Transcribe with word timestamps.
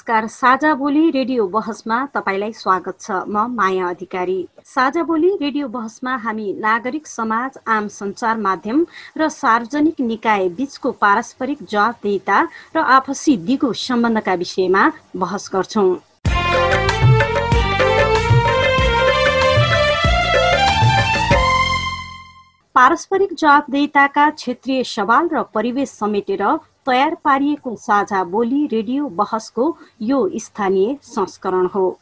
नमस्कार 0.00 0.26
साझा 0.32 0.72
बोली 0.74 1.10
रेडियो 1.10 1.46
बहसमा 1.46 1.96
तपाईँलाई 2.14 2.52
स्वागत 2.52 3.00
छ। 3.00 3.10
म 3.28 3.44
माया 3.52 3.88
अधिकारी। 3.88 4.38
साझा 4.64 5.02
बोली 5.04 5.28
रेडियो 5.36 5.68
बहसमा 5.68 6.14
हामी 6.16 6.52
नागरिक 6.56 7.06
समाज 7.06 7.58
आम 7.68 7.88
सञ्चार 7.90 8.36
माध्यम 8.38 8.84
र 9.18 9.28
सार्वजनिक 9.28 10.00
निकाय 10.00 10.48
बीचको 10.56 10.90
पारस्परिक 10.96 11.58
जवाबदेहिता 11.62 12.38
र 12.76 12.78
आपसी 12.96 13.36
दिगो 13.44 13.72
सम्बन्धका 13.76 14.34
विषयमा 14.40 14.88
बहस 15.16 15.50
गर्छौँ। 15.52 15.92
पारस्परिक 22.74 23.34
जवाबदेहिताका 23.34 24.28
क्षेत्रीय 24.32 24.82
सवाल 24.86 25.28
र 25.28 25.42
परिवेश 25.54 25.88
समेटेर 25.90 26.42
तयार 26.86 27.14
पारिएको 27.24 27.74
साझा 27.76 28.22
बोली 28.24 28.66
रेडियो 28.66 29.08
बहसको 29.14 29.76
यो 30.02 30.28
स्थानीय 30.36 30.96
संस्करण 31.02 31.66
हो। 31.66 31.98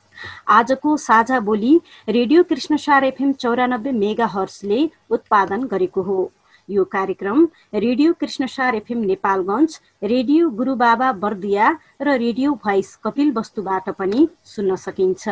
आजको 0.48 0.96
साझा 0.96 1.40
बोली 1.40 1.80
रेडियो 2.08 2.42
कृष्णसार 2.42 3.04
एफएम 3.04 3.32
चौरानब्बे 3.32 3.92
मेगा 3.92 4.26
हर्सले 4.26 4.88
उत्पादन 5.10 5.62
गरेको 5.66 6.02
हो। 6.02 6.30
यो 6.68 6.84
कार्यक्रम 6.86 7.44
radio 7.74 8.12
Krishnasar 8.20 8.74
FM 8.74 8.98
Nepalgunj 9.04 9.78
radio 10.04 10.48
Gurubaba 10.50 11.12
Bardiya 11.20 11.68
र 12.02 12.16
रेडियो 12.18 12.52
भोइस 12.64 12.94
कपिल 13.04 13.32
वस्तुबाट 13.36 13.88
पनि 13.98 14.26
सुन्न 14.46 14.76
सकिन्छ। 14.76 15.28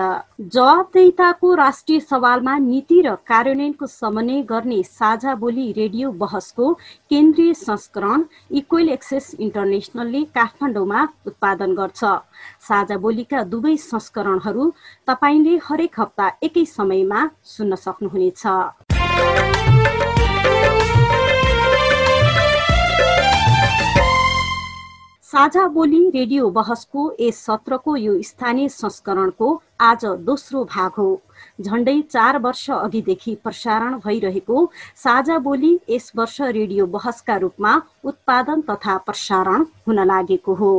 जवाबदेताको 0.55 1.55
राष्ट्रिय 1.55 2.01
सवालमा 2.03 2.57
नीति 2.61 3.01
र 3.07 3.15
कार्यान्वयनको 3.29 3.87
समन्वय 3.87 4.43
गर्ने 4.51 4.83
साझा 4.83 5.35
बोली 5.37 5.71
रेडियो 5.73 6.11
बहसको 6.15 6.73
केन्द्रीय 7.11 7.55
संस्करण 7.57 8.25
इक्वेल 8.53 8.89
एक्सेस 8.89 9.35
इन्टरनेसनलले 9.39 10.25
काठमाडौँमा 10.35 11.07
उत्पादन 11.27 11.75
गर्छ। 11.75 12.05
साझा 12.69 12.97
बोलीका 12.97 13.43
दुवै 13.53 13.77
संस्करणहरू 13.83 14.73
तपाईँले 15.09 15.59
हरेक 15.65 16.01
हप्ता 16.01 16.27
एकै 16.43 16.65
समयमा 16.67 17.29
सुन्न 17.45 17.75
सक्नुहुनेछ। 17.77 18.47
साझा 25.27 25.67
बोली 25.69 26.01
रेडियो 26.11 26.49
बहसको 26.51 27.05
यस 27.21 27.39
सत्रको 27.45 27.95
यो 27.97 28.13
स्थानीय 28.23 28.69
संस्करणको 28.69 29.49
आज 29.81 30.05
दोस्रो 30.23 30.63
भाग 30.65 30.91
हो। 30.99 31.09
झण्डै 31.61 32.01
चार 32.03 32.39
वर्ष 32.39 32.71
अघिदेखि 32.71 33.35
प्रसारण 33.45 33.99
भइरहेको 34.05 34.71
साझा 34.97 35.39
बोली 35.39 35.73
यस 35.91 36.13
वर्ष 36.17 36.41
रेडियो 36.41 36.87
बहसका 36.87 37.37
रूपमा 37.37 37.75
उत्पादन 38.05 38.61
तथा 38.71 38.97
प्रसारण 38.99 39.65
हुन 39.87 40.05
लागेको 40.07 40.55
हो। 40.55 40.73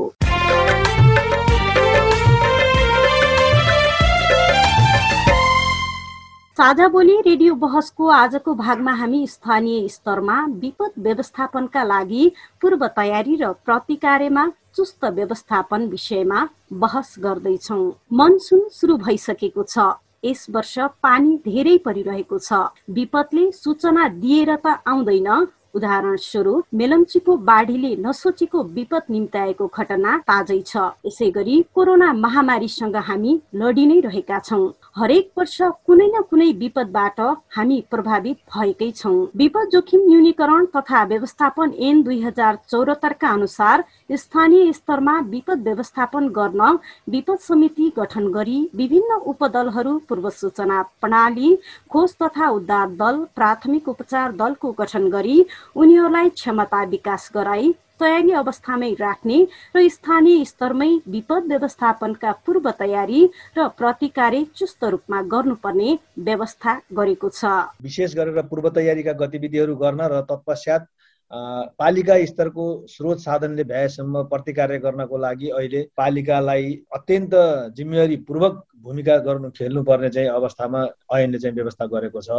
साझा 6.58 6.88
बोली 6.88 7.16
रेडियो 7.22 7.56
बहसको 7.56 8.08
आजको 8.10 8.54
भागमा 8.56 8.92
हामी 8.92 9.20
स्थानीय 9.28 9.88
स्तरमा 9.88 10.38
विपद 10.62 10.94
व्यवस्थापनका 10.98 11.84
लागि 11.84 12.32
पूर्व 12.62 12.86
तयारी 12.96 13.36
र 13.42 13.52
प्रतिकार्यमा 13.66 14.46
चुस्त 14.76 15.06
व्यवस्थापन 15.18 15.86
विषयमा 15.88 16.48
बहस 16.74 17.14
गर्दैछौ। 17.20 17.78
मनसुन 18.14 18.64
सुरु 18.74 18.98
भइसकेको 18.98 19.64
छ। 19.64 19.86
यस 20.26 20.46
वर्ष 20.50 20.78
पानी 21.04 21.38
धेरै 21.46 21.78
परिरहेको 21.86 22.40
छ। 22.40 22.66
विपदले 22.90 23.52
सूचना 23.52 24.08
दिएर 24.18 24.56
त 24.56 24.82
आउँदैन 24.88 25.30
उदाहरण 25.78 26.16
स्वरूप 26.22 26.64
मेलम्चीको 26.74 27.36
बाढीले 27.50 27.92
नसोचेको 28.06 28.64
विपद 28.76 29.04
निम्ताएको 29.12 29.68
घटना 29.70 30.18
ताजै 30.30 30.60
छ। 30.66 30.88
यसै 31.06 31.30
गरी 31.38 31.56
कोरोना 31.76 32.12
महामारीसँग 32.16 32.96
हामी 33.08 33.34
लडी 33.62 33.86
नै 33.86 34.00
रहेका 34.08 34.40
छौँ। 34.42 34.66
हरेक 34.98 35.30
वर्ष 35.38 35.58
कुनै 35.88 36.08
न 36.08 36.22
कुनै 36.30 36.52
विपदबाट 36.60 37.20
हामी 37.56 37.78
प्रभावित 37.92 38.38
भएकै 38.54 38.92
छौँ। 38.94 39.18
विपद 39.38 39.70
जोखिम 39.74 40.02
न्यूनीकरण 40.08 40.66
तथा 40.76 41.04
व्यवस्थापन 41.12 41.74
एन 41.88 42.02
दुई 42.04 42.20
हजार 42.22 42.58
चौरात्तरका 42.72 43.30
अनुसार 43.32 43.84
स्थानीय 44.18 44.72
स्तरमा 44.74 45.20
विपद 45.30 45.62
व्यवस्थापन 45.64 46.28
गर्न 46.38 46.78
विपद 47.10 47.38
समिति 47.42 47.92
गठन 47.98 48.28
गरी 48.32 48.60
विभिन्न 48.76 49.20
उपदलहरू 49.28 49.98
पूर्व 50.10 50.30
सूचना 50.32 50.82
प्रणाली 51.02 51.56
खोज 51.92 52.16
तथा 52.24 52.50
उद्धार 52.52 52.88
दल 53.02 53.24
प्राथमिक 53.36 53.90
उपचार 53.90 54.32
दलको 54.38 54.72
गठन 54.80 55.08
गरी 55.10 55.38
उनीहरूलाई 55.76 56.30
क्षमता 56.30 56.84
विकास 56.86 57.30
गराई 57.36 57.74
तयारी 58.00 58.32
अवस्थामै 58.40 58.92
राख्ने 59.00 59.38
र 59.76 59.88
स्थानीय 59.90 60.44
स्तरमै 60.46 60.90
विपद 61.10 61.44
व्यवस्थापनका 61.48 62.32
पूर्व 62.46 62.70
तयारी 62.80 63.22
र 63.58 63.68
प्रतिकार्य 63.78 64.44
चुस्त 64.56 64.84
रूपमा 64.86 65.22
गर्नुपर्ने 65.34 65.98
व्यवस्था 66.20 66.74
गरेको 66.94 67.30
छ। 67.30 67.46
विशेष 67.82 68.16
गरेर 68.16 68.42
पूर्व 68.46 68.70
तयारीका 68.78 69.14
गतिविधिहरू 69.22 69.76
गर्न 69.76 70.02
र 70.14 70.22
तत्पश्चात 70.30 70.86
पालिका 71.32 72.16
स्तरको 72.26 72.66
स्रोत 72.88 73.20
साधनले 73.20 73.64
भ्याएसम्म 73.64 74.24
प्रतिकार्य 74.32 74.78
गर्नको 74.80 75.18
लागि 75.18 75.50
अहिले 75.50 75.82
पालिकालाई 75.98 76.72
अत्यन्त 76.96 77.32
जिम्मेवारी 77.78 78.16
पूर्वक 78.28 78.64
भूमिका 78.84 79.18
गर्नु 79.28 79.50
खेल्नुपर्ने 79.50 80.10
चाहिँ 80.10 80.30
अवस्थामा 80.30 80.86
ऐनले 81.14 81.40
चाहिँ 81.40 81.56
व्यवस्था 81.56 81.86
गरेको 81.86 82.22
छ। 82.22 82.30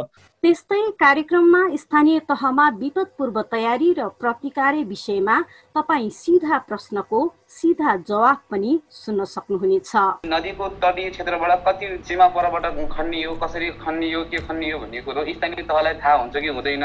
त्यस्तै 0.43 0.81
कार्यक्रममा 1.01 1.63
स्थानीय 1.77 2.19
तहमा 2.29 2.69
विपद 2.79 3.07
पूर्व 3.19 3.43
तयारी 3.53 3.93
र 3.99 4.09
प्रतिकार्य 4.21 4.83
विषयमा 4.85 5.41
तपाईँ 5.77 6.11
सिधा 6.11 6.59
प्रश्नको 6.69 7.21
सिधा 7.51 7.95
जवाफ 8.09 8.41
पनि 8.51 8.71
सुन्न 8.93 9.25
सक्नुहुनेछ। 9.25 9.93
नदीको 10.27 10.69
तटीय 10.83 11.09
क्षेत्रबाट 11.11 11.53
कति 11.67 11.87
सीमा 12.05 12.27
परबाट 12.37 12.65
खनियो 12.93 13.31
कसरी 13.43 13.71
खनियो 13.81 14.21
के 14.31 14.39
खनियो 14.49 14.79
भन्ने 14.79 15.01
कुरो 15.03 15.25
स्थानीय 15.29 15.63
तहलाई 15.65 15.95
थाहा 16.03 16.15
हुन्छ 16.21 16.37
कि 16.37 16.49
हुँदैन? 16.49 16.85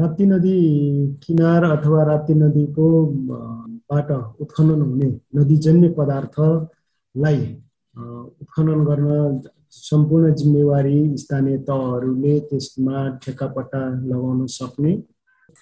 राप्ती 0.00 0.26
नदी 0.26 0.56
किनार 1.22 1.64
अथवा 1.70 2.02
राप्ती 2.10 2.34
नदीको 2.34 2.86
बाट 3.92 4.10
उत्खनन 4.42 4.80
हुने 4.82 5.08
नदीजन्य 5.38 5.88
पदार्थलाई 5.98 7.40
उत्खनन 8.42 8.84
गर्न 8.84 9.40
सम्पूर्ण 9.72 10.34
जिम्मेवारी 10.34 10.98
स्थानीय 11.18 11.56
तहहरूले 11.68 12.38
त्यसमा 12.50 13.08
ठेक्कापट्टा 13.22 13.82
लगाउन 14.10 14.46
सक्ने 14.50 14.92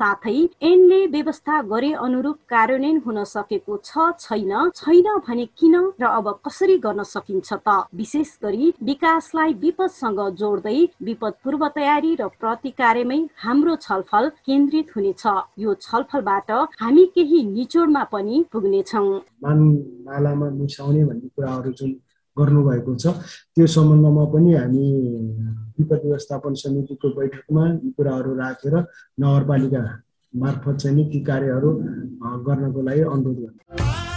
साथै 0.00 0.36
ऐनले 0.62 0.98
व्यवस्था 1.14 1.60
गरे 1.70 1.92
अनुरूप 2.04 2.36
कार्यान्वयन 2.48 3.00
हुन 3.06 3.18
सकेको 3.24 3.76
छ 3.84 4.06
छैन? 4.20 4.52
छैन 4.74 5.08
भने 5.26 5.44
किन 5.58 5.74
र 6.00 6.04
अब 6.18 6.26
कसरी 6.46 6.76
गर्न 6.86 7.02
सकिन्छ 7.04 7.48
त? 7.52 7.68
विशेष 7.94 8.30
गरी 8.42 8.72
विकासलाई 8.82 9.52
विपदसँग 9.60 10.20
जोड्दै 10.40 10.78
विपद 11.04 11.34
पूर्व 11.44 11.68
तयारी 11.76 12.14
र 12.20 12.28
प्रतिकार्यमै 12.40 13.20
हाम्रो 13.44 13.76
छलफल 13.86 14.28
केन्द्रित 14.46 14.96
हुनेछ। 14.96 15.24
यो 15.58 15.74
छलफलबाट 15.84 16.50
हामी 16.80 17.04
केही 17.14 17.42
निचोडमा 17.52 18.04
पनि 18.12 18.44
पुग्नेछौँ। 18.52 19.08
नालामा 19.44 20.48
मिसाउने 20.60 21.04
भन्ने 21.04 21.28
कुराहरू 21.36 21.72
जुन 21.78 21.90
गर्नुभएको 22.40 22.94
छ। 22.96 23.06
त्यो 23.54 23.66
सम्बन्धमा 23.76 24.24
पनि 24.34 24.54
हामी 24.54 24.84
विपद 25.78 26.00
व्यवस्थापन 26.04 26.54
समितिको 26.62 27.08
बैठकमा 27.16 27.66
यी 27.72 27.90
कुराहरू 27.96 28.34
राखेर 28.36 28.74
नगरपालिका 29.20 29.82
मार्फत 30.34 30.76
चाहिँ 30.82 31.04
ती 31.10 31.20
कार्यहरू 31.24 31.70
गर्नको 32.46 32.80
लागि 32.82 33.00
अनुरोध 33.00 33.36
गर्नु 33.38 34.09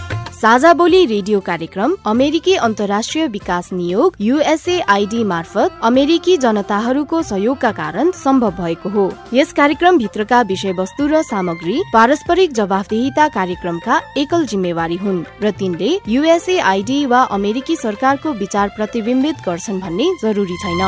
साझा 0.43 0.71
बोली 0.73 1.05
रेडियो 1.05 1.39
कार्यक्रम 1.39 1.95
अमेरिकी 2.05 2.53
अन्तर्राष्ट्रिय 2.57 3.27
विकास 3.27 3.71
नियोग 3.73 4.15
युएसएआईडी 4.21 5.23
मार्फत 5.23 5.79
अमेरिकी 5.83 6.35
जनताहरूको 6.37 7.21
सहयोगका 7.21 7.71
कारण 7.71 8.09
सम्भव 8.13 8.51
भएको 8.57 8.89
हो। 8.89 9.05
यस 9.33 9.53
कार्यक्रम 9.53 9.97
भित्रका 9.97 10.41
विषयवस्तु 10.41 11.07
र 11.07 11.21
सामग्री 11.23 11.79
पारस्परिक 11.93 12.53
जवाफदेहिता 12.53 13.27
कार्यक्रमका 13.29 13.99
एकल 14.17 14.45
जिम्मेवारी 14.45 14.95
हुन् 14.95 15.23
र 15.43 15.51
तिनले 15.59 15.91
युएसएआईडी 16.07 17.05
वा 17.05 17.21
अमेरिकी 17.31 17.75
सरकारको 17.75 18.33
विचार 18.33 18.73
प्रतिबिम्बित 18.75 19.45
गर्छन् 19.47 19.79
भन्ने 19.79 20.09
जरुरी 20.23 20.57
छैन। 20.57 20.83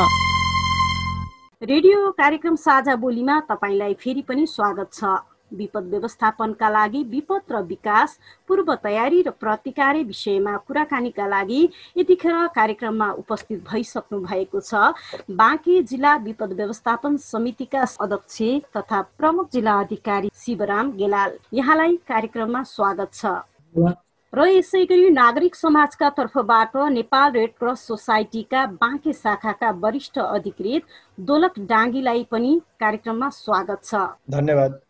रेडियो 1.62 2.10
कार्यक्रम 2.12 2.56
साझा 2.58 2.96
बोलीमा 2.96 3.40
तपाईँलाई 3.48 3.94
फेरि 3.94 4.22
पनि 4.28 4.46
स्वागत 4.46 4.92
छ। 4.92 5.16
विपद 5.52 5.90
व्यवस्थापनका 5.90 6.68
लागि 6.70 7.02
विपद 7.10 7.52
र 7.52 7.62
विकास 7.64 8.18
पूर्व 8.48 8.74
तयारी 8.84 9.22
र 9.22 9.30
प्रतिकार 9.40 9.96
विषयमा 10.04 10.56
कुराकानीका 10.58 11.26
लागि 11.26 11.68
यतिखेर 11.96 12.46
कार्यक्रममा 12.54 13.10
उपस्थित 13.18 13.64
भइसक्नु 13.70 14.20
भएको 14.20 14.60
छ। 14.60 14.94
बाँकी 15.32 15.82
जिल्ला 15.82 16.16
विपद 16.24 16.52
व्यवस्थापन 16.52 17.16
समितिका 17.24 17.84
अध्यक्ष 18.00 18.42
तथा 18.76 19.02
प्रमुख 19.18 19.50
जिल्ला 19.52 19.78
अधिकारी 19.80 20.30
शिवराम 20.36 20.90
गेलाल 20.92 21.38
यहाँलाई 21.54 21.96
कार्यक्रममा 22.08 22.62
स्वागत 22.64 23.14
छ। 23.14 23.94
र 24.32 24.44
यसै 24.46 24.84
गरी 24.84 25.10
नागरिक 25.10 25.54
समाजका 25.54 26.08
तर्फबाट 26.12 26.76
नेपाल 26.92 27.30
रेड 27.32 27.50
क्रस 27.58 27.86
सोसाइटीका 27.86 28.64
बाँके 28.80 29.12
शाखाका 29.12 29.70
वरिष्ठ 29.82 30.18
अधिकृत 30.18 30.82
दोलक 31.28 31.58
डाङ्गीलाई 31.68 32.26
पनि 32.30 32.60
कार्यक्रममा 32.80 33.28
स्वागत 33.32 33.84
छ। 33.84 33.94
धन्यवाद। 34.30 34.80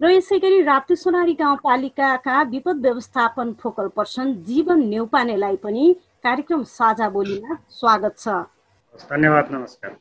र 0.00 0.08
यसै 0.10 0.36
गरी 0.38 0.60
राप्ती 0.62 0.94
सोनारी 0.96 1.32
गाउँपालिकाका 1.34 2.42
विपद 2.50 2.82
व्यवस्थापन 2.82 3.48
फोकल 3.62 3.88
पर्सन 3.96 4.34
जीवन 4.46 4.84
नेउपानेलाई 4.88 5.56
पनि 5.56 5.86
कार्यक्रम 6.24 6.62
साझा 6.64 7.08
बोलीमा 7.10 7.56
स्वागत 7.70 8.14
छ। 8.18 8.34
धन्यवाद 9.10 9.50
नमस्कार। 9.52 9.96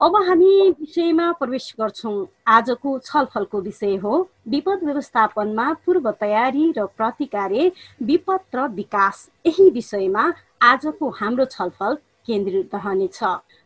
अब 0.00 0.16
हामी 0.28 0.52
विषयमा 0.70 1.26
प्रवेश 1.40 1.66
गर्छौँ। 1.80 2.14
आजको 2.48 2.98
छलफलको 3.00 3.60
विषय 3.60 3.96
हो 3.98 4.14
विपद 4.48 4.84
व्यवस्थापनमा 4.84 5.66
पूर्व 5.82 6.10
तयारी 6.22 6.70
र 6.78 6.86
प्रतिकार्य 6.96 7.70
विपद 8.02 8.40
र 8.54 8.68
विकास। 8.78 9.28
यही 9.46 9.70
विषयमा 9.72 10.32
आजको 10.70 11.10
हाम्रो 11.18 11.44
छलफल 11.50 11.98
केन्द्रित 12.26 12.74
रहनेछ 12.74 13.22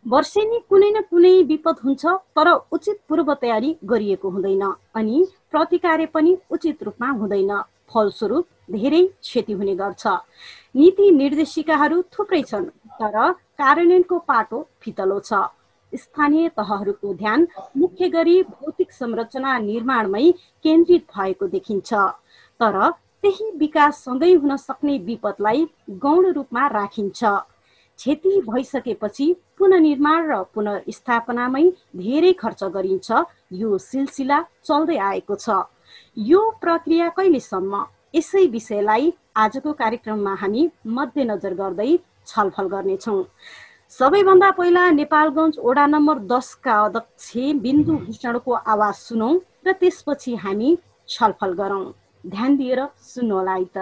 वर्षेनी 0.07 0.59
कुनै 0.69 0.91
न 0.91 1.01
कुनै 1.11 1.41
विपद 1.49 1.77
हुन्छ 1.85 2.05
तर 2.33 2.49
उचित 2.73 3.01
पूर्व 3.09 3.35
तयारी 3.41 3.77
गरिएको 3.85 4.31
हुँदैन। 4.31 4.73
अनि 4.95 5.27
प्रतिकार्य 5.53 6.07
पनि 6.07 6.37
उचित 6.51 6.83
रूपमा 6.83 7.11
हुँदैन। 7.11 7.53
फलस्वरूप 7.91 8.47
धेरै 8.71 9.03
क्षति 9.23 9.53
हुने 9.53 9.75
गर्छ। 9.75 10.07
नीति 10.77 11.11
निर्देशिकाहरू 11.11 12.03
थुप्रै 12.13 12.43
छन् 12.43 12.67
तर 13.01 13.17
कार्यान्वयनको 13.59 14.19
पाटो 14.19 14.67
फितलो 14.81 15.19
छ। 15.21 15.47
स्थानीय 15.93 16.49
तहहरूको 16.49 17.15
ध्यान 17.15 17.47
मुख्य 17.77 18.09
गरी 18.09 18.43
भौतिक 18.43 18.93
संरचना 18.93 19.59
निर्माणमै 19.59 20.31
केन्द्रित 20.65 21.05
भएको 21.17 21.47
देखिन्छ। 21.47 21.93
तर 22.61 22.91
त्यही 23.23 23.51
विकाससँगै 23.57 24.33
हुन 24.35 24.57
सक्ने 24.57 24.99
विपदलाई 24.99 25.67
गौण 26.03 26.33
रूपमा 26.33 26.67
राखिन्छ। 26.69 27.25
क्षति 27.99 28.41
भइसकेपछि 28.49 29.27
पुननिर्माण 29.59 30.21
र 30.31 30.43
पुनर्स्थापनामै 30.55 31.65
धेरै 31.97 32.33
खर्च 32.43 32.65
गरिन्छ। 32.77 33.09
यो 33.61 33.79
सिलसिला 33.81 34.39
चल्दै 34.65 34.97
आएको 35.11 35.35
छ। 35.37 35.47
यो 36.31 36.41
प्रक्रिया 36.63 37.09
कहिलेसम्म? 37.17 37.75
यसै 38.15 38.47
विषयलाई 38.49 39.13
आजको 39.37 39.73
कार्यक्रममा 39.81 40.35
हामी 40.43 40.63
मध्यनजर 40.97 41.55
गर्दै 41.55 41.91
छलफल 42.27 42.67
गर्नेछौँ। 42.75 43.23
सबैभन्दा 43.99 44.51
पहिला 44.59 44.83
नेपालगञ्ज 44.91 45.59
वडा 45.65 45.85
नम्बर 45.87 46.19
दसका 46.33 46.75
अध्यक्ष 46.85 47.31
बिन्दु 47.65 47.93
भूषणको 48.07 48.53
आवाज 48.73 48.95
सुनौ 49.07 49.31
र 49.67 49.73
त्यसपछि 49.81 50.35
हामी 50.45 50.71
छलफल 51.09 51.53
गरौँ। 51.61 51.85
ध्यान 52.25 52.57
दिएर 52.57 52.81
सुन्नुहोला 53.13 53.55
है 53.55 53.65
त 53.77 53.79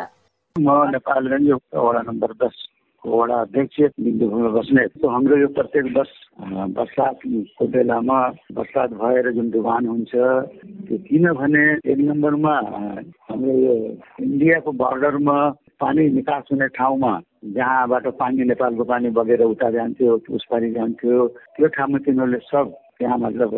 म 0.57 0.69
नेपालगञ्ज 0.93 1.51
वडा 1.75 2.03
नम्बर 2.11 2.33
दसको 2.43 2.74
वडा 3.05 3.37
अध्यक्ष 3.39 3.81
बिन्दु 4.01 4.27
भूषण 4.27 4.53
बस्ने 4.53 4.83
हाम्रो 5.07 5.37
यो 5.37 5.49
प्रत्येक 5.53 5.87
दस 5.93 6.11
बर्सातको 6.73 7.67
बेलामा 7.69 8.19
बर्सात 8.51 8.91
भएर 8.95 9.31
जुन 9.33 9.51
डुबान 9.51 9.87
हुन्छ 9.87 10.13
त्यो 10.15 10.97
किनभने 11.05 11.65
एक 11.85 11.99
नम्बरमा 12.01 12.55
हाम्रो 13.29 13.59
यो 13.59 13.75
इन्डियाको 14.21 14.73
बर्डरमा 14.75 15.37
पानी 15.81 16.09
निकास 16.11 16.45
हुने 16.53 16.69
ठाउँमा 16.73 17.13
जहाँबाट 17.53 18.07
पानी 18.17 18.45
नेपालको 18.47 18.85
पानी 18.87 19.11
बगेर 19.13 19.43
उता 19.45 19.71
जान्थ्यो 19.71 20.17
उसपारि 20.33 20.71
जान्थ्यो 20.73 21.29
त्यो 21.53 21.69
ठाउँमा 21.71 21.99
तिनीहरूले 22.01 22.39
सब 22.47 22.73
त्यहाँ 22.99 23.19
मतलब 23.19 23.51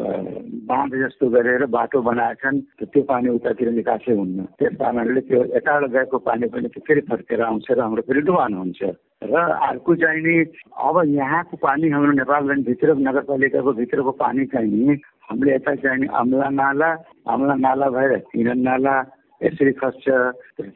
बाँध 0.68 0.92
जस्तो 0.96 1.28
गरेर 1.28 1.64
बाटो 1.68 2.00
बनाएछन् 2.02 2.60
त्यो 2.82 3.02
पानी 3.02 3.28
उतातिर 3.28 3.70
निकासै 3.70 4.12
हुन्न। 4.12 4.44
त्यस 4.58 4.74
कारणले 4.80 5.20
त्यो 5.28 5.40
यताबाट 5.56 5.90
गएको 5.92 6.18
पानी 6.18 6.46
पनि 6.48 6.68
फेरि 6.80 7.00
फर्केर 7.10 7.40
आउँछ 7.42 7.70
र 7.70 7.80
हाम्रो 7.80 8.02
फेरि 8.08 8.20
डुबान 8.24 8.54
हुन्छ। 8.54 8.80
र 9.22 9.34
अर्को 9.36 9.94
चाहिँ 9.96 10.22
नि 10.22 10.34
अब 10.72 10.96
यहाँको 11.04 11.56
पानी 11.56 11.88
हाम्रो 11.88 12.12
नेपालगञ्जभित्र 12.12 12.94
नगरपालिकाको 13.08 13.72
भित्रको 13.72 14.12
पानी 14.24 14.46
चाहिँ 14.52 14.70
नि 14.72 14.94
हामीले 15.28 15.54
यता 15.54 15.74
चाहिँ 15.84 16.08
अम्ला 16.14 16.48
नाला 16.50 16.90
अम्ला 17.28 17.54
नाला 17.60 17.86
भएर 17.90 18.16
किरण 18.32 18.58
नाला 18.62 18.94
यसरी 19.42 19.72
खस्छ। 19.80 20.06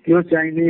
त्यो 0.04 0.20
चाहिँ 0.30 0.52
नि 0.52 0.68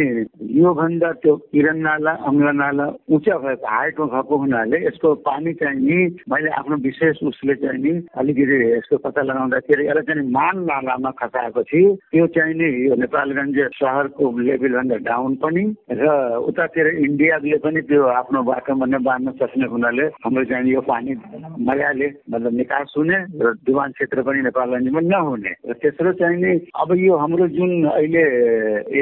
योभन्दा 0.61 1.11
त्यो 1.23 1.37
किरण 1.51 1.79
नाला 1.83 2.13
अम्ल 2.29 2.51
नाला 2.57 2.87
उच्च 3.11 3.29
भएको 3.29 3.67
हाइटमा 3.67 4.07
भएको 4.07 4.37
हुनाले 4.37 4.79
यसको 4.87 5.15
पानी 5.27 5.53
चाहिँ 5.59 5.81
नि 5.81 5.99
मैले 6.31 6.51
आफ्नो 6.59 6.77
विशेष 6.87 7.23
उसले 7.31 7.55
चाहिँ 7.63 7.81
नि 7.83 7.93
अलिकति 8.15 8.57
यसको 8.71 8.97
पत्ता 9.05 9.23
लगाउँदाखेरि 9.23 9.87
यसलाई 9.87 10.07
चाहिँ 10.07 10.31
मान 10.31 10.57
नालामा 10.71 11.11
खसाएपछि 11.19 11.83
त्यो 12.13 12.27
चाहिँ 12.37 12.55
नि 12.55 12.69
यो 12.87 12.95
नेपालगञ्ज 13.03 13.59
सहरको 13.81 14.25
लेभलभन्दा 14.39 14.97
डाउन 15.11 15.35
पनि 15.43 15.65
र 15.91 16.07
उतातिर 16.49 16.87
इन्डियाले 17.07 17.59
पनि 17.65 17.81
त्यो 17.91 18.07
आफ्नो 18.21 18.43
बाटोमा 18.43 18.87
बाँध्न 19.01 19.33
सक्ने 19.43 19.67
हुनाले 19.67 20.07
हाम्रो 20.23 20.45
चाहिँ 20.45 20.73
यो 20.73 20.81
पानी 20.87 21.13
मजाले 21.67 22.09
मतलब 22.31 22.53
निकास 22.55 22.95
हुने 22.97 23.19
र 23.41 23.55
दुवान 23.67 23.91
क्षेत्र 23.93 24.23
पनि 24.23 24.41
नेपालगञ्जमा 24.43 25.01
नहुने। 25.01 25.53
र 25.69 25.73
तेस्रो 25.83 26.13
चाहिँ 26.21 26.39
नि 26.39 26.53
अब 26.77 26.95
यो 26.99 27.17
हाम्रो 27.17 27.49
जुन 27.59 27.71
अहिले 27.87 28.23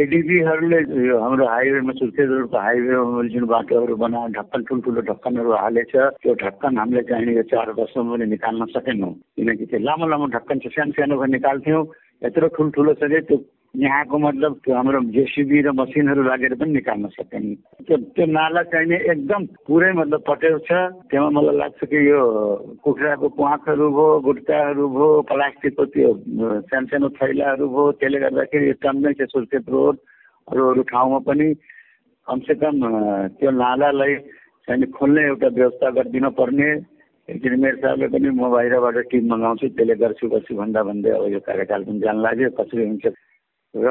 एडिबीहरूले 0.00 0.78
हाम्रो 1.18 1.46
हाइवेमा 1.46 1.92
सुर्खेत 1.92 2.28
रोडको 2.28 2.58
हाइवेमा 2.58 3.22
जुन 3.32 3.44
बाटोहरू 3.46 3.96
बना 3.96 4.26
ढक्कन, 4.36 4.60
ठुल्ठुलो 4.68 5.00
ढक्कनहरू 5.10 5.52
हालेछ, 5.52 5.92
त्यो 6.22 6.34
ढक्कन 6.34 6.78
हामीले 6.78 7.02
चाहिने 7.02 7.42
चार 7.42 7.70
वर्षमा 7.78 8.12
पनि 8.12 8.26
निकाल्न 8.34 8.64
सकेनौँ। 8.76 9.12
किनकि 9.36 9.64
त्यो 9.66 9.78
लामो 9.80 10.06
लामो 10.08 10.26
ढक्कन 10.36 10.58
छ, 10.58 10.66
सानो 10.68 10.92
सानो 10.92 11.24
निकाल्थ्यौँ। 11.24 11.84
यत्रो 12.24 12.46
ठुल्ठुलो 12.56 12.92
छ 12.94 13.02
कि 13.08 13.20
त्यो 13.28 13.36
यहाँको 13.74 14.18
मतलब 14.18 14.52
हाम्रो 14.68 15.00
जेसिबी 15.14 15.60
र 15.62 15.70
मसिनहरू 15.70 16.22
लागेर 16.24 16.54
पनि 16.58 16.72
निकाल्न 16.72 17.06
सकेन। 17.14 17.44
त्यो 17.86 17.96
त्यो 18.16 18.26
नाला 18.26 18.62
चाहिने 18.72 18.96
एकदम 19.12 19.44
पुरै 19.68 19.92
मतलब 19.92 20.20
पटेल 20.26 20.56
छ। 20.66 20.70
त्यहाँ 21.10 21.30
मलाई 21.30 21.56
लाग्छ 21.56 21.80
कि 21.84 21.98
यो 22.08 22.20
कुखुराको 22.82 23.28
प्वाखहरू 23.38 23.86
भयो 23.92 24.18
गुट्काहरू 24.24 24.84
भयो 24.88 25.08
प्लास्टिकको 25.30 25.84
त्यो 25.94 26.10
सानो 26.66 26.86
सानो 26.90 27.08
थैलाहरू 27.20 27.66
भयो 27.68 27.92
त्यसले 28.00 28.18
गर्दाखेरि 28.24 28.66
यो 28.68 28.74
टन्नै 28.82 29.12
छ 29.14 29.28
सुर्खेत 29.36 29.68
रोड 29.68 29.96
अरू 30.48 30.62
अरू 30.72 30.82
ठाउँमा 30.90 31.18
पनि। 31.28 31.48
कमसेकम 32.26 32.76
त्यो 33.38 33.50
नालालाई 33.62 34.14
चाहिँ 34.68 34.90
खोल्ने 34.96 35.22
एउटा 35.28 35.48
व्यवस्था 35.54 35.88
गरिदिन 35.96 36.28
पर्ने। 36.40 36.68
एकचोटि 37.28 37.56
मेरो 37.62 37.76
साहबले 37.84 38.06
पनि 38.16 38.28
म 38.32 38.42
बाहिरबाट 38.48 38.96
टिम 39.12 39.24
मगाउँछु 39.28 39.66
त्यसले 39.76 39.94
गर्छु 40.02 40.26
गर्छु 40.32 40.52
भन्दा 40.56 40.82
भन्दै 40.88 41.10
अब 41.14 41.24
यो 41.36 41.40
कार्यकाल 41.46 41.84
पनि 41.84 42.00
जान 42.00 42.16
लाग्यो 42.24 42.50
कसरी 42.58 42.84
हुन्छ। 42.88 43.06
र 43.76 43.88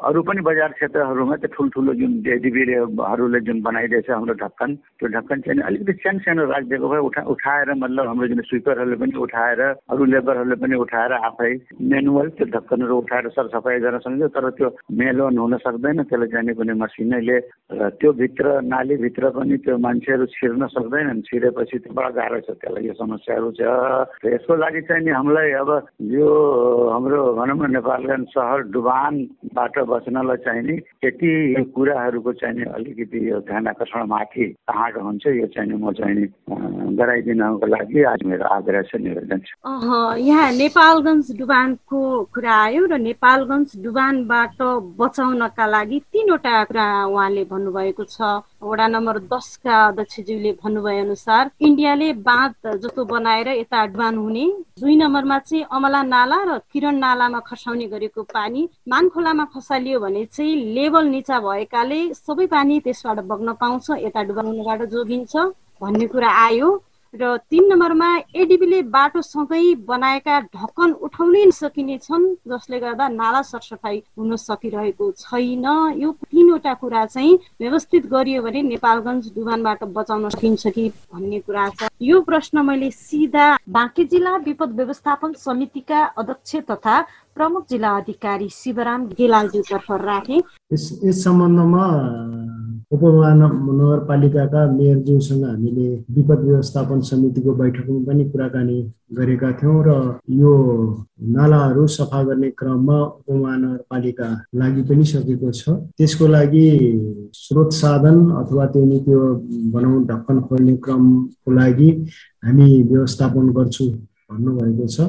अरू 0.00 0.22
पनि 0.22 0.40
बजार 0.44 0.72
क्षेत्रहरूमा 0.76 1.36
त्यो 1.40 1.48
ठुल्ठुलो 1.56 1.92
जुन 2.00 2.12
डेडिबीलेहरूले 2.22 3.40
जुन 3.40 3.60
बनाइदिएछ 3.62 4.10
हाम्रो 4.10 4.34
ढक्कन 4.44 4.74
त्यो 5.00 5.08
ढक्कन 5.08 5.40
चाहिँ 5.40 5.62
अलिकति 5.66 5.92
सानो 6.04 6.18
सानो 6.20 6.44
राखिदिएको 6.52 6.88
भए 6.88 7.00
उठा 7.08 7.22
उठाएर 7.32 7.72
मतलब 7.80 8.06
हाम्रो 8.06 8.28
जुन 8.28 8.40
स्विपरहरूले 8.50 8.96
पनि 9.00 9.16
उठाएर 9.24 9.60
अरू 9.88 10.04
लेबरहरूले 10.04 10.56
पनि 10.60 10.76
उठाएर 10.84 11.12
आफै 11.12 11.52
मेनुअल 11.92 12.28
त्यो 12.36 12.46
ढक्कनहरू 12.54 12.98
उठाएर 12.98 13.28
सरसफाइ 13.36 13.80
गर्न 13.80 13.98
सक्छ 14.04 14.30
तर 14.36 14.50
त्यो 14.60 14.68
मेलोन 15.00 15.38
हुन 15.38 15.56
सक्दैन 15.64 16.02
त्यसलाई 16.04 16.28
जाने 16.36 16.54
कुनै 16.60 16.74
मसिनैले 16.84 17.38
र 17.72 17.88
त्यो 17.96 18.12
भित्र 18.20 18.60
नालीभित्र 18.68 19.30
पनि 19.32 19.56
त्यो 19.64 19.78
मान्छेहरू 19.80 20.26
छिर्न 20.36 20.66
सक्दैनन्। 20.76 21.24
छिरेपछि 21.24 21.78
त्यो 21.78 21.94
बडा 21.96 22.10
गाह्रो 22.20 22.40
छ 22.46 22.50
त्यसलाई 22.60 22.84
यो 22.84 22.94
समस्याहरू 23.00 23.50
छ। 23.56 23.60
यसको 24.28 24.52
लागि 24.60 24.80
चाहिँ 24.86 25.04
नि 25.04 25.10
हामीलाई 25.10 25.50
अब 25.64 25.70
यो 26.12 26.28
हाम्रो 26.92 27.20
भनौँ 27.40 27.58
न 27.58 27.72
नेपालगञ्ज 27.72 28.28
सहर 28.36 28.58
डुबानबाट 28.90 29.78
बच्नलाई 29.86 30.36
चाहिँ 30.44 30.62
नि 30.62 30.74
यति 31.04 31.30
कुराहरूको 31.74 32.32
चाहिँ 32.42 32.54
नि 32.58 32.64
अलिकति 32.74 33.18
यो 33.30 33.38
ध्यान 33.46 33.66
आकर्षण 33.68 34.06
माथि 34.10 34.44
कहाँ 34.66 34.90
हुन्छ 34.98 35.26
यो 35.26 35.46
चाहिँ 35.54 35.78
म 35.78 35.92
चाहिँ 35.94 36.26
गराइदिनको 36.98 37.66
लागि 37.66 38.02
आज 38.10 38.22
मेरो 38.26 38.44
आग्रह 38.50 38.82
छ 38.90 38.94
निवेदन 38.98 39.38
छ। 39.46 39.54
यहाँ 40.26 40.50
नेपालगञ्ज 40.58 41.38
डुबानको 41.38 42.00
कुरा 42.34 42.54
आयो 42.66 42.86
र 42.90 42.98
नेपालगञ्ज 42.98 43.78
डुबानबाट 43.78 44.58
बचाउनका 44.98 45.66
लागि 45.66 45.98
तिनवटा 46.10 46.64
कुरा 46.66 46.86
उहाँले 47.06 47.44
भन्नुभएको 47.46 48.04
छ। 48.04 48.42
वडा 48.60 48.86
नम्बर 48.90 49.18
दसका 49.30 49.76
अध्यक्षज्यूले 49.86 50.52
भन्नुभए 50.58 50.98
अनुसार 50.98 51.50
इन्डियाले 51.62 52.12
बाँध 52.26 52.74
जस्तो 52.82 53.04
बनाएर 53.06 53.48
यता 53.62 53.86
डुबान 53.94 54.16
हुने। 54.18 54.46
दुई 54.80 54.96
नम्बरमा 54.96 55.38
चाहिँ 55.38 55.64
अमला 55.70 56.02
नाला 56.02 56.38
र 56.44 56.58
किरण 56.72 56.98
नालामा 56.98 57.40
खसाउने 57.46 57.86
गरेको 57.86 58.22
पानी 58.34 58.68
मान 58.86 59.08
खोलामा 59.08 59.44
खसालियो 59.54 59.98
भने 60.00 60.24
चाहिँ 60.26 60.54
लेभल 60.74 61.06
निचा 61.06 61.38
भएकाले 61.40 61.98
सबै 62.14 62.46
पानी 62.48 62.78
त्यसबाट 62.80 63.18
बग्न 63.30 63.52
पाउँछ 63.60 63.90
यता 64.00 64.22
डुबाउनबाट 64.28 64.82
जोगिन्छ 64.92 65.36
भन्ने 65.80 66.06
कुरा 66.12 66.30
आयो। 66.44 66.68
र 67.14 67.36
तिन 67.50 67.64
नम्बरमा 67.66 68.08
एडिबीले 68.38 68.80
बाटोसँगै 68.86 69.74
बनाएका 69.82 70.38
ढक्कन 70.54 70.90
उठाउनै 71.02 71.50
सकिने 71.50 71.96
छन् 71.98 72.26
जसले 72.46 72.78
गर्दा 72.80 73.08
नाला 73.10 73.40
सरसफाइ 73.42 73.96
हुन 74.16 74.36
सकिरहेको 74.38 75.10
छैन। 75.18 75.66
यो 75.98 76.12
तिनवटा 76.30 76.74
कुरा 76.74 77.04
चाहिँ 77.06 77.38
व्यवस्थित 77.60 78.06
गरियो 78.06 78.42
भने 78.42 78.62
नेपालगञ्ज 78.62 79.32
डुबानबाट 79.34 79.84
बचाउन 79.90 80.28
सकिन्छ 80.30 80.66
कि 80.70 80.88
भन्ने 81.10 81.40
कुरा 81.40 81.68
छ। 81.70 81.88
यो 82.00 82.20
प्रश्न 82.22 82.62
मैले 82.62 82.90
सिधा 82.90 83.46
बाँकी 83.68 84.04
जिल्ला 84.06 84.36
विपद 84.46 84.76
व्यवस्थापन 84.78 85.32
समितिका 85.34 86.04
अध्यक्ष 86.14 86.56
तथा 86.70 87.00
प्रमुख 87.34 87.66
जिल्ला 87.70 87.96
अधिकारी 87.96 88.48
शिवराम 88.52 89.06
गेलालज्यूतर्फ 89.18 89.90
राखे। 90.06 90.38
यस 90.72 91.24
सम्बन्धमा 91.24 91.86
उपमहानगरपालिकाका 92.92 94.60
मेयरज्यूसँग 94.72 95.44
हामीले 95.44 95.88
विपद 96.14 96.40
व्यवस्थापन 96.44 97.00
समितिको 97.10 97.52
बैठकमा 97.54 98.00
पनि 98.06 98.24
कुराकानी 98.30 98.78
गरेका 99.18 99.50
थियौँ 99.62 99.82
र 99.86 99.90
यो 100.40 100.52
नालाहरू 101.36 101.86
सफा 101.86 102.22
गर्ने 102.28 102.50
क्रममा 102.58 102.98
उपमहानगरपालिका 103.00 104.28
लागि 104.58 104.82
पनि 104.90 105.04
सकेको 105.12 105.50
छ। 105.50 105.62
त्यसको 105.98 106.26
लागि 106.26 106.66
स्रोत 107.34 107.70
साधन 107.72 108.16
अथवा 108.42 108.66
त्यही 108.74 108.98
त्यो 109.06 109.20
बनाउँ 109.74 110.04
ढक्कन 110.10 110.40
खोल्ने 110.50 110.76
क्रमको 110.84 111.50
लागि 111.60 111.90
हामी 112.44 112.66
व्यवस्थापन 112.90 113.44
गर्छु 113.54 113.84
भन्नुभएको 114.30 114.86
छ। 114.86 115.00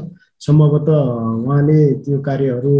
सम्भवतः 0.42 1.00
उहाँले 1.46 1.80
त्यो 2.04 2.18
कार्यहरू 2.28 2.74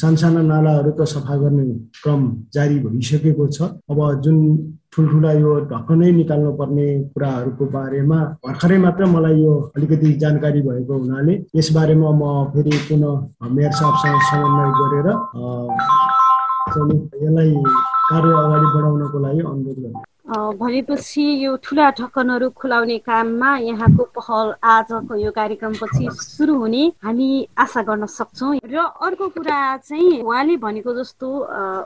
सानसाना 0.00 0.42
नालाहरू 0.42 0.90
त 0.98 1.04
सफा 1.06 1.36
गर्ने 1.42 1.66
क्रम 2.02 2.22
जारी 2.54 2.78
भइसकेको 2.84 3.46
छ। 3.46 3.58
अब 3.90 4.00
जुन 4.24 4.38
ठुल्ठुला 4.92 5.32
यो 5.32 5.52
ढक्कनै 5.70 6.10
निकाल्नु 6.12 6.52
पर्ने 6.58 6.86
कुराहरूको 7.14 7.64
बारेमा 7.76 8.18
भर्खरै 8.46 8.78
मात्र 8.84 9.06
मलाई 9.14 9.36
यो 9.42 9.54
अलिकति 9.76 10.12
जानकारी 10.22 10.60
भएको 10.66 10.94
हुनाले 10.98 11.34
यसबारेमा 11.58 12.10
म 12.20 12.22
फेरि 12.54 12.78
पुनः 12.88 13.48
मेयर 13.54 13.72
साहबसँग 13.78 14.20
समन्वय 14.30 14.70
गरेर 14.80 15.08
यसलाई 17.14 17.54
कार्य 18.10 18.32
अगाडि 18.42 18.66
बढाउनको 18.74 19.18
लागि 19.26 19.40
अनुरोध 19.52 19.78
गर्छु 19.84 20.13
भनेपछि 20.24 21.22
यो 21.44 21.56
ठुला 21.60 21.88
ढक्कनहरू 22.00 22.48
खुलाउने 22.56 22.96
काममा 23.04 23.50
यहाँको 23.58 24.04
पहल 24.16 24.52
आजको 24.64 25.14
यो 25.20 25.30
कार्यक्रमपछि 25.30 26.08
सुरु 26.12 26.54
हुने 26.58 26.84
हामी 27.04 27.28
आशा 27.60 27.82
गर्न 27.84 28.06
सक्छौँ। 28.08 28.56
र 28.64 28.76
अर्को 29.04 29.28
कुरा 29.36 29.76
चाहिँ 29.84 30.22
उहाँले 30.24 30.56
भनेको 30.64 30.94
जस्तो 30.96 31.28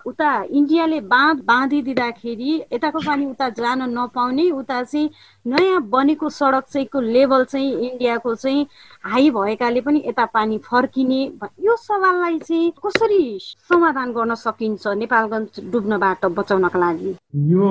उता 0.06 0.30
इन्डियाले 0.54 1.00
बाँध 1.10 1.42
बाँधिदिँदाखेरि 1.50 2.52
यताको 2.72 2.98
पानी 3.06 3.26
उता 3.26 3.48
जान 3.58 3.82
नपाउने 3.98 4.50
उता 4.54 4.82
चाहिँ 4.86 5.10
नयाँ 5.48 5.80
बनेको 5.90 6.28
सडक 6.28 6.64
चाहिँको 6.72 7.00
लेभल 7.00 7.44
चाहिँ 7.44 7.72
इन्डियाको 7.88 8.34
चाहिँ 8.34 8.66
हाई 9.04 9.30
भएकाले 9.30 9.80
पनि 9.80 10.02
यता 10.06 10.24
पानी 10.34 10.58
फर्किने 10.64 11.22
यो 11.64 11.76
सवाललाई 11.76 12.38
चाहिँ 12.38 12.72
कसरी 12.86 13.38
समाधान 13.68 14.12
गर्न 14.12 14.34
सकिन्छ 14.34 14.86
नेपालगञ्ज 15.02 15.60
डुब्नबाट 15.72 16.26
बचाउनका 16.38 16.78
लागि? 16.78 17.14
यो 17.52 17.68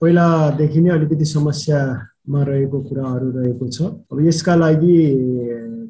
पहिलादेखि 0.00 0.80
नै 0.80 0.90
अलिकति 0.90 1.24
समस्यामा 1.24 2.42
रहेको 2.42 2.80
कुराहरू 2.88 3.30
रहेको 3.38 3.68
छ। 3.68 3.82
अब 4.12 4.26
यसका 4.26 4.54
लागि 4.54 4.96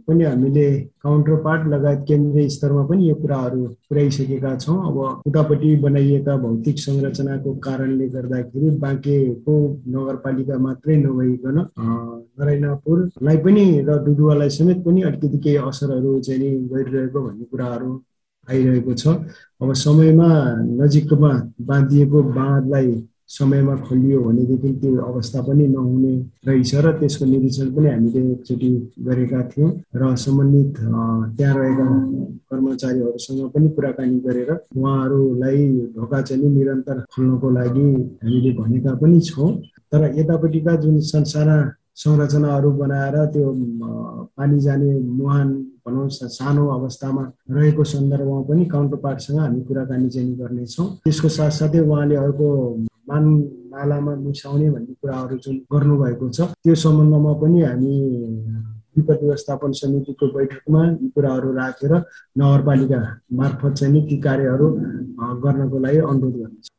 पनि 0.09 0.25
हामीले 0.25 0.67
काउन्टर 1.03 1.37
पार्ट 1.45 1.67
लगायत 1.69 2.01
केन्द्रीय 2.09 2.49
स्तरमा 2.49 2.83
पनि 2.87 3.09
यो 3.09 3.15
कुराहरू 3.15 3.67
पुर्याइसकेका 3.89 4.55
छौँ। 4.57 4.77
अब 4.89 4.97
उतापट्टि 5.27 5.75
बनाइएका 5.85 6.37
भौतिक 6.37 6.79
संरचनाको 6.79 7.55
कारणले 7.67 8.07
गर्दाखेरि 8.09 8.71
बाँकेको 8.85 9.55
नगरपालिका 9.89 10.59
मात्रै 10.59 10.97
नभइकन 10.97 11.59
नरायणापुरलाई 11.79 13.37
पनि 13.45 13.65
र 13.89 13.99
डुडुवालाई 14.05 14.51
समेत 14.51 14.85
पनि 14.87 15.03
अलिकति 15.03 15.39
केही 15.39 15.57
असरहरू 15.69 16.19
चाहिँ 16.21 16.41
नि 16.41 16.51
गरिरहेको 16.73 17.21
भन्ने 17.21 17.45
कुराहरू 17.51 17.91
आइरहेको 18.49 18.95
छ। 18.95 19.07
अब 19.63 19.73
समयमा 19.77 20.29
नजिकमा 20.81 21.33
बाँधिएको 21.69 22.23
बाँधलाई 22.37 22.93
समयमा 23.31 23.75
खोलियो 23.87 24.21
भनेदेखि 24.21 24.71
त्यो 24.81 25.03
अवस्था 25.11 25.41
पनि 25.49 25.67
नहुने 25.69 26.15
रहेछ 26.47 26.75
र 26.85 26.93
त्यसको 27.01 27.25
निरीक्षण 27.25 27.69
पनि 27.75 27.89
हामीले 27.91 28.21
एकचोटि 28.33 28.71
गरेका 29.07 29.41
थियौँ 29.51 29.71
र 29.97 30.15
सम्बन्धित 30.25 30.73
त्यहाँ 31.37 31.55
रहेका 31.59 31.87
कर्मचारीहरूसँग 32.51 33.43
पनि 33.55 33.69
कुराकानी 33.77 34.19
गरेर 34.27 34.51
उहाँहरूलाई 34.77 35.69
ढोका 35.97 36.21
चाहिँ 36.23 36.51
निरन्तर 36.51 37.05
खोल्नको 37.13 37.51
लागि 37.51 37.89
हामीले 38.23 38.53
भनेका 38.59 38.95
पनि 39.03 39.21
छौँ। 39.21 39.51
तर 39.93 40.03
यतापट्टिका 40.19 40.75
जुन 40.83 40.99
संसारा 41.15 41.59
संरचनाहरू 42.03 42.71
बनाएर 42.73 43.17
त्यो 43.33 43.47
पानी 44.37 44.59
जाने 44.61 44.91
मुहान 45.01 45.49
भनौँ 45.87 46.09
सानो 46.11 46.67
अवस्थामा 46.69 47.23
रहेको 47.51 47.85
सन्दर्भमा 47.85 48.41
पनि 48.51 48.65
काउन्टर 48.67 48.97
पार्टसँग 49.07 49.39
हामी 49.39 49.61
कुराकानी 49.69 50.09
चाहिँ 50.09 50.37
गर्नेछौँ। 50.39 50.87
त्यसको 51.05 51.29
साथसाथै 51.29 51.81
उहाँले 51.81 52.17
अर्को 52.17 52.47
मान 53.11 53.25
नालामा 53.71 54.15
मिसाउने 54.17 54.71
भन्ने 54.71 54.95
कुराहरू 54.97 55.37
जुन 55.39 55.57
गर्नुभएको 55.73 56.29
छ 56.31 56.47
त्यो 56.59 56.75
सम्बन्धमा 56.79 57.33
पनि 57.41 57.63
हामी 57.63 57.95
विपद 58.97 59.19
व्यवस्थापन 59.23 59.73
समितिको 59.75 60.27
बैठकमा 60.31 60.85
यी 60.85 61.09
कुराहरू 61.11 61.53
राखेर 61.55 61.95
नगरपालिका 62.37 63.01
मार्फत 63.35 63.75
चाहिँ 63.75 64.03
ती 64.09 64.17
कार्यहरू 64.21 64.69
गर्नको 65.43 65.79
लागि 65.81 65.99
अनुरोध 66.07 66.37
गर्नेछ 66.37 66.71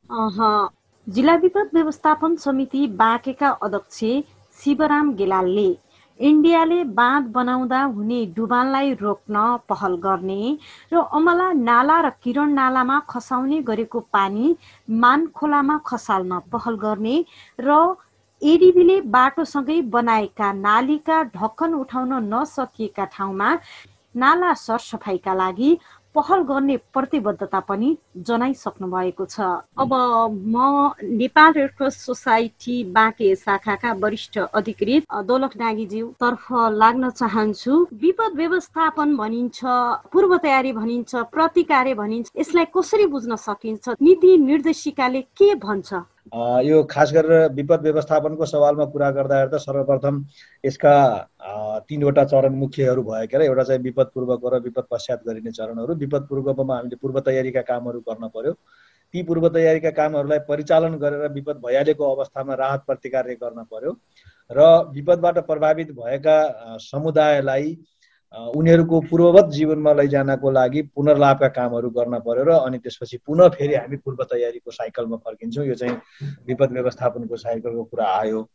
जिल्ला 1.08 1.36
विपद 1.38 1.70
व्यवस्थापन 1.74 2.36
समिति 2.40 2.88
बाँकेका 2.98 3.50
अध्यक्ष 3.62 4.04
शिवराम 4.58 5.14
गेलालले 5.16 5.70
इन्डियाले 6.22 6.84
बाँध 6.94 7.28
बनाउँदा 7.32 7.82
हुने 7.86 8.26
डुबानलाई 8.36 8.94
रोक्न 8.96 9.36
पहल 9.70 9.96
गर्ने 9.98 10.58
र 10.94 11.02
अमला 11.12 11.52
नाला 11.60 12.00
र 12.02 12.10
किरण 12.24 12.54
नालामा 12.54 13.00
खसाउने 13.10 13.62
गरेको 13.62 14.00
पानी 14.14 14.56
मान 14.96 15.26
खोलामा 15.36 15.78
खसाल्न 15.86 16.40
पहल 16.52 16.76
गर्ने 16.78 17.16
र 17.60 17.80
एडिबीले 18.42 19.00
बाटोसँगै 19.10 19.82
बनाएका 19.90 20.52
नालीका 20.60 21.24
ढक्कन 21.32 21.74
उठाउन 21.76 22.14
नसकिएका 22.26 23.06
ठाउँमा 23.14 23.50
नाला 24.16 24.54
सरसफाइका 24.60 25.34
लागि 25.34 25.78
पहल 26.16 26.42
गर्ने 26.44 26.76
प्रतिबद्धता 26.94 27.60
पनि 27.68 27.90
जनाइसक्नु 28.28 28.88
भएको 28.88 29.26
छ। 29.26 29.40
अब 29.80 29.94
म 30.46 30.92
Nepal 31.04 31.54
red 31.54 31.72
cross 31.78 31.98
society 32.06 32.84
Banke 32.92 33.34
शाखाका 33.36 33.94
वरिष्ठ 34.04 34.38
अधिकृत 34.40 35.06
दोलख 35.26 35.58
डाँगीज्यू 35.58 36.08
तर्फ 36.20 36.48
लाग्न 36.74 37.10
चाहन्छु। 37.12 37.88
विपद 38.02 38.36
व्यवस्थापन 38.36 39.16
भनिन्छ 39.18 39.60
पूर्व 40.12 40.38
तयारी 40.38 40.72
भनिन्छ 40.74 41.16
प्रतिकार्य 41.32 41.94
भनिन्छ 41.96 42.32
यसलाई 42.38 42.66
कसरी 42.78 43.06
बुझ्न 43.08 43.36
सकिन्छ 43.48 43.96
नीति 44.02 44.38
निर्देशिकाले 44.38 45.22
के 45.38 45.54
भन्छ? 45.56 45.94
यो 46.64 46.84
खास 46.90 47.12
गरेर 47.14 47.48
विपद 47.54 47.82
व्यवस्थापनको 47.84 48.46
सवालमा 48.46 48.86
कुरा 48.94 49.10
गर्दाखेरि 49.12 49.52
त 49.52 49.62
सर्वप्रथम 49.62 50.24
यसका 50.64 50.94
तिनवटा 51.90 52.24
चरण 52.34 52.56
मुख्यहरू 52.56 53.04
भएका 53.04 53.44
एउटा 53.44 53.64
चाहिँ 53.64 53.82
विपद 53.82 54.12
पूर्वको 54.14 54.50
र 54.50 54.60
विपद 54.64 54.86
पश्चात 54.92 55.24
गरिने 55.28 55.52
चरणहरू। 55.52 55.96
विपद 56.06 56.28
पूर्वकोमा 56.30 56.76
हामीले 56.78 56.96
पूर्व 57.02 57.20
तयारीका 57.28 57.62
कामहरू 57.72 58.00
गर्न 58.10 58.28
पर्यो। 58.36 58.54
ती 59.14 59.24
पूर्व 59.24 59.48
तयारीका 59.50 59.90
कामहरूलाई 59.92 60.40
परिचालन 60.48 60.98
गरेर 60.98 61.28
विपद 61.32 61.58
भइहालेको 61.66 62.16
अवस्थामा 62.16 62.54
राहत 62.56 62.84
प्रतिकार्य 62.88 63.36
गर्न 63.44 63.64
पर्यो। 63.72 63.92
र 64.50 64.60
विपदबाट 64.94 65.38
प्रभावित 65.48 65.92
भएका 65.98 66.38
समुदायलाई 66.82 67.78
उनीहरूको 68.34 69.00
पूर्ववत 69.10 69.50
जीवनमा 69.52 69.94
लैजानको 69.94 70.52
लागि 70.52 70.82
पुनर्लाभका 70.96 71.48
कामहरू 71.58 71.90
गर्न 71.98 72.20
पर्यो 72.28 72.44
र 72.44 72.52
अनि 72.64 72.78
त्यसपछि 72.80 73.18
पुनः 73.28 73.50
फेरि 73.56 73.76
हामी 73.76 73.98
पूर्व 74.06 74.24
तयारीको 74.32 74.72
साइकलमा 74.72 75.18
फर्किन्छौँ। 75.26 75.66
यो 75.66 75.76
चाहिँ 75.76 75.96
विपद 76.48 76.72
व्यवस्थापनको 76.72 77.36
साइकलको 77.38 77.84
कुरा 77.84 78.06
आयो। 78.20 78.48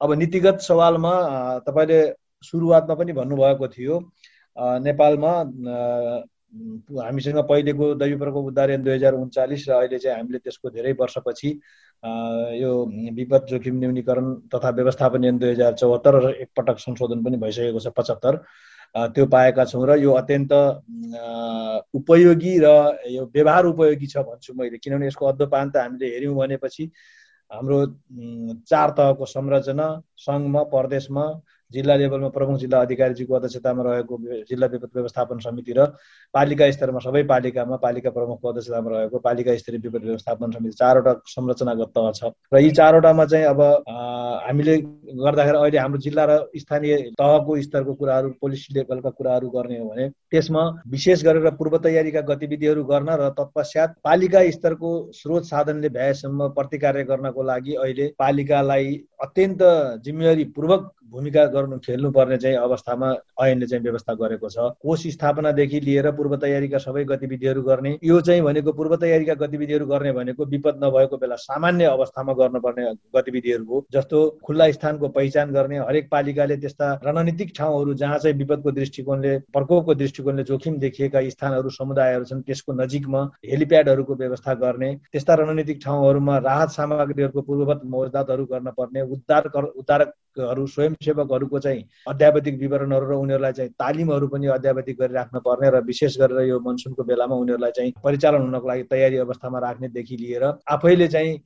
अब 0.00 0.12
नीतिगत 0.18 0.58
सवालमा 0.62 1.12
तपाईँले 1.68 2.00
सुरुवातमा 2.44 2.94
पनि 2.94 3.12
भन्नुभएको 3.12 3.68
थियो 3.68 4.00
नेपालमा 4.86 5.32
हामीसँग 7.04 7.38
पहिलेको 7.48 7.94
दैवी 8.00 8.16
प्रकोप 8.16 8.44
उद्धार 8.46 8.76
दुई 8.76 8.92
हजार 8.92 9.14
उन्चालिस 9.14 9.68
र 9.68 9.72
अहिले 9.72 9.98
चाहिँ 9.98 10.16
हामीले 10.16 10.38
त्यसको 10.38 10.70
धेरै 10.70 10.92
वर्षपछि 11.00 11.50
यो 12.62 12.72
विपद 13.14 13.46
जोखिम 13.50 13.78
न्यूनीकरण 13.78 14.34
तथा 14.54 14.70
व्यवस्थापन 14.70 15.24
ऐन 15.24 15.38
दुई 15.38 15.50
हजार 15.50 15.72
चौहत्तर 15.74 16.14
र 16.24 16.30
एकपटक 16.32 16.78
संशोधन 16.78 17.24
पनि 17.24 17.36
भइसकेको 17.36 17.80
छ 17.80 17.92
पचहत्तर। 17.96 18.40
त्यो 18.94 19.26
पाएका 19.26 19.64
छौँ 19.64 19.86
र 19.86 19.96
यो 20.00 20.12
अत्यन्त 20.14 20.52
उपयोगी 21.94 22.52
र 22.58 22.68
यो 23.10 23.24
व्यवहार 23.34 23.64
उपयोगी 23.66 24.06
छ 24.06 24.16
भन्छु 24.18 24.54
मैले। 24.54 24.78
किनभने 24.78 25.06
यसको 25.06 25.26
अध्यपान 25.26 25.70
त 25.70 25.76
हामीले 25.76 26.06
हेऱ्यौँ 26.14 26.34
भनेपछि 26.36 26.90
हाम्रो 27.50 27.78
चार 28.68 28.90
तहको 28.90 29.26
संरचना 29.26 29.86
सङ्घमा 30.18 30.62
प्रदेशमा 30.72 31.24
जिल्ला 31.72 31.96
लेभलमा 31.96 32.28
प्रमुख 32.30 32.58
जिल्ला 32.58 32.80
अधिकारीजीको 32.80 33.34
अध्यक्षतामा 33.34 33.82
रहेको 33.84 34.18
जिल्ला 34.48 34.66
विपद 34.66 34.90
व्यवस्थापन 34.94 35.38
समिति 35.38 35.72
र 35.78 35.84
पालिका 36.34 36.70
स्तरमा 36.70 36.98
सबै 37.00 37.22
पालिकामा 37.28 37.76
पालिका 37.78 38.10
प्रमुखको 38.10 38.48
अध्यक्षतामा 38.48 38.90
रहेको 38.90 39.18
पालिका 39.20 39.56
स्तरीय 39.56 39.80
विपद 39.80 40.04
व्यवस्थापन 40.04 40.50
समिति 40.50 40.76
चारवटा 40.78 41.12
संरचनागत 41.28 41.92
तह 41.94 42.10
छ। 42.12 42.32
र 42.54 42.58
यी 42.58 42.70
चारवटामा 42.72 43.24
चाहिँ 43.26 43.46
अब 43.46 43.60
हामीले 44.48 44.76
गर्दाखेरि 44.78 45.58
अहिले 45.58 45.78
हाम्रो 45.78 46.00
जिल्ला 46.00 46.24
र 46.24 46.38
स्थानीय 46.56 46.96
तहको 47.20 47.60
स्तरको 47.62 47.94
कुराहरू 47.94 48.28
पोलिसी 48.40 48.74
लेभलका 48.74 49.10
कुराहरू 49.12 49.48
गर्ने 49.50 49.78
हो 49.78 49.88
भने 49.88 50.08
त्यसमा 50.30 50.64
विशेष 50.88 51.24
गरेर 51.24 51.50
पूर्व 51.60 51.78
तयारीका 51.84 52.20
गतिविधिहरू 52.28 52.84
गर्न 52.84 53.08
र 53.20 53.28
तत्पश्चात 53.38 53.94
पालिका 54.04 54.42
स्तरको 54.50 54.90
स्रोत 55.14 55.44
साधनले 55.46 55.88
भ्याएसम्म 55.90 56.48
प्रतिकार्य 56.56 57.04
गर्नको 57.04 57.42
लागि 57.44 57.74
अहिले 57.76 58.12
पालिकालाई 58.18 58.94
अत्यन्त 59.22 59.62
जिम्मेवारीपूर्वक 60.04 60.90
भूमिका 61.10 61.44
गर्नु 61.58 61.78
खेल्नुपर्ने 61.86 62.36
चाहिँ 62.38 62.56
अवस्थामा 62.58 63.14
ऐनले 63.42 63.66
चाहिँ 63.66 63.84
व्यवस्था 63.84 64.14
गरेको 64.22 64.48
छ। 64.48 64.70
कोष 64.82 65.06
स्थापनादेखि 65.14 65.80
लिएर 65.80 66.10
पूर्व 66.16 66.36
तयारीका 66.38 66.78
सबै 66.78 67.04
गतिविधिहरू 67.04 67.62
गर्ने 67.62 67.96
यो 68.04 68.20
चाहिँ 68.20 68.42
भनेको 68.42 68.72
पूर्व 68.72 68.96
तयारीका 68.96 69.34
गतिविधिहरू 69.42 69.86
गर्ने 69.86 70.12
भनेको 70.12 70.44
विपद 70.46 70.80
नभएको 70.84 71.16
बेला 71.18 71.36
सामान्य 71.38 71.84
अवस्थामा 71.86 72.32
गर्नुपर्ने 72.34 72.84
गतिविधिहरू 73.16 73.64
हो। 73.64 73.84
जस्तो 73.92 74.18
खुल्ला 74.44 74.70
स्थानको 74.70 75.08
पहिचान 75.10 75.52
गर्ने 75.52 75.78
हरेक 75.80 76.08
पालिकाले 76.10 76.56
त्यस्ता 76.56 76.92
रणनीतिक 77.04 77.52
ठाउँहरू 77.56 77.94
जहाँ 77.94 78.18
चाहिँ 78.18 78.36
विपदको 78.38 78.70
दृष्टिकोणले 78.72 79.36
प्रकोपको 79.52 79.94
दृष्टिकोणले 79.94 80.42
जोखिम 80.44 80.78
देखिएका 80.78 81.20
स्थानहरू 81.28 81.70
समुदायहरू 81.70 82.24
छन् 82.24 82.42
त्यसको 82.42 82.72
नजिकमा 82.72 83.22
हेलिप्याडहरूको 83.46 84.14
व्यवस्था 84.14 84.54
गर्ने 84.62 84.94
त्यस्ता 85.12 85.34
रणनीतिक 85.34 85.80
ठाउँहरूमा 85.84 86.38
राहत 86.38 86.70
सामग्रीहरूको 86.70 87.40
पूर्ववत 87.42 87.80
मौजदातहरू 87.86 88.44
गर्न 88.44 88.70
पर्ने 88.78 89.02
उद्धार 89.08 89.46
उद्धारकहरू 89.76 90.66
स्वयंसेवकहरूको 91.48 91.58
चाहिँ 91.58 91.84
अध्यावधिक 92.06 92.58
विवरणहरू 92.60 93.06
र 93.06 93.14
उनीहरूलाई 93.14 93.52
चाहिँ 93.52 93.70
तालिमहरू 93.72 94.26
पनि 94.28 94.46
अध्यावधिक 94.48 94.96
गरिराख्न 94.98 95.38
पर्ने 95.40 95.70
र 95.70 95.80
विशेष 95.82 96.18
गरेर 96.18 96.40
यो 96.42 96.58
मनसुनको 96.60 97.02
बेलामा 97.04 97.34
उनीहरूलाई 97.36 97.70
चाहिँ 97.72 97.92
परिचालन 98.04 98.40
हुनको 98.40 98.68
लागि 98.68 98.82
तयारी 98.84 99.16
अवस्थामा 99.18 99.58
राख्नेदेखि 99.58 100.16
लिएर 100.16 100.44
आफैले 100.68 101.08
चाहिँ 101.08 101.38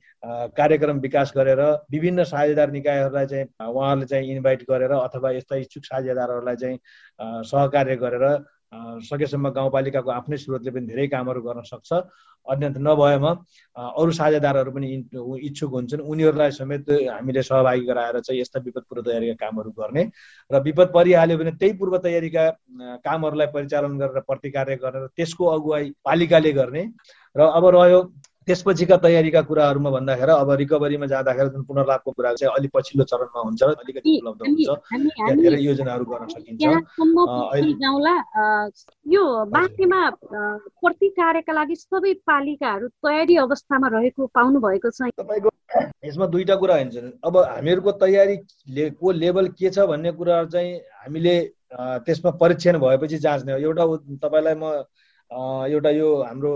कार्यक्रम 0.53 0.99
विकास 0.99 1.33
गरेर 1.35 1.61
विभिन्न 1.89 2.23
साझेदार 2.25 2.71
निकायहरूलाई 2.71 3.25
चाहिँ 3.25 3.45
उहाँहरूले 3.61 4.05
चाहिँ 4.05 4.31
इन्भाइट 4.31 4.65
गरेर 4.69 4.91
अथवा 4.93 5.31
यस्ता 5.31 5.55
इच्छुक 5.57 5.83
साझेदारहरूलाई 5.85 6.55
चाहिँ 6.55 6.77
सहकार्य 7.45 7.95
गरेर 7.97 8.25
सकेसम्म 9.09 9.49
गाउँपालिकाको 9.57 10.09
आफ्नै 10.11 10.37
स्रोतले 10.37 10.71
पनि 10.71 10.85
धेरै 10.87 11.07
कामहरू 11.13 11.41
गर्न 11.41 11.61
सक्छ। 11.71 11.91
अन्यथा 12.47 12.79
नभएमा 12.79 13.31
अरू 13.75 14.11
साझेदारहरू 14.11 14.71
पनि 14.71 14.87
इच्छुक 15.47 15.71
हुन्छन्। 15.73 16.01
उनीहरूलाई 16.01 16.51
समेत 16.51 16.89
हामीले 16.89 17.41
सहभागी 17.43 17.85
गराएर 17.85 18.19
चाहिँ 18.19 18.39
यस्ता 18.41 18.59
विपद 18.65 18.83
पूर्व 18.89 19.01
तयारीका 19.07 19.35
कामहरू 19.43 19.71
गर्ने 19.79 20.03
र 20.51 20.61
विपद 20.67 20.87
परिहाल्यो 20.95 21.37
भने 21.37 21.51
त्यही 21.61 21.73
पूर्व 21.79 21.97
तयारीका 22.03 22.43
कामहरूलाई 23.05 23.47
परिचालन 23.55 23.97
गरेर 23.97 24.19
प्रतिकार्य 24.27 24.75
गरेर 24.83 25.07
त्यसको 25.15 25.45
अगुवाई 25.55 25.93
पालिकाले 26.05 26.51
गर्ने। 26.53 26.83
र 27.35 27.41
अब 27.41 27.65
रह्यो 27.75 27.99
त्यसपछिका 28.47 28.97
तयारीका 29.03 29.41
कुराहरूमा 29.47 29.89
भन्दाखेरि 29.89 30.31
अब 30.33 30.49
रिकभरीमा 30.61 31.05
जाँदाखेरि 31.05 31.49
जुन 31.49 31.63
पुनर्लाभको 31.63 32.11
कुरा 32.11 32.33
चाहिँ 32.33 32.53
अलिक 32.57 32.71
पछिल्लो 32.75 33.03
चरणमा 33.11 33.39
हुन्छ 33.41 33.63
अलिकति 33.63 34.09
उपलब्ध 34.19 34.41
हुन्छ। 34.47 34.69
धेरै 35.41 35.59
योजनाहरू 35.61 36.05
गर्न 36.05 36.27
सकिन्छ। 36.33 36.61
यो 39.13 39.23
बाँकीमा 39.45 40.01
प्रति 40.83 41.07
कार्यका 41.19 41.53
लागि 41.53 41.75
सबै 41.75 42.13
पालिकाहरू 42.27 42.87
तयारी 42.87 43.35
अवस्थामा 43.47 43.87
रहेको 43.95 44.21
पाउनु 44.35 44.59
भएको 44.59 44.89
छ। 44.91 45.09
तपाईँको 45.19 45.49
यसमा 46.05 46.25
दुईटा 46.27 46.55
कुरा 46.55 46.75
हुन्छ। 46.77 46.95
अब 47.23 47.37
हामीहरूको 47.37 47.91
तयारी 48.03 48.35
को 48.99 49.11
लेभल 49.11 49.47
के 49.57 49.69
छ 49.69 49.79
भन्ने 49.87 50.11
कुराहरू 50.11 50.47
चाहिँ 50.49 50.71
हामीले 51.03 51.35
त्यसमा 52.05 52.31
परीक्षण 52.41 52.77
भएपछि 52.79 53.17
जाँच्ने 53.17 53.51
हो। 53.53 53.59
एउटा 53.59 53.83
तपाईँलाई 54.23 54.55
म 54.55 54.83
एउटा 55.33 55.89
यो 55.89 56.07
हाम्रो 56.23 56.51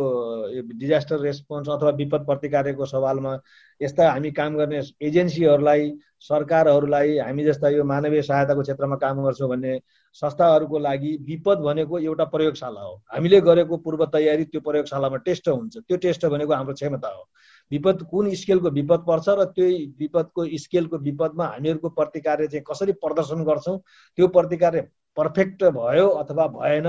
डिजास्टर 0.73 1.19
रेस्पोन्स 1.19 1.69
अथवा 1.69 1.89
विपद 1.97 2.25
प्रतिकारको 2.25 2.85
सवालमा 2.85 3.33
यस्ता 3.81 4.09
हामी 4.11 4.31
काम 4.31 4.55
गर्ने 4.57 4.81
एजेन्सीहरूलाई 5.07 5.91
सरकारहरूलाई 6.27 7.17
हामी 7.17 7.43
जस्ता 7.45 7.69
यो 7.69 7.83
मानवीय 7.83 8.21
सहायताको 8.21 8.61
क्षेत्रमा 8.61 8.95
काम 9.03 9.23
गर्छौँ 9.25 9.49
भन्ने 9.49 9.79
संस्थाहरूको 10.15 10.79
लागि 10.79 11.15
विपद 11.27 11.57
भनेको 11.65 11.99
एउटा 11.99 12.25
प्रयोगशाला 12.35 12.81
हो। 12.81 12.93
हामीले 13.13 13.41
गरेको 13.41 13.77
पूर्व 13.85 14.05
तयारी 14.13 14.45
त्यो 14.45 14.61
प्रयोगशालामा 14.61 15.17
टेस्ट 15.25 15.49
हुन्छ। 15.49 15.77
त्यो 15.77 15.97
टेस्ट 15.97 16.25
भनेको 16.25 16.53
हाम्रो 16.53 16.73
क्षमता 16.73 17.07
हो। 17.07 17.23
विपद 17.71 18.03
कुन 18.11 18.33
स्केलको 18.35 18.69
विपद 18.79 19.05
पर्छ 19.07 19.29
र 19.29 19.45
त्यो 19.57 19.67
विपदको 19.99 20.45
स्केलको 20.65 20.97
विपदमा 21.09 21.45
हामीहरूको 21.45 21.89
प्रतिकार्य 21.99 22.47
चाहिँ 22.47 22.63
कसरी 22.71 22.91
प्रदर्शन 23.05 23.43
गर्छौँ 23.43 23.77
त्यो 24.17 24.27
प्रतिकार्य 24.37 24.87
पर्फेक्ट 25.17 25.63
भयो 25.77 26.07
अथवा 26.21 26.47
भएन 26.47 26.87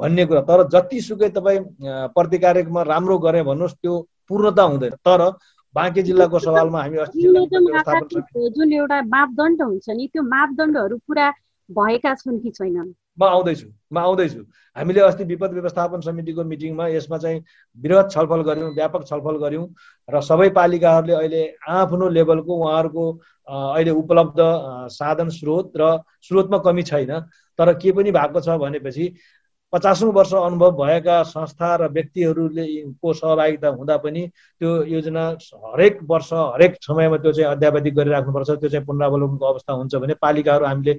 भन्ने 0.00 0.24
कुरा। 0.26 0.40
तर 0.48 0.62
जतिसुकै 0.68 1.28
तपाईँ 1.36 1.60
प्रतिकार्यमा 2.14 2.82
राम्रो 2.82 3.18
गरे 3.18 3.42
भन्नुहोस् 3.42 3.74
त्यो 3.82 3.94
पूर्णता 4.28 4.62
हुँदैन। 4.62 4.92
तर 5.00 5.20
बाँकी 5.74 6.02
जिल्लाको 6.02 6.38
सवालमा 6.38 6.82
हामी 6.82 6.96
जुन 8.56 8.72
एउटा 8.72 9.00
मापदण्ड 9.04 9.62
हुन्छ 9.62 9.88
नि 9.88 10.06
त्यो 10.12 10.22
मापदण्डहरू 10.22 10.96
पुरा 11.06 11.26
भएका 11.68 12.14
छन् 12.14 12.40
कि 12.40 12.50
छैनन्? 12.50 12.92
म 13.18 13.24
आउँदैछु 13.24 13.68
म 13.92 13.98
आउँदैछु। 13.98 14.40
हामीले 14.76 15.00
अस्ति 15.00 15.24
विपद 15.24 15.52
व्यवस्थापन 15.52 16.00
समितिको 16.00 16.44
मिटिङमा 16.44 16.86
यसमा 16.88 17.18
चाहिँ 17.18 17.40
वृहत 17.78 18.10
छलफल 18.12 18.42
गऱ्यौँ 18.48 18.70
व्यापक 18.74 19.06
छलफल 19.08 19.36
गऱ्यौँ 19.40 19.66
र 20.08 20.20
सबै 20.20 20.48
पालिकाहरूले 20.52 21.14
अहिले 21.14 21.42
आफ्नो 21.64 22.08
लेभलको 22.08 22.52
उहाँहरूको 22.56 23.04
अहिले 23.48 23.90
उपलब्ध 23.90 24.40
साधन 24.92 25.28
स्रोत 25.32 25.72
र 25.76 25.96
स्रोतमा 26.28 26.58
कमी 26.58 26.82
छैन। 26.82 27.12
तर 27.58 27.72
के 27.80 27.92
पनि 27.92 28.10
भएको 28.12 28.40
छ 28.40 28.60
भनेपछि 28.60 29.04
पचासौँ 29.72 30.12
वर्ष 30.12 30.32
अनुभव 30.34 30.70
भएका 30.76 31.22
संस्था 31.22 31.74
र 31.76 31.88
व्यक्तिहरूले 31.92 32.66
को 33.02 33.12
सहभागिता 33.12 33.68
हुँदा 33.68 33.96
पनि 33.98 34.26
त्यो 34.60 34.70
योजना 34.84 35.26
हरेक 35.64 35.98
वर्ष 36.10 36.32
हरेक 36.32 36.76
समयमा 36.82 37.16
त्यो 37.16 37.32
चाहिँ 37.32 37.50
अध्यावधिक 37.50 37.94
गरिराख्नुपर्छ। 37.94 38.50
त्यो 38.50 38.68
चाहिँ 38.68 38.86
पुनरावलोकनको 38.86 39.46
अवस्था 39.46 39.72
हुन्छ 39.72 39.94
भने 39.96 40.14
पालिकाहरू 40.22 40.64
हामीले 40.66 40.94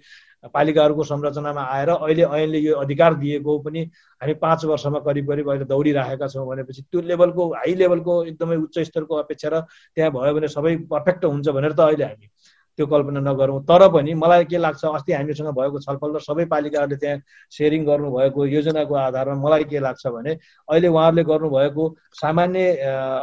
पालिकाहरूको 0.54 1.04
संरचनामा 1.04 1.62
आएर 1.76 1.90
अहिले 1.90 2.24
ऐनले 2.24 2.60
यो 2.60 2.76
अधिकार 2.76 3.14
दिएको 3.16 3.58
पनि 3.60 3.82
हामी 4.22 4.34
पाँच 4.44 4.66
वर्षमा 4.66 5.00
करिब 5.08 5.28
करिब 5.32 5.50
अहिले 5.50 5.66
दौडिराखेका 5.66 6.28
छौँ 6.28 6.48
भनेपछि 6.48 6.82
त्यो 6.82 7.02
लेभलको 7.02 7.48
हाई 7.54 7.74
लेभलको 7.76 8.24
एकदमै 8.26 8.56
उच्च 8.58 8.80
स्तरको 8.88 9.16
अपेक्षा 9.16 9.50
र 9.50 9.62
त्यहाँ 9.96 10.12
भयो 10.12 10.34
भने 10.34 10.48
सबै 10.48 10.76
पर्फेक्ट 10.92 11.26
हुन्छ 11.26 11.48
भनेर 11.50 11.74
त 11.74 11.80
अहिले 11.80 12.06
हामी 12.06 12.30
त्यो 12.78 12.86
कल्पना 12.88 13.20
नगरौँ। 13.20 13.62
तर 13.64 13.88
पनि 13.90 14.14
मलाई 14.14 14.46
के 14.46 14.58
लाग्छ 14.58 14.86
अस्ति 14.86 15.14
हामीसँग 15.14 15.50
भएको 15.50 15.80
छलफल 15.80 16.16
र 16.16 16.20
सबै 16.22 16.46
पालिकाहरूले 16.46 16.98
त्यहाँ 16.98 17.22
सेयरिङ 17.52 17.86
गर्नुभएको 17.86 18.46
योजनाको 18.48 18.94
आधारमा 18.96 19.36
मलाई 19.42 19.64
के 19.64 19.80
लाग्छ 19.80 20.08
भने 20.08 20.38
अहिले 20.70 20.88
उहाँहरूले 20.88 21.24
गर्नुभएको 21.24 21.84
सामान्य 22.14 22.76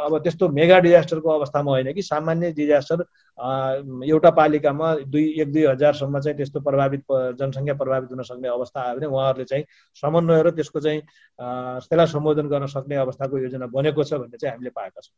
अब 0.05 0.17
त्यस्तो 0.23 0.49
मेगा 0.49 0.79
डिजास्टरको 0.79 1.29
अवस्थामा 1.29 1.71
होइन 1.71 1.93
कि 1.93 2.01
सामान्य 2.03 2.51
डिजास्टर 2.51 3.05
एउटा 3.37 4.29
पालिकामा 4.31 4.93
दुई 5.11 5.23
एक 5.41 5.51
दुई 5.53 5.65
हजारसम्म 5.65 6.19
चाहिँ 6.19 6.37
त्यस्तो 6.37 6.59
प्रभावित 6.61 7.03
जनसङ्ख्या 7.39 7.73
प्रभावित 7.75 8.09
हुन 8.11 8.23
सक्ने 8.23 8.47
अवस्था 8.47 8.81
आयो 8.81 8.95
भने 8.95 9.05
उहाँहरूले 9.05 9.45
चाहिँ 9.45 9.65
समन्वय 10.01 10.43
र 10.43 10.51
त्यसको 10.55 10.79
चाहिँ 10.79 11.01
त्यसलाई 11.39 12.07
सम्बोधन 12.07 12.47
गर्न 12.47 12.65
सक्ने 12.71 12.95
अवस्थाको 12.95 13.37
योजना 13.37 13.67
बनेको 13.67 14.03
छ 14.03 14.13
भन्ने 14.13 14.37
चाहिँ 14.37 14.53
हामीले 14.55 14.69
पाएका 14.71 15.01
छौँ। 15.01 15.15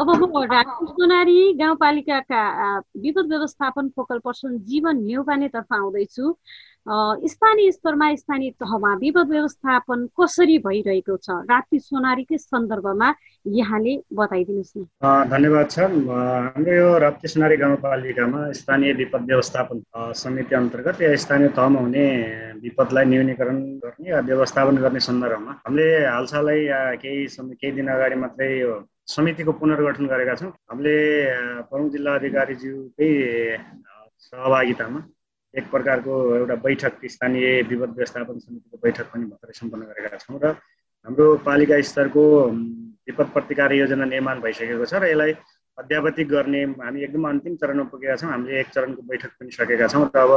अब 0.00 0.08
म 0.10 0.44
सोनारी 0.90 1.52
गाउँपालिकाका 1.54 2.42
विपद 2.98 3.26
व्यवस्थापन 3.28 3.88
फोकल 3.96 4.18
पर्सन 4.26 4.58
जीवन 4.66 5.04
नेउपानेतर्फ 5.06 5.72
आउँदैछु। 5.72 6.24
स्थानीय 6.86 7.70
स्तरमा 7.72 8.14
स्थानीय 8.14 8.50
तहमा 8.62 8.94
विपद 8.96 9.28
व्यवस्थापन 9.30 10.06
कसरी 10.14 10.58
भइरहेको 10.66 11.16
छ? 11.16 11.28
राप्ती 11.50 11.78
सोनारीकै 11.82 12.38
सन्दर्भमा 12.38 13.08
यहाँले 13.58 13.94
बताइदिनुहोस् 14.14 14.76
न। 14.76 14.86
धन्यवाद 15.26 15.70
छ 15.70 15.78
हाम्रो 15.82 16.74
यो 16.74 16.88
राप्ती 17.02 17.28
सोनारी 17.28 17.56
गाउँपालिकामा 17.58 18.40
स्थानीय 18.60 18.92
विपद 19.02 19.22
व्यवस्थापन 19.26 19.82
समिति 20.14 20.54
अन्तर्गत 20.54 21.02
या 21.02 21.14
स्थानीय 21.26 21.48
तहमा 21.58 21.80
हुने 21.80 22.06
विपदलाई 22.62 23.04
न्यूनीकरण 23.10 23.58
गर्ने 23.82 24.10
या 24.10 24.20
व्यवस्थापन 24.30 24.76
गर्ने 24.86 25.00
सन्दर्भमा 25.10 25.52
हामीले 25.66 25.88
हालसालै 26.06 26.58
केही 27.02 27.26
समय 27.34 27.54
केही 27.60 27.72
दिन 27.82 27.88
अगाडि 27.90 28.16
मात्रै 28.22 28.50
यो 28.60 28.72
समितिको 29.10 29.52
पुनर्गठन 29.58 30.06
गरेका 30.06 30.34
छौँ। 30.38 30.54
हामीले 30.70 30.94
प्रमुख 31.66 31.90
जिल्ला 31.92 32.14
अधिकारीज्यूकै 32.14 33.10
सहभागितामा 34.30 35.00
एक 35.58 35.70
प्रकारको 35.70 36.12
एउटा 36.36 36.54
बैठक 36.64 36.94
स्थानीय 37.14 37.46
विपद 37.68 37.90
व्यवस्थापन 37.96 38.38
समितिको 38.38 38.76
बैठक 38.84 39.06
पनि 39.12 39.24
भर्खरै 39.32 39.54
सम्पन्न 39.60 39.82
गरेका 39.90 40.18
छौँ 40.24 40.40
र 40.42 40.46
हाम्रो 41.06 41.26
पालिका 41.48 41.80
स्तरको 41.90 42.24
विपद 43.08 43.28
प्रतिकार 43.34 43.72
योजना 43.72 44.04
निर्माण 44.04 44.40
भइसकेको 44.44 44.84
छ 44.84 45.00
र 45.00 45.08
यसलाई 45.12 45.32
अध्यावधिक 45.78 46.28
गर्ने 46.28 46.62
हामी 46.80 47.02
एकदम 47.04 47.28
अन्तिम 47.28 47.54
चरणमा 47.60 47.84
पुगेका 47.92 48.16
छौँ। 48.16 48.30
हामीले 48.30 48.60
एक 48.60 48.68
चरणको 48.74 49.02
बैठक 49.08 49.32
पनि 49.40 49.50
सकेका 49.52 49.86
छौँ 49.92 50.04
र 50.08 50.18
अब 50.18 50.32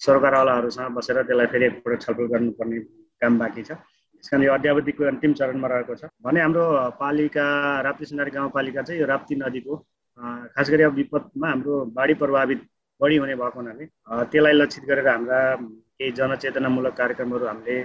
सरकारवालाहरूसँग 0.00 0.94
बसेर 0.96 1.22
त्यसलाई 1.22 1.46
फेरि 1.52 1.64
एकपल्ट 1.66 2.00
छलफल 2.02 2.26
गर्नुपर्ने 2.32 2.78
काम 3.22 3.38
बाँकी 3.38 3.62
छ। 3.62 3.72
त्यस 3.72 4.28
कारण 4.30 4.42
यो 4.44 4.52
अध्यावधिकको 4.52 5.04
अन्तिम 5.12 5.32
चरणमा 5.40 5.68
रहेको 5.68 5.94
छ। 5.96 6.12
भने 6.24 6.40
हाम्रो 6.40 6.64
पालिका 7.00 7.46
राप्ती 7.88 8.04
सुनारी 8.04 8.30
गाउँपालिका 8.36 8.82
चाहिँ 8.82 9.00
यो 9.00 9.06
राप्ती 9.08 9.34
नदीको 9.40 9.74
खास 10.52 10.70
गरी 10.70 10.82
अब 10.82 10.94
विपदमा 11.00 11.48
हाम्रो 11.48 11.74
बाढी 11.96 12.14
प्रभावित 12.20 12.60
बढी 13.02 13.16
हुने 13.22 13.34
भएको 13.42 13.58
हुनाले 13.60 13.86
त्यसलाई 14.30 14.54
लक्षित 14.60 14.84
गरेर 14.90 15.08
हाम्रा 15.08 15.40
केही 15.98 16.10
जनचेतनामूलक 16.18 16.94
कार्यक्रमहरू 17.00 17.46
हामीले 17.46 17.76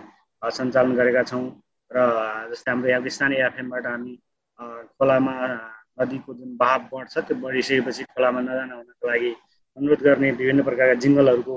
सञ्चालन 0.42 0.94
गरेका 1.00 1.24
छौँ 1.32 1.44
र 1.92 1.98
जस्तै 2.52 2.72
हाम्रो 2.72 2.90
यहाँ 2.90 3.10
स्थानीय 3.16 3.46
एफएमबाट 3.48 3.86
हामी 3.92 4.14
खोलामा 4.98 5.34
नदीको 6.00 6.34
जुन 6.38 6.50
बहाव 6.62 6.82
बढ्छ 6.92 7.18
त्यो 7.28 7.36
बढिसकेपछि 7.44 8.04
खोलामा 8.14 8.40
नजान 8.48 8.72
हुनको 8.78 9.08
लागि 9.10 9.32
अनुरोध 9.78 10.02
गर्ने 10.08 10.32
विभिन्न 10.40 10.64
प्रकारका 10.70 10.96
जिङ्गलहरूको 11.04 11.56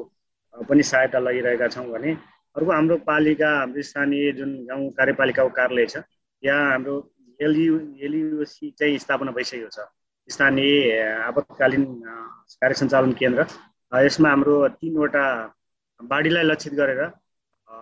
पनि 0.68 0.82
सहायता 0.90 1.18
लगिरहेका 1.26 1.68
छौँ 1.74 1.86
भने 1.92 2.10
अर्को 2.56 2.70
हाम्रो 2.72 2.96
पालिका 3.10 3.48
हाम्रो 3.60 3.82
स्थानीय 3.88 4.32
जुन 4.38 4.50
गाउँ 4.68 4.90
कार्यपालिकाको 4.98 5.50
कार्यालय 5.58 5.86
छ 5.92 6.02
यहाँ 6.42 6.70
हाम्रो 6.72 6.94
एलयु 7.40 7.74
एलयुसी 8.06 8.70
चाहिँ 8.78 8.98
स्थापना 9.04 9.32
भइसकेको 9.36 9.68
छ। 9.76 9.78
स्थानीय 10.30 11.00
आपतकालीन 11.22 11.84
कार्य 12.54 12.74
सञ्चालन 12.74 13.12
केन्द्र 13.14 13.46
यसमा 13.92 14.28
हाम्रो 14.28 14.56
तिनवटा 14.74 15.24
बाढीलाई 16.00 16.44
लक्षित 16.44 16.74
गरेर 16.74 17.00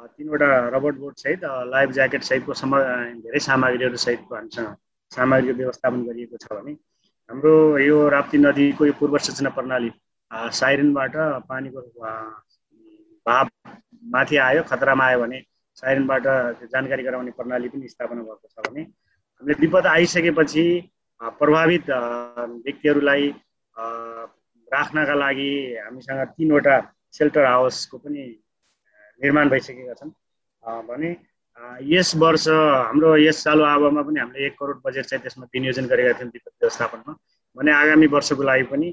तिनवटा 0.08 0.48
रबर्ट 0.68 0.96
बोर्डसहित 0.96 1.44
लाइफ 1.68 1.90
ज्याकेट 1.92 2.22
सहितको 2.24 2.54
सम 2.54 2.76
धेरै 3.20 3.40
सामग्रीहरू 3.42 3.96
सहितको 4.02 4.34
हामीसँग 4.34 4.74
सामग्रीको 5.12 5.56
व्यवस्थापन 5.56 6.04
गरिएको 6.04 6.36
छ 6.38 6.52
भने 6.52 6.72
हाम्रो 7.30 7.52
यो 7.78 7.96
राप्ती 8.08 8.38
नदीको 8.38 8.86
यो 8.86 8.92
पूर्व 8.98 9.18
सूचना 9.20 9.50
प्रणाली 9.50 9.90
साइरनबाट 10.54 11.16
पानीको 11.48 11.80
भाव 13.26 13.48
माथि 14.10 14.36
आयो 14.42 14.62
खतरामा 14.64 15.04
आयो 15.04 15.20
भने 15.20 15.40
साइरनबाट 15.78 16.26
जानकारी 16.66 17.02
गराउने 17.02 17.30
प्रणाली 17.32 17.68
पनि 17.68 17.88
स्थापना 17.88 18.22
भएको 18.22 18.48
छ 18.48 18.68
भने 18.68 18.82
हामीले 18.82 19.60
विपद 19.60 19.86
आइसकेपछि 19.88 20.64
प्रभावित 21.20 21.90
व्यक्तिहरूलाई 21.90 23.28
राख्नका 24.68 25.14
लागि 25.14 25.50
हामीसँग 25.84 26.20
तिनवटा 26.36 26.76
सेल्टर 27.18 27.44
हाउसको 27.44 27.98
पनि 27.98 28.22
निर्माण 29.20 29.48
भइसकेका 29.48 29.94
छन्। 30.00 30.12
भने 30.88 31.10
यस 31.90 32.14
वर्ष 32.22 32.46
हाम्रो 32.48 33.16
यस 33.16 33.42
चालु 33.44 33.62
आवामा 33.64 34.02
पनि 34.02 34.20
हामीले 34.20 34.46
एक 34.46 34.54
करोड 34.58 34.80
बजेट 34.84 35.04
चाहिँ 35.04 35.22
त्यसमा 35.22 35.46
विनियोजन 35.54 35.86
गरेका 35.90 36.12
थियौँ 36.18 36.30
विद्युत 36.30 36.54
व्यवस्थापनमा। 36.62 37.12
भने 37.56 37.70
आगामी 37.72 38.06
वर्षको 38.14 38.42
लागि 38.42 38.64
पनि 38.72 38.88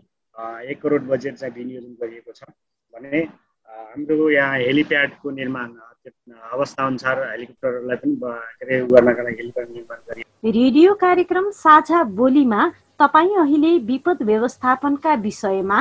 एक 0.72 0.82
करोड 0.82 1.04
बजेट 1.12 1.36
चाहिँ 1.36 1.54
विनियोजन 1.54 1.94
गरिएको 2.02 2.32
छ। 2.32 2.50
भने 2.94 3.22
हाम्रो 3.70 4.30
यहाँ 4.30 4.58
हेलिप्याडको 4.60 5.32
निर्माण 5.32 5.70
अवस्था 6.08 6.86
अनुसार 6.86 7.24
हेलिकप्टरलाई 7.30 7.98
पनि 7.98 8.16
के 8.16 8.66
अरे 8.66 8.80
गर्नका 8.88 9.24
लागि 9.24 9.36
हेलिप्याड 9.36 9.70
निर्माण 9.70 9.98
गरियो। 10.10 10.52
रेडियो 10.52 10.94
कार्यक्रम 10.96 11.50
साझा 11.54 12.04
बोलीमा 12.20 12.68
तपाईँ 13.00 13.36
अहिले 13.38 13.78
विपद 13.88 14.22
व्यवस्थापनका 14.24 15.14
विषयमा 15.22 15.80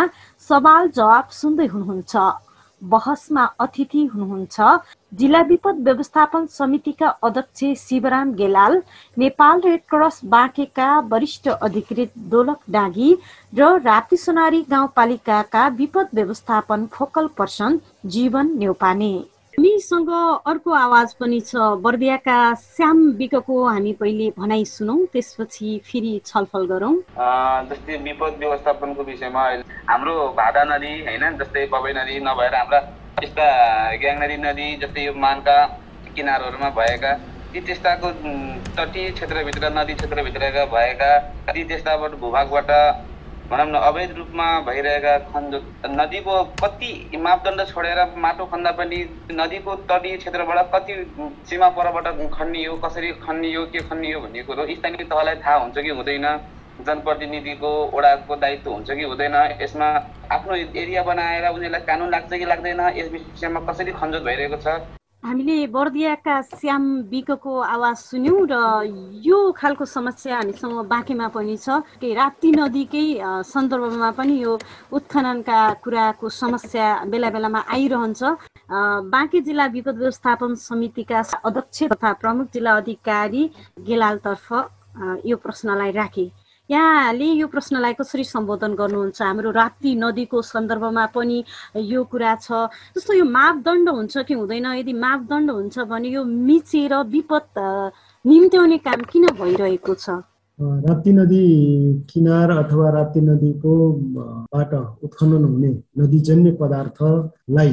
सवाल 0.50 0.88
जवाब 0.96 1.28
सुन्दै 1.32 1.66
हुनुहुन्छ। 1.66 2.16
बहसमा 2.82 3.44
अतिथि 3.60 4.04
हुनुहुन्छ। 4.06 4.60
जिल्ला 5.12 5.40
विपद 5.42 5.76
व्यवस्थापन 5.84 6.46
समितिका 6.46 7.08
अध्यक्ष 7.24 7.64
शिवराम 7.80 8.32
गेलाल 8.34 8.82
नेपाल 9.18 9.60
रेड 9.60 9.80
क्रस 9.90 10.20
बाँकेका 10.32 10.88
वरिष्ठ 11.12 11.48
अधिकृत 11.48 12.12
दोलक 12.32 12.60
डाँगी 12.70 13.12
र 13.52 13.70
राप्ती 13.84 14.16
सोनारी 14.16 14.64
गाउँपालिकाका 14.70 15.68
विपद 15.78 16.08
व्यवस्थापन 16.14 16.86
फोकल 16.92 17.26
पर्सन 17.38 17.78
जीवन 18.16 18.52
नेउपाने 18.58 19.12
हामीसँग 19.54 20.08
अर्को 20.46 20.70
आवाज 20.74 21.12
पनि 21.14 21.38
छ। 21.40 21.54
बर्दियाका 21.78 22.38
श्याम 22.54 22.98
विकको 23.18 23.56
हामी 23.64 23.92
पहिले 24.00 24.26
भनाइ 24.38 24.64
सुनौ 24.66 24.96
त्यसपछि 25.12 25.68
फेरि 25.86 26.12
छलफल 26.26 26.66
गरौँ। 26.66 26.94
जस्तै 27.70 27.96
विपद 28.02 28.34
व्यवस्थापनको 28.38 29.02
विषयमा 29.04 29.44
हाम्रो 29.90 30.14
भादा 30.34 30.64
नदी 30.74 30.92
होइन 31.06 31.38
जस्तै 31.38 31.66
बबई 31.70 31.92
नदी 31.94 32.18
नभएर 32.26 32.54
हाम्रा 32.54 32.80
यस्ता 33.22 33.46
ग्याङ 34.02 34.16
नदी 34.24 34.36
नदी 34.42 34.66
जस्तै 34.82 35.06
यो 35.06 35.14
मानका 35.22 35.56
किनारहरूमा 36.10 36.70
भएका 36.74 37.12
ती 37.54 37.60
त्यस्ताको 37.62 38.10
तटीय 38.74 39.10
क्षेत्रभित्र 39.14 39.70
नदी 39.78 39.94
क्षेत्रभित्रका 39.94 40.64
भएका 40.74 41.10
ती 41.54 41.64
त्यस्ताबाट 41.64 42.18
भूभागबाट 42.20 42.70
भनौँ 43.54 43.66
न 43.66 43.80
अवैध 43.86 44.12
रूपमा 44.18 44.46
भइरहेका 44.66 45.16
खन्जो 45.30 45.58
नदीको 45.90 46.42
कति 46.62 46.90
मापदण्ड 47.22 47.60
छोडेर 47.68 47.98
माटो 48.18 48.44
खन्दा 48.50 48.70
पनि 48.78 48.98
नदीको 49.32 49.74
तटीय 49.90 50.16
क्षेत्रबाट 50.16 50.58
कति 50.72 50.94
सीमा 51.48 51.68
परबाट 51.76 52.06
खनियो 52.34 52.74
कसरी 52.84 53.12
खनियो 53.22 53.64
के 53.70 53.80
खनियो 53.90 54.20
भन्ने 54.20 54.42
कुरो 54.42 54.66
स्थानीय 54.74 55.04
तहलाई 55.06 55.36
थाहा 55.46 55.56
हुन्छ 55.56 55.78
कि 55.78 55.88
हुँदैन। 55.90 56.26
जनप्रतिनिधिको 56.80 57.70
वडाको 57.94 58.36
दायित्व 58.36 58.70
हुन्छ 58.70 58.90
कि 58.90 59.02
हुँदैन। 59.04 59.34
यसमा 59.62 59.86
आफ्नो 60.34 60.54
एरिया 60.74 61.02
बनाएर 61.06 61.46
उनीहरूलाई 61.48 61.86
कानुन 61.86 62.10
लाग्छ 62.10 62.32
कि 62.32 62.44
लाग्दैन 62.44 62.80
यस 62.98 63.10
विषयमा 63.12 63.60
कसरी 63.70 63.92
खनजोत 63.94 64.22
भइरहेको 64.22 64.58
छ। 64.58 64.76
हामीले 65.24 65.72
बर्दियाका 65.72 66.36
श्याम 66.52 66.84
विकको 67.08 67.52
आवाज 67.64 67.96
सुन्यौँ 67.96 68.44
र 68.44 68.56
यो 69.24 69.38
खालको 69.56 69.84
समस्या 69.88 70.36
हामीसँग 70.36 70.84
बाँकीमा 70.84 71.28
पनि 71.32 71.56
छ। 71.56 71.80
के 71.96 72.12
राप्ती 72.12 72.50
नदीकै 72.52 73.06
सन्दर्भमा 73.48 74.10
पनि 74.20 74.36
यो 74.44 74.52
उत्खननका 74.92 75.60
कुराको 75.80 76.28
समस्या 76.28 77.08
बेला 77.08 77.30
बेलामा 77.32 77.60
आइरहन्छ। 77.72 78.20
बाँकी 79.08 79.40
जिल्ला 79.48 79.66
विपद 79.72 79.96
व्यवस्थापन 79.96 80.54
समितिका 80.60 81.20
अध्यक्ष 81.40 81.82
तथा 81.96 82.12
प्रमुख 82.20 82.52
जिल्ला 82.52 82.76
अधिकारी 82.84 83.50
गेलालतर्फ 83.80 84.52
यो 85.24 85.36
प्रश्नलाई 85.40 85.90
राखे। 86.04 86.30
यहाँले 86.70 87.24
यो 87.24 87.46
प्रश्नलाई 87.46 87.92
कसरी 88.00 88.24
सम्बोधन 88.24 88.74
गर्नुहुन्छ? 88.74 89.20
हाम्रो 89.22 89.50
राप्ती 89.52 89.94
नदीको 89.94 90.42
सन्दर्भमा 90.42 91.06
पनि 91.14 91.44
यो 91.76 92.04
कुरा 92.08 92.34
छ। 92.40 92.72
जस्तो 92.96 93.12
यो 93.14 93.24
मापदण्ड 93.24 93.88
हुन्छ 93.88 94.14
कि 94.24 94.34
हुँदैन? 94.34 94.66
यदि 94.80 94.92
मापदण्ड 94.92 95.50
हुन्छ 95.50 95.78
भने 95.84 96.08
यो 96.08 96.24
मिचेर 96.24 96.94
विपद 97.12 97.52
निम्त्याउने 98.24 98.78
काम 98.80 99.00
किन 99.12 99.26
भइरहेको 99.36 99.94
छ? 99.94 100.24
राप्ती 100.58 101.12
नदी 101.12 101.44
किनार 102.10 102.50
अथवा 102.50 102.90
राप्ती 102.90 103.20
नदीको 103.20 103.72
बाट 104.54 104.72
उत्खनन 105.04 105.44
हुने 105.44 105.70
नदीजन्य 105.98 106.50
पदार्थलाई 106.60 107.72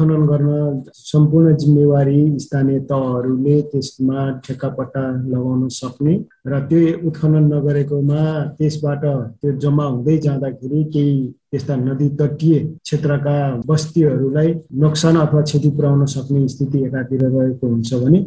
खनन 0.00 0.26
गर्न 0.26 0.82
सम्पूर्ण 0.94 1.54
जिम्मेवारी 1.56 2.20
स्थानीय 2.38 2.78
तहहरूले 2.90 3.60
त्यसमा 3.70 4.28
ठेक्कापट्टा 4.46 5.02
लगाउन 5.26 5.68
सक्ने 5.74 6.14
र 6.46 6.60
त्यो 6.68 6.80
उत्खनन 7.08 7.52
नगरेकोमा 7.52 8.22
त्यसबाट 8.56 9.04
त्यो 9.04 9.52
जम्मा 9.60 9.84
हुँदै 9.86 10.16
जाँदाखेरि 10.20 10.84
केही 10.94 11.20
त्यस्ता 11.52 11.76
नदी 11.76 12.08
तटीय 12.18 12.58
क्षेत्रका 12.84 13.36
बस्तीहरूलाई 13.66 14.54
नोक्सान 14.82 15.16
अथवा 15.16 15.40
क्षति 15.42 15.70
पुर्याउन 15.76 16.04
सक्ने 16.06 16.46
स्थिति 16.48 16.82
एकातिर 16.86 17.24
रहेको 17.24 17.66
हुन्छ 17.66 17.94
भने 18.02 18.18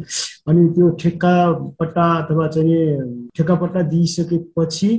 अनि 0.48 0.68
त्यो 0.74 0.88
ठेक्का 1.00 1.34
पट्टा 1.80 2.04
अथवा 2.22 2.46
चाहिँ 2.54 2.80
ठेक्कापट्टा 3.36 3.82
दिइसकेपछि 3.92 4.90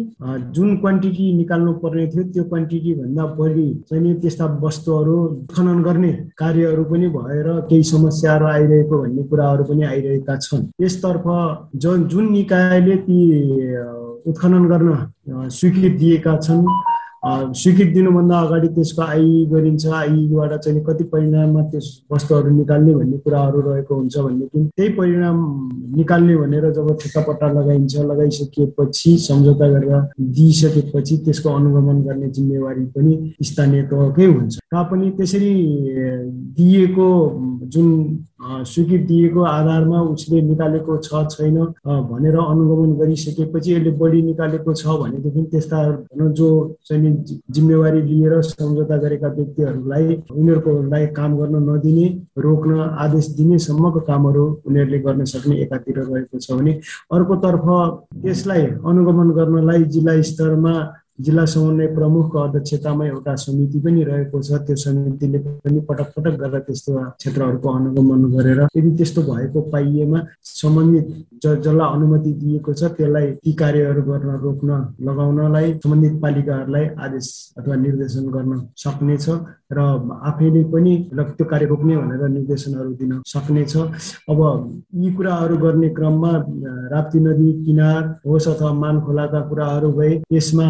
जुन 0.56 0.76
क्वान्टिटी 0.78 1.34
निकाल्नु 1.38 1.74
पर्ने 1.84 2.08
थियो 2.08 2.24
त्यो 2.34 2.44
क्वान्टिटी 2.50 2.94
भन्दा 2.96 3.26
बढी 3.38 3.68
चाहिँ 3.90 4.16
त्यस्ता 4.22 4.46
वस्तुहरू 4.64 5.18
खनन 5.54 5.84
गर्ने 5.84 6.12
कार्यहरू 6.38 6.84
पनि 6.90 7.08
भएर 7.18 7.48
केही 7.70 7.84
समस्याहरू 7.94 8.46
आइरहेको 8.46 9.02
भन्ने 9.04 9.24
कुराहरू 9.30 9.64
पनि 9.70 9.84
आइरहेका 9.86 10.38
छन्। 10.38 10.66
यसतर्फ 10.82 11.26
जुन 11.78 12.08
जुन 12.10 12.32
निकायले 12.32 12.96
ती 13.06 13.20
उत्खनन 14.30 14.66
गर्न 14.74 15.50
स्वीकृत 15.54 15.98
दिएका 16.00 16.38
छन् 16.38 16.66
स्वीकृति 17.26 17.92
दिनुभन्दा 17.94 18.40
अगाडि 18.40 18.68
त्यसको 18.76 19.02
आइ 19.02 19.46
गरिन्छ 19.52 19.86
आइबाट 20.00 20.54
चाहिँ 20.64 20.84
कति 20.86 21.04
परिणाममा 21.14 21.62
त्यस 21.70 21.86
वस्तुहरू 22.14 22.50
निकाल्ने 22.56 22.94
भन्ने 22.96 23.18
कुराहरू 23.18 23.62
रहेको 23.62 23.96
हुन्छ 23.96 24.18
भनेदेखि 24.18 24.64
त्यही 24.78 24.90
परिणाम 24.94 25.38
निकाल्ने 25.98 26.36
भनेर 26.38 26.70
जब 26.74 26.92
ठेक्कापट्टा 27.02 27.48
लगाइन्छ 27.52 27.96
लगाइसकेपछि 28.12 29.18
सम्झौता 29.26 29.68
गरेर 29.70 30.02
दिइसकेपछि 30.38 31.18
त्यसको 31.26 31.50
अनुगमन 31.50 32.02
गर्ने 32.08 32.30
जिम्मेवारी 32.30 32.86
पनि 32.94 33.34
स्थानीय 33.42 33.84
तहकै 33.90 34.26
हुन्छ। 34.26 34.58
तापनि 34.58 35.10
त्यसरी 35.18 35.54
दिएको 36.58 37.10
जुन 37.74 37.90
स्वीकृति 38.46 39.04
दिएको 39.06 39.44
आधारमा 39.44 40.02
उसले 40.04 40.42
निकालेको 40.44 40.98
छ 41.00 41.22
छैन 41.28 41.58
भनेर 42.06 42.36
अनुगमन 42.38 42.92
गरिसकेपछि 42.98 43.74
यसले 43.74 43.92
बढी 43.98 44.22
निकालेको 44.24 44.74
छ 44.74 44.98
भनेदेखि 44.98 45.44
त्यस्ता 45.52 45.80
जो 46.34 46.50
चाहिँ 46.86 47.14
जिम्मेवारी 47.50 48.02
लिएर 48.04 48.42
सम्झौता 48.44 48.98
गरेका 48.98 49.28
व्यक्तिहरूलाई 49.30 50.06
उनीहरूकोलाई 50.32 51.08
काम 51.16 51.38
गर्न 51.38 51.64
नदिने 51.70 52.08
रोक्न 52.40 52.80
आदेश 53.00 53.30
दिनेसम्मको 53.38 54.00
कामहरू 54.04 54.46
उनीहरूले 54.66 55.00
गर्न 55.02 55.26
सक्ने 55.28 55.56
एकातिर 55.62 56.00
रहेको 56.02 56.40
छ 56.40 56.52
भने 56.54 56.80
अर्कोतर्फ 57.12 57.66
त्यसलाई 58.18 58.66
अनुगमन 58.86 59.32
गर्नलाई 59.34 59.84
जिल्ला 59.90 60.22
स्तरमा 60.24 60.76
जिल्ला 61.20 61.46
समन्वय 61.46 61.88
प्रमुखको 61.96 62.40
अध्यक्षतामा 62.40 63.06
एउटा 63.06 63.36
समिति 63.36 63.80
पनि 63.80 64.04
रहेको 64.04 64.42
छ। 64.42 64.60
त्यो 64.68 64.76
समितिले 64.76 65.40
पनि 65.40 65.80
पटक 65.90 66.08
पटक 66.16 66.34
गरेर 66.42 66.60
त्यस्तो 66.68 66.92
क्षेत्रहरूको 67.20 67.70
अनुगमन 67.72 68.24
गरेर 68.36 68.60
यदि 68.78 68.92
त्यस्तो 68.98 69.22
भएको 69.24 69.62
पाइएमा 69.72 70.20
सम्बन्धित 70.44 71.08
ज 71.44 71.56
जसलाई 71.64 71.88
अनुमति 71.96 72.32
दिएको 72.42 72.74
छ 72.74 72.84
त्यसलाई 72.98 73.32
ती 73.44 73.54
कार्यहरू 73.54 74.02
गर्न 74.04 74.30
रोक्न 74.44 74.72
लगाउनलाई 75.08 75.74
सम्बन्धित 75.84 76.14
पालिकाहरूलाई 76.22 76.86
आदेश 77.06 77.28
अथवा 77.58 77.76
निर्देशन 77.76 78.26
गर्न 78.36 78.52
सक्नेछ 78.84 79.26
र 79.72 79.80
आफैले 80.30 80.64
पनि 80.74 80.94
त्यो 81.16 81.46
कार्य 81.46 81.66
रोक्ने 81.66 81.96
भनेर 81.98 82.28
निर्देशनहरू 82.30 82.92
दिन 83.00 83.12
सक्नेछ। 83.26 83.76
अब 84.32 84.40
यी 84.96 85.14
कुराहरू 85.16 85.58
गर्ने 85.58 85.90
क्रममा 85.96 86.32
राप्ती 86.94 87.20
नदी 87.20 87.52
किनार 87.66 88.04
होस् 88.28 88.48
अथवा 88.48 88.72
मान 88.74 89.02
खोलाका 89.06 89.42
कुराहरू 89.50 89.92
भए 89.98 90.22
यसमा 90.32 90.68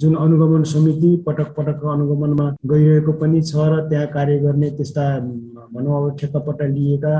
जुन 0.00 0.14
अनुगमन 0.16 0.62
समिति 0.72 1.10
पटक 1.26 1.54
पटक 1.56 1.84
अनुगमनमा 1.92 2.46
गइरहेको 2.66 3.12
पनि 3.20 3.42
छ 3.42 3.68
र 3.72 3.80
त्यहाँ 3.88 4.06
कार्य 4.14 4.38
गर्ने 4.38 4.70
त्यस्ता 4.78 5.04
भनौँ 5.74 5.96
अब 5.98 6.16
ठेक्कापट्टा 6.20 6.66
लिएका 6.66 7.14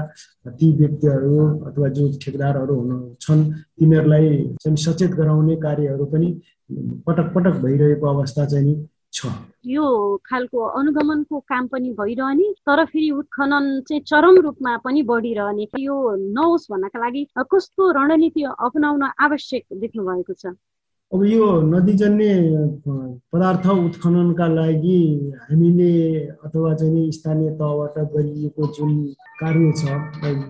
ती 0.58 0.70
व्यक्तिहरू 0.78 1.36
अथवा 1.68 1.88
जो 1.96 2.08
ठेकदारहरू 2.22 2.74
हुनु 2.80 2.98
छन् 3.20 3.44
तिनीहरूलाई 3.78 4.28
चाहिँ 4.62 4.76
सचेत 4.76 5.10
गराउने 5.20 5.56
कार्यहरू 5.66 6.04
पनि 6.12 6.28
पटक 7.06 7.32
पटक 7.34 7.54
भइरहेको 7.64 8.06
अवस्था 8.06 8.46
चाहिँ 8.46 8.66
नि 8.66 8.74
छ। 9.12 9.26
यो 9.66 9.86
खालको 10.26 10.58
अनुगमनको 10.80 11.38
काम 11.48 11.66
पनि 11.72 11.90
भइरहने 12.00 12.50
तर 12.66 12.84
फेरि 12.84 13.10
उत्खनन 13.20 13.64
चाहिँ 13.88 14.02
चरम 14.08 14.36
रूपमा 14.44 14.76
पनि 14.84 15.02
बढिरहने। 15.10 15.66
यो 15.78 15.96
नहोस् 16.16 16.70
भन्नका 16.72 16.98
लागि 16.98 17.22
कस्तो 17.36 17.90
रणनीति 17.92 18.42
अपनाउन 18.42 19.02
आवश्यक 19.20 19.64
देख्नु 19.80 20.04
भएको 20.04 20.32
छ? 20.32 20.56
अब 21.12 21.24
यो 21.24 21.46
नदीजन्य 21.62 22.34
पदार्थ 23.32 23.66
उत्खननका 23.68 24.46
लागि 24.48 25.00
हामीले 25.50 25.92
अथवा 26.44 26.72
चाहिँ 26.74 27.10
स्थानीय 27.12 27.50
तहबाट 27.60 27.98
गरिएको 28.14 28.66
जुन 28.76 28.92
कार्य 29.40 29.72
छ 29.76 29.82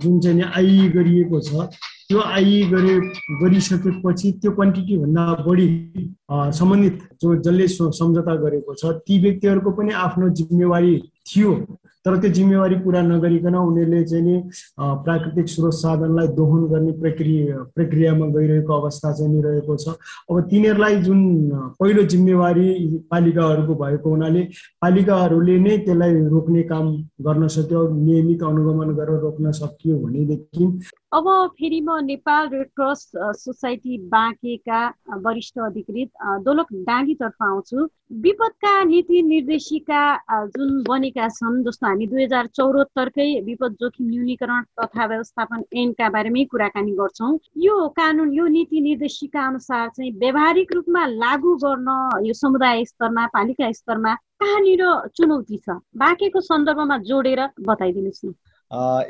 जुन 0.02 0.20
चाहिँ 0.20 0.44
आइ 0.56 0.88
गरिएको 0.94 1.40
छ 1.40 1.66
त्यो 2.08 2.20
आइ 2.20 2.62
गरे 2.72 2.94
गरिसकेपछि 3.42 4.32
त्यो 4.32 4.50
क्वान्टिटीभन्दा 4.52 5.24
बढी 5.46 5.68
सम्बन्धित 6.30 6.98
जो 7.22 7.34
जसले 7.42 7.66
सम्झौता 7.98 8.34
गरेको 8.44 8.74
छ 8.74 8.94
ती 9.02 9.18
व्यक्तिहरूको 9.22 9.70
पनि 9.70 9.92
आफ्नो 10.06 10.28
जिम्मेवारी 10.38 10.94
थियो। 11.26 11.52
तर 12.06 12.16
त्यो 12.20 12.30
जिम्मेवारी 12.34 12.76
पुरा 12.84 13.00
नगरिकन 13.02 13.54
उनीहरूले 13.56 14.02
चाहिँ 14.04 14.24
नि 14.24 14.36
प्राकृतिक 15.06 15.48
स्रोत 15.48 15.74
साधनलाई 15.74 16.28
दोहन 16.38 16.66
गर्ने 16.72 16.92
प्रक्रिया 17.02 17.62
प्रक्रियामा 17.76 18.26
गइरहेको 18.36 18.72
अवस्था 18.80 19.12
चाहिँ 19.12 19.32
नि 19.32 19.42
रहेको 19.42 19.76
छ। 19.76 19.94
अब 20.30 20.40
तिनीहरूलाई 20.50 20.96
जुन 21.02 21.20
पहिलो 21.80 22.02
जिम्मेवारी 22.14 22.66
पालिकाहरूको 23.10 23.74
भएको 23.84 24.10
हुनाले 24.10 24.42
पालिकाहरूले 24.82 25.58
नै 25.58 25.76
त्यसलाई 25.86 26.12
रोक्ने 26.34 26.62
काम 26.72 26.90
गर्न 27.22 27.48
सक्यो 27.54 27.86
नियमित 27.94 28.42
अनुगमन 28.50 28.94
गरेर 28.98 29.20
रोक्न 29.22 29.52
सकियो 29.52 29.98
भनेदेखि। 29.98 30.66
अब 31.12 31.26
फेरि 31.54 31.80
म 31.80 31.98
नेपाल 32.02 32.48
रेड 32.48 32.68
क्रस 32.74 33.00
सोसाइटी 33.38 33.98
बाँकेका 34.10 34.80
वरिष्ठ 35.24 35.58
अधिकृत 35.60 36.10
दोलक 36.44 36.66
डाँगीतर्फ 36.88 37.42
आउँछु। 37.42 37.88
विपदका 38.22 38.72
नीति 38.84 39.22
निर्देशिका 39.22 40.02
जुन 40.56 40.82
बनेका 40.88 41.28
छन् 41.28 41.62
जस्तो 41.64 41.86
हामी 41.92 42.06
दुई 42.08 42.22
हजार 42.24 42.46
चौहत्तरकै 42.56 43.24
विपद 43.44 43.72
जोखिम 43.80 44.06
न्यूनीकरण 44.08 44.62
तथा 44.80 45.04
व्यवस्थापन 45.06 45.62
ऐनका 45.76 46.08
बारेमै 46.08 46.44
कुराकानी 46.48 46.92
गर्छौँ। 46.96 47.32
यो 47.60 47.74
कानुन 47.92 48.32
यो 48.32 48.46
नीति 48.48 48.80
निर्देशिका 48.80 49.40
अनुसार 49.46 49.88
चाहिँ 49.96 50.10
व्यावहारिक 50.16 50.72
रूपमा 50.72 51.02
लागू 51.22 51.54
गर्न 51.64 51.88
यो 52.26 52.32
समुदाय 52.32 52.84
स्तरमा 52.84 53.26
पालिका 53.36 53.70
स्तरमा 53.72 54.14
कहाँनिर 54.40 54.82
चुनौती 55.16 55.56
छ? 55.56 55.76
बाँकेको 56.00 56.40
सन्दर्भमा 56.40 56.96
जोडेर 57.04 57.40
बताइदिनुहोस् 57.60 58.24
न। 58.24 58.32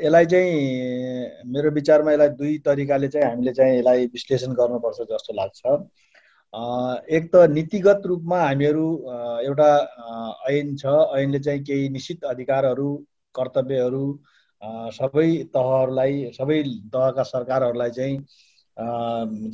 यसलाई 0.03 0.25
चाहिँ 0.25 1.47
मेरो 1.47 1.71
विचारमा 1.71 2.11
यसलाई 2.11 2.29
दुई 2.35 2.57
तरिकाले 2.67 3.07
चाहिँ 3.07 3.27
हामीले 3.27 3.51
चाहिँ 3.53 3.77
यसलाई 3.79 4.05
विश्लेषण 4.11 4.51
गर्नुपर्छ 4.59 4.99
जस्तो 5.11 5.33
लाग्छ। 5.39 5.61
एक 6.53 7.29
त 7.33 7.49
नीतिगत 7.49 8.01
रूपमा 8.05 8.39
हामीहरू 8.39 8.87
एउटा 9.45 9.69
ऐन 10.49 10.75
छ। 10.77 10.85
ऐनले 11.19 11.39
चाहिँ 11.39 11.63
केही 11.65 11.89
निश्चित 11.89 12.23
अधिकारहरू 12.31 12.89
कर्तव्यहरू 13.35 14.05
सबै 14.97 15.29
तहहरूलाई 15.53 16.31
सबै 16.33 16.61
तहका 16.93 17.23
सरकारहरूलाई 17.29 17.91
चाहिँ 17.91 18.17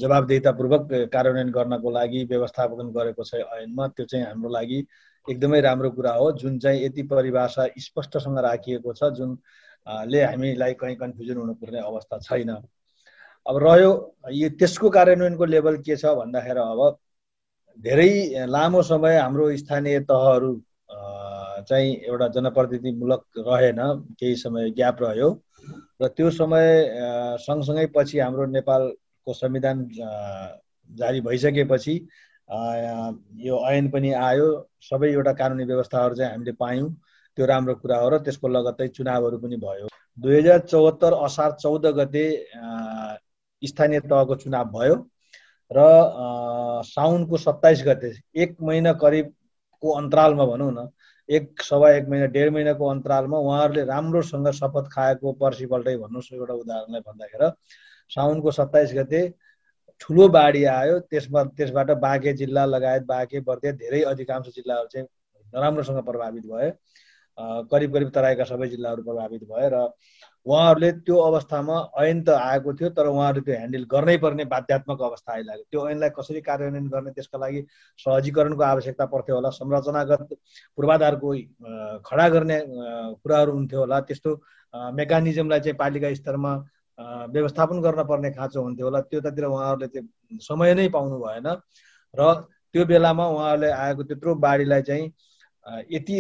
जवाबदेतापूर्वक 0.02 0.88
कार्यान्वयन 1.14 1.50
गर्नको 1.52 1.92
लागि 1.92 2.24
व्यवस्थापन 2.32 2.92
गरेको 2.98 3.24
छ 3.24 3.42
ऐनमा। 3.60 3.88
त्यो 3.96 4.06
चाहिँ 4.06 4.26
हाम्रो 4.26 4.50
लागि 4.50 4.80
एकदमै 5.28 5.62
राम्रो 5.62 5.92
कुरा 5.92 6.14
हो। 6.14 6.32
जुन 6.42 6.60
चाहिँ 6.60 6.84
यति 6.84 7.04
परिभाषा 7.14 7.68
स्पष्टसँग 7.80 8.38
राखिएको 8.46 8.94
छ 8.94 9.12
जुन 9.16 9.38
ले 10.12 10.24
हामीलाई 10.24 10.74
कहीँ 10.84 10.96
कन्फ्युजन 10.96 11.38
हुनुपर्ने 11.38 11.80
अवस्था 11.80 12.20
छैन। 12.28 12.52
अब 13.46 13.58
रह्यो 13.64 13.92
यो 14.34 14.50
त्यसको 14.60 14.90
कार्यान्वयनको 14.90 15.46
लेभल 15.46 15.78
के 15.86 15.96
छ 15.98 16.06
भन्दाखेरि 16.18 16.60
अब 16.60 16.82
धेरै 17.80 18.46
लामो 18.48 18.82
समय 18.84 19.18
हाम्रो 19.18 19.56
स्थानीय 19.58 20.00
तहहरू 20.10 20.52
चाहिँ 21.70 21.96
एउटा 22.08 22.28
जनप्रतिनिधिमूलक 22.36 23.24
रहेन 23.48 23.80
केही 24.20 24.36
समय 24.36 24.70
ग्याप 24.78 24.98
रह्यो। 25.02 25.30
र 26.02 26.08
त्यो 26.08 26.30
समय 26.32 26.68
सँगसँगै 27.46 27.86
पछि 27.96 28.20
हाम्रो 28.20 28.46
नेपालको 28.48 29.34
संविधान 29.34 29.88
जारी 30.90 31.22
भइसकेपछि 31.22 31.96
यो 33.48 33.56
ऐन 33.70 33.90
पनि 33.92 34.12
आयो। 34.14 34.48
सबै 34.82 35.12
एउटा 35.12 35.34
कानुनी 35.42 35.64
व्यवस्थाहरू 35.64 36.16
चाहिँ 36.16 36.32
हामीले 36.32 36.52
पायौँ। 36.60 36.90
त्यो 37.38 37.46
राम्रो 37.46 37.76
कुरा 37.76 37.98
हो 38.00 38.10
र 38.10 38.18
त्यसको 38.24 38.48
लगत्तै 38.48 38.88
चुनावहरू 38.88 39.38
पनि 39.38 39.58
भयो। 39.58 39.88
दुई 40.18 40.38
हजार 40.38 40.60
चौहत्तर 40.72 41.14
असार 41.26 41.52
चौध 41.60 41.86
गते 42.00 42.26
स्थानीय 43.64 44.00
तहको 44.02 44.36
चुनाव 44.36 44.72
भयो 44.72 44.96
र 45.72 45.88
साउनको 46.86 47.38
सत्ताइस 47.40 47.84
गते 47.88 48.14
एक 48.36 48.56
महिना 48.62 48.94
करिबको 48.96 49.92
अन्तरालमा 49.94 50.46
भनौँ 50.46 50.72
न 50.72 50.88
एक 51.30 51.62
सवा 51.62 51.92
एक 51.92 52.08
महिना 52.10 52.26
डेढ 52.28 52.54
महिनाको 52.54 52.88
अन्तरालमा 52.88 53.38
उहाँहरूले 53.40 53.84
राम्रोसँग 53.86 54.52
शपथ 54.54 54.90
खाएको 54.92 55.34
पर्सिपल्टै 55.42 55.96
भन्नुहोस् 55.98 56.34
एउटा 56.34 56.54
उदाहरणलाई 56.56 57.02
भन्दाखेरि 57.02 57.52
साउनको 58.12 58.52
सत्ताइस 58.52 58.94
गते 58.94 59.22
ठुलो 60.02 60.28
बाढी 60.30 60.64
आयो 60.72 61.00
त्यसमा 61.08 61.44
त्यसबाट 61.54 61.92
बाँके 62.00 62.34
जिल्ला 62.34 62.66
लगायत 62.68 63.04
बाँके 63.06 63.40
बर्दिया 63.42 63.72
धेरै 63.76 64.02
अधिकांश 64.06 64.48
जिल्लाहरू 64.50 64.88
चाहिँ 64.88 65.08
नराम्रोसँग 65.54 66.04
प्रभावित 66.04 66.46
भए 66.46 66.72
करिब 67.72 67.94
करिब 67.94 68.10
तराईका 68.12 68.44
सबै 68.46 68.68
जिल्लाहरू 68.68 69.04
प्रभावित 69.04 69.44
भए 69.44 69.70
र 69.70 69.86
उहाँहरूले 70.46 70.92
त्यो 71.06 71.18
अवस्थामा 71.20 71.76
ऐन 72.00 72.22
त 72.24 72.30
आएको 72.30 72.74
थियो 72.74 72.90
तर 72.98 73.08
उहाँहरूले 73.08 73.44
त्यो 73.46 73.56
ह्यान्डल 73.56 73.84
गर्नै 73.92 74.18
पर्ने 74.18 74.46
बाध्यात्मक 74.54 75.02
अवस्था 75.02 75.34
आइलाग्यो 75.34 75.66
त्यो 75.72 75.88
ऐनलाई 75.90 76.10
कसरी 76.18 76.42
कार्यान्वयन 76.42 76.88
गर्ने 76.90 77.12
त्यसका 77.12 77.38
लागि 77.40 77.62
सहजीकरणको 78.00 78.64
आवश्यकता 78.64 79.06
पर्थ्यो 79.14 79.36
होला 79.36 79.50
संरचनागत 79.60 80.34
पूर्वाधारको 80.78 81.34
खडा 82.08 82.28
गर्ने 82.36 82.60
कुराहरू 83.24 83.52
हुन्थ्यो 83.52 83.80
होला। 83.80 84.00
त्यस्तो 84.10 84.36
मेकानिजमलाई 84.98 85.60
चाहिँ 85.60 85.78
पालिका 85.78 86.14
स्तरमा 86.16 86.54
व्यवस्थापन 87.34 87.82
गर्न 87.82 88.04
पर्ने 88.12 88.32
खाँचो 88.32 88.62
हुन्थ्यो 88.62 88.86
होला। 88.88 89.02
त्यतातिर 89.12 89.46
उहाँहरूले 89.46 89.88
त्यो 89.88 90.04
समय 90.48 90.74
नै 90.74 90.88
पाउनु 90.96 91.20
भएन 91.20 91.48
र 92.14 92.34
त्यो 92.74 92.86
बेलामा 92.86 93.26
उहाँहरूले 93.28 93.70
आएको 93.72 94.04
त्यत्रो 94.04 94.36
बाढीलाई 94.46 94.82
चाहिँ 94.88 95.12
यति 95.92 96.18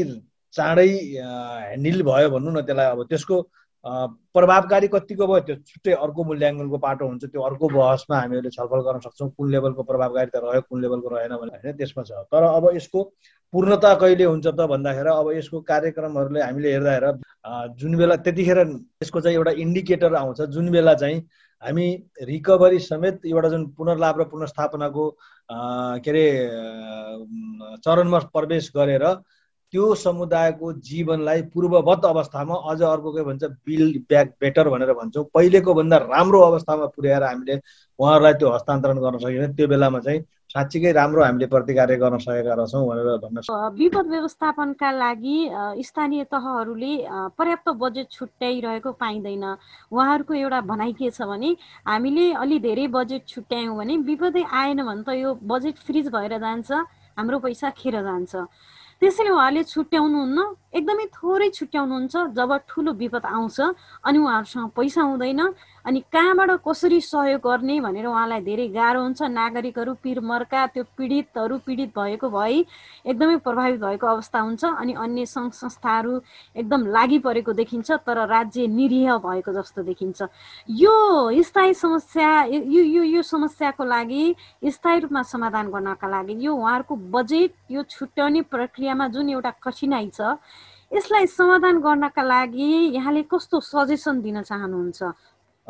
चाँडै 0.54 0.88
ह्यान्डल 0.88 2.02
भयो 2.04 2.30
भनौँ 2.30 2.54
न 2.54 2.62
त्यसलाई 2.68 2.88
अब 2.92 3.04
त्यसको 3.10 3.38
प्रभावकारी 3.86 4.88
कतिको 4.94 5.28
भयो 5.28 5.40
त्यो 5.48 5.56
छुट्टै 5.70 5.94
अर्को 6.06 6.24
मूल्याङ्कनको 6.30 6.78
पाटो 6.86 7.08
हुन्छ 7.08 7.24
त्यो 7.26 7.42
अर्को 7.42 7.68
बहसमा 7.74 8.16
हामीहरूले 8.20 8.50
छलफल 8.52 8.82
गर्न 8.88 9.00
सक्छौँ 9.06 9.30
कुन 9.38 9.52
लेभलको 9.52 9.84
प्रभावकारिता 9.92 10.40
रह्यो 10.40 10.62
कुन 10.70 10.82
लेभलको 10.82 11.10
रहेन 11.16 11.36
भने 11.36 11.58
होइन 11.58 11.78
त्यसमा 11.78 12.04
छ। 12.04 12.12
तर 12.28 12.44
अब 12.44 12.70
यसको 12.76 13.04
पूर्णता 13.54 13.94
कहिले 14.02 14.24
हुन्छ 14.24 14.48
त 14.48 14.68
भन्दाखेरि 14.70 15.10
अब 15.10 15.32
यसको 15.34 15.62
कार्यक्रमहरूले 15.72 16.42
हामीले 16.42 16.72
हेर्दा 16.72 16.92
हेर 16.92 17.06
जुन 17.80 17.98
बेला 17.98 18.16
त्यतिखेर 18.26 18.60
यसको 19.04 19.22
चाहिँ 19.22 19.38
एउटा 19.38 19.52
इन्डिकेटर 19.64 20.16
आउँछ 20.16 20.42
जुन 20.54 20.70
बेला 20.72 20.94
चाहिँ 21.00 21.18
हामी 21.64 21.88
रिकभरी 22.24 22.80
समेत 22.80 23.26
एउटा 23.26 23.50
जुन 23.50 23.66
पुनर्लाभ 23.78 24.20
र 24.20 24.24
पुनर्स्थापनाको 24.32 25.10
के 26.04 26.10
अरे 26.12 26.26
चरणमा 27.84 28.20
प्रवेश 28.36 28.72
गरेर 28.76 29.06
त्यो 29.74 29.94
समुदायको 29.96 30.72
जीवनलाई 30.90 31.42
पूर्ववत 31.54 32.06
अवस्थामा 32.06 32.56
अझ 32.72 32.82
अर्को 32.82 33.12
के 33.14 33.24
भन्छ 33.24 33.44
बिल्ड 33.66 33.98
ब्याक 34.10 34.34
बेटर 34.42 34.70
भनेर 34.70 34.94
भन्छौँ। 34.94 35.24
पहिलेको 35.34 35.74
भन्दा 35.74 35.98
राम्रो 36.10 36.42
अवस्थामा 36.42 36.86
पुर्याएर 36.96 37.24
हामीले 37.24 37.60
उहाँहरूलाई 38.00 38.34
त्यो 38.34 38.50
हस्तान्तरण 38.50 38.98
गर्न 39.00 39.18
सकिँदैन 39.20 39.54
त्यो 39.56 39.68
बेलामा 39.68 40.00
चाहिँ 40.00 40.22
साँच्चीकै 40.50 40.92
राम्रो 40.92 41.24
हामीले 41.24 41.46
प्रतिकार्य 41.46 41.96
गर्न 42.02 42.18
सकेका 42.18 42.54
रहेछौँ 42.58 42.88
भनेर 42.88 43.18
भन्न 43.22 43.42
विपद 43.78 44.08
व्यवस्थापनका 44.10 44.92
लागि 44.92 45.38
स्थानीय 45.86 46.24
तहहरूले 46.34 46.94
पर्याप्त 47.38 47.70
बजेट 47.78 48.08
छुट्याइरहेको 48.12 48.92
पाइँदैन। 48.98 49.46
उहाँहरूको 49.94 50.34
एउटा 50.34 50.62
भनाइ 50.66 50.94
के 50.98 51.10
छ 51.12 51.30
भने 51.30 51.56
हामीले 51.86 52.26
अलि 52.42 52.60
धेरै 52.60 52.88
बजेट 52.98 53.28
छुट्यायौँ 53.28 53.78
भने 53.78 53.98
विपदै 54.10 54.44
आएन 54.50 54.84
भने 54.84 55.04
त 55.06 55.10
यो 55.22 55.38
बजेट 55.46 55.78
फ्रिज 55.86 56.08
भएर 56.10 56.38
जान्छ 56.40 56.72
हाम्रो 57.18 57.40
पैसा 57.46 57.70
खेर 57.78 58.02
जान्छ। 58.02 58.34
त्यसैले 59.02 59.32
उहाँले 59.32 59.62
छुट्याउनुहुन्न। 59.64 60.40
एकदमै 60.76 61.06
थोरै 61.16 61.50
छुट्याउनुहुन्छ 61.58 62.16
जब 62.36 62.52
ठुलो 62.70 62.92
विपद 63.00 63.26
आउँछ 63.26 63.58
अनि 64.04 64.18
उहाँहरूसँग 64.20 64.70
पैसा 64.76 65.02
हुँदैन। 65.02 65.42
अनि 65.86 66.00
कहाँबाट 66.14 66.52
कसरी 66.68 67.00
सहयोग 67.02 67.42
गर्ने 67.42 67.80
भनेर 67.82 68.06
उहाँलाई 68.06 68.42
धेरै 68.42 68.68
गाह्रो 68.70 69.02
हुन्छ। 69.02 69.22
नागरिकहरू 69.22 69.94
पिरमर्का 70.04 70.66
त्यो 70.68 70.84
पीडितहरू 70.98 71.58
पीडित 71.66 71.90
भएको 71.98 72.30
भई 72.30 72.66
एकदमै 73.06 73.38
प्रभावित 73.46 73.80
भएको 73.80 74.08
अवस्था 74.08 74.40
हुन्छ 74.40 74.64
अनि 74.66 74.94
अन्य 74.94 75.26
सङ्घ 75.26 75.52
संस्थाहरू 75.54 76.22
एकदम 76.56 76.86
लागि 76.88 77.20
परेको 77.20 77.54
देखिन्छ 77.54 77.92
तर 78.06 78.26
राज्य 78.28 78.68
निरीह 78.70 79.18
भएको 79.18 79.54
जस्तो 79.54 79.84
देखिन्छ। 79.84 80.22
यो 80.70 80.96
स्थायी 81.44 81.74
समस्या 81.74 82.30
यो 82.44 82.84
यो 82.84 83.04
यो 83.04 83.22
समस्याको 83.24 83.84
लागि 83.84 84.36
स्थायी 84.66 85.00
रूपमा 85.00 85.22
समाधान 85.24 85.70
गर्नका 85.72 86.08
लागि 86.08 86.34
यो 86.46 86.56
उहाँहरूको 86.56 86.96
बजेट 87.16 87.54
यो 87.72 87.84
छुट्याउने 87.90 88.42
प्रक्रियामा 88.52 89.08
जुन 89.08 89.30
एउटा 89.30 89.52
कठिनाइ 89.64 90.10
छ 90.14 90.36
यसलाई 90.92 91.26
समाधान 91.30 91.80
गर्नका 91.80 92.24
लागि 92.24 92.70
यहाँले 92.96 93.22
कस्तो 93.30 93.60
सजेसन 93.62 94.22
दिन 94.22 94.42
चाहनुहुन्छ? 94.42 95.04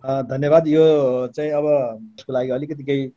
धन्यवाद। 0.04 0.68
यो 0.68 0.84
चाहिँ 1.36 1.52
अब 1.52 1.66
यसको 2.20 2.34
लागि 2.34 2.50
अलिकति 2.52 2.84
केही 2.84 3.12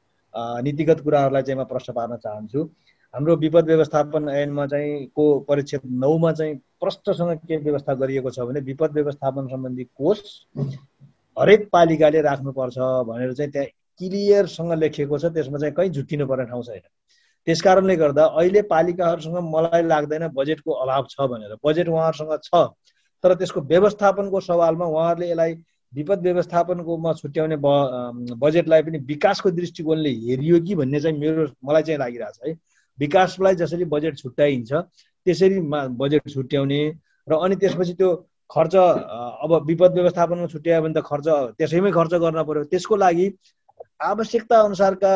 नीतिगत 0.64 1.01
कुराहरूलाई 1.05 1.42
चाहिँ 1.42 1.61
म 1.61 1.64
प्रश्न 1.64 1.92
पार्न 1.92 2.16
चाहन्छु। 2.16 2.68
हाम्रो 3.14 3.37
विपद 3.37 3.66
व्यवस्थापन 3.66 4.29
ऐनमा 4.29 4.66
चाहिँ 4.66 5.07
को 5.16 5.25
परिच्छेद 5.49 5.81
नौमा 5.85 6.33
चाहिँ 6.33 6.55
प्रष्टसँग 6.81 7.38
के 7.49 7.57
व्यवस्था 7.57 7.95
गरिएको 7.95 8.31
छ 8.31 8.40
भने 8.40 8.61
विपद 8.61 8.92
व्यवस्थापन 8.95 9.49
सम्बन्धी 9.49 9.85
कोष 9.85 10.21
हरेक 11.37 11.68
पालिकाले 11.73 12.21
राख्नुपर्छ 12.23 12.79
भनेर 13.09 13.33
चाहिँ 13.33 13.51
त्यहाँ 13.53 13.68
क्लियरसँग 14.01 14.73
लेखिएको 14.73 15.18
छ। 15.18 15.25
त्यसमा 15.35 15.59
चाहिँ 15.59 15.75
कहीँ 15.75 15.90
झुक्किनु 15.90 16.27
पर्ने 16.27 16.45
ठाउँ 16.51 16.62
छैन। 16.62 16.81
त्यस 17.47 17.62
कारणले 17.62 17.97
गर्दा 17.97 18.25
अहिले 18.25 18.62
पालिकाहरूसँग 18.73 19.38
मलाई 19.55 19.83
लाग्दैन 19.83 20.27
बजेटको 20.35 20.73
अभाव 20.73 21.07
छ 21.11 21.21
भनेर। 21.31 21.57
बजेट 21.64 21.88
उहाँहरूसँग 21.88 22.38
छ 22.42 22.73
तर 23.25 23.35
त्यसको 23.35 23.61
व्यवस्थापनको 23.61 24.40
सवालमा 24.40 24.87
उहाँहरूले 24.87 25.31
यसलाई 25.31 25.55
विपद 25.92 26.22
व्यवस्थापनकोमा 26.22 27.12
छुट्याउने 27.14 27.57
बजेटलाई 28.42 28.83
पनि 28.83 28.98
विकासको 29.12 29.50
दृष्टिकोणले 29.50 30.11
हेरियो 30.11 30.61
कि 30.66 30.74
भन्ने 30.74 31.00
चाहिँ 31.00 31.18
मेरो 31.18 31.46
मलाई 31.64 31.83
चाहिँ 31.83 31.98
लागिरहेछ 31.98 32.38
है। 32.46 32.52
विकासलाई 32.98 33.55
जसरी 33.62 33.85
बजेट 33.94 34.16
छुट्याइन्छ 34.18 34.72
त्यसरी 34.72 35.59
बजेट 36.00 36.28
छुट्याउने 36.35 36.83
र 37.28 37.33
अनि 37.44 37.57
त्यसपछि 37.57 37.94
त्यो 38.00 38.11
खर्च 38.50 38.74
अब 38.76 39.52
विपद 39.66 39.92
व्यवस्थापनमा 39.94 40.46
छुट्यायो 40.55 40.83
भने 40.83 40.94
त 40.94 41.05
खर्च 41.05 41.26
त्यसैमै 41.59 41.90
खर्च 41.92 42.14
गर्न 42.24 42.42
पर्यो। 42.48 42.64
त्यसको 42.72 42.96
लागि 42.96 43.26
आवश्यकता 44.02 44.61
अनुसारका 44.61 45.12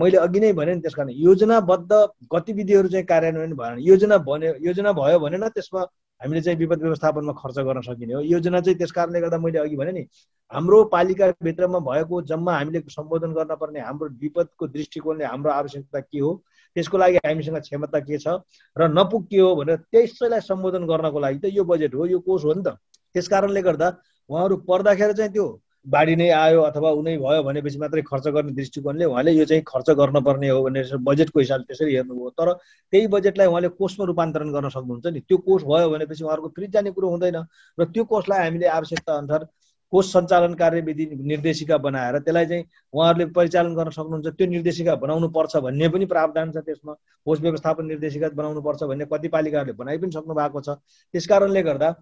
मैले 0.00 0.16
अघि 0.18 0.40
नै 0.40 0.52
भने 0.58 0.74
नि 0.74 0.80
त्यस 0.80 0.94
कारण 0.94 1.10
योजनाबद्ध 1.10 1.92
गतिविधिहरू 2.34 2.88
चाहिँ 2.88 3.06
कार्यान्वयन 3.06 3.52
भएन। 3.54 3.78
योजना 3.90 4.16
भन्यो 4.28 4.52
योजना 4.66 4.92
भयो 4.92 5.18
भने 5.18 5.36
न 5.38 5.48
त्यसमा 5.54 5.84
हामीले 6.20 6.40
चाहिँ 6.42 6.58
विपद 6.58 6.82
व्यवस्थापनमा 6.82 7.32
खर्च 7.38 7.58
गर्न 7.58 7.80
सकिने 7.82 8.14
हो। 8.14 8.20
योजना 8.20 8.60
चाहिँ 8.60 8.78
त्यस 8.78 8.92
कारणले 8.92 9.20
गर्दा 9.20 9.38
मैले 9.38 9.58
अघि 9.58 9.76
भने 9.76 9.92
नि 9.92 10.06
हाम्रो 10.52 10.84
पालिकाभित्रमा 10.92 11.78
भएको 11.90 12.22
जम्मा 12.30 12.52
हामीले 12.56 12.80
सम्बोधन 12.90 13.32
गर्न 13.34 13.54
पर्ने 13.60 13.80
हाम्रो 13.80 14.08
विपदको 14.20 14.66
दृष्टिकोणले 14.68 15.24
हाम्रो 15.24 15.50
आवश्यकता 15.52 16.00
के 16.00 16.18
हो 16.18 16.32
त्यसको 16.76 16.98
लागि 16.98 17.16
हामीसँग 17.26 17.58
क्षमता 17.60 18.00
के 18.00 18.18
छ 18.18 18.40
र 18.76 18.88
नपुग 18.92 19.26
के 19.30 19.40
हो 19.40 19.54
भनेर 19.56 19.76
त्यसैलाई 19.90 20.40
सम्बोधन 20.40 20.86
गर्नको 20.86 21.18
लागि 21.20 21.38
त 21.38 21.54
यो 21.54 21.64
बजेट 21.64 21.94
हो 21.94 22.06
यो 22.06 22.18
कोष 22.20 22.44
हो 22.44 22.54
नि 22.54 22.62
त। 22.66 22.76
त्यस 23.14 23.28
कारणले 23.28 23.62
गर्दा 23.62 23.88
उहाँहरू 24.30 24.56
पर्दाखेरि 24.68 25.14
चाहिँ 25.14 25.32
त्यो 25.32 25.46
बाढी 25.86 26.14
नै 26.16 26.28
आयो 26.32 26.60
अथवा 26.62 26.90
उनै 26.98 27.16
भयो 27.18 27.42
भनेपछि 27.44 27.78
मात्रै 27.78 28.02
खर्च 28.02 28.26
गर्ने 28.34 28.52
दृष्टिकोणले 28.58 29.04
उहाँले 29.04 29.32
यो 29.32 29.44
चाहिँ 29.44 29.62
खर्च 29.68 29.90
गर्नुपर्ने 30.00 30.48
हो 30.48 30.62
भने 30.64 30.82
बजेटको 31.08 31.40
हिसाबले 31.40 31.64
त्यसरी 31.68 31.94
हेर्नुभयो। 31.94 32.30
तर 32.38 32.52
त्यही 32.92 33.06
बजेटलाई 33.14 33.46
उहाँले 33.46 33.68
कोषमा 33.80 34.04
रूपान्तरण 34.06 34.52
गर्न 34.52 34.68
सक्नुहुन्छ 34.76 35.06
नि। 35.12 35.20
त्यो 35.28 35.36
कोष 35.44 35.62
भयो 35.68 35.90
भनेपछि 35.90 36.24
उहाँहरूको 36.24 36.48
फ्रिज 36.56 36.70
जाने 36.72 36.90
कुरो 36.96 37.08
हुँदैन 37.10 37.36
र 37.78 37.84
त्यो 37.84 38.04
कोषलाई 38.04 38.40
हामीले 38.44 38.66
आवश्यकता 38.78 39.16
अनुसार 39.16 39.44
कोष 39.92 40.06
सञ्चालन 40.12 40.54
कार्यविधि 40.56 41.04
निर्देशिका 41.30 41.76
बनाएर 41.78 42.18
त्यसलाई 42.24 42.46
चाहिँ 42.46 42.64
उहाँहरूले 42.94 43.26
परिचालन 43.36 43.74
गर्न 43.76 43.90
सक्नुहुन्छ। 43.92 44.34
त्यो 44.40 44.46
निर्देशिका 44.56 44.94
बनाउनु 45.04 45.28
पर्छ 45.36 45.56
भन्ने 45.68 45.88
पनि 45.88 46.06
प्रावधान 46.08 46.52
छ 46.52 46.64
त्यसमा। 46.64 46.92
कोष 47.26 47.40
व्यवस्थापन 47.40 47.86
निर्देशिका 47.92 48.28
बनाउनु 48.40 48.60
पर्छ 48.64 48.82
भन्ने 48.90 49.04
कति 49.12 49.28
पालिकाहरूले 49.28 49.76
बनाइ 49.76 49.98
पनि 50.00 50.12
सक्नु 50.16 50.34
भएको 50.34 50.60
छ। 50.64 50.80
त्यस 51.14 51.26
कारणले 51.28 51.62
गर्दा 51.62 51.92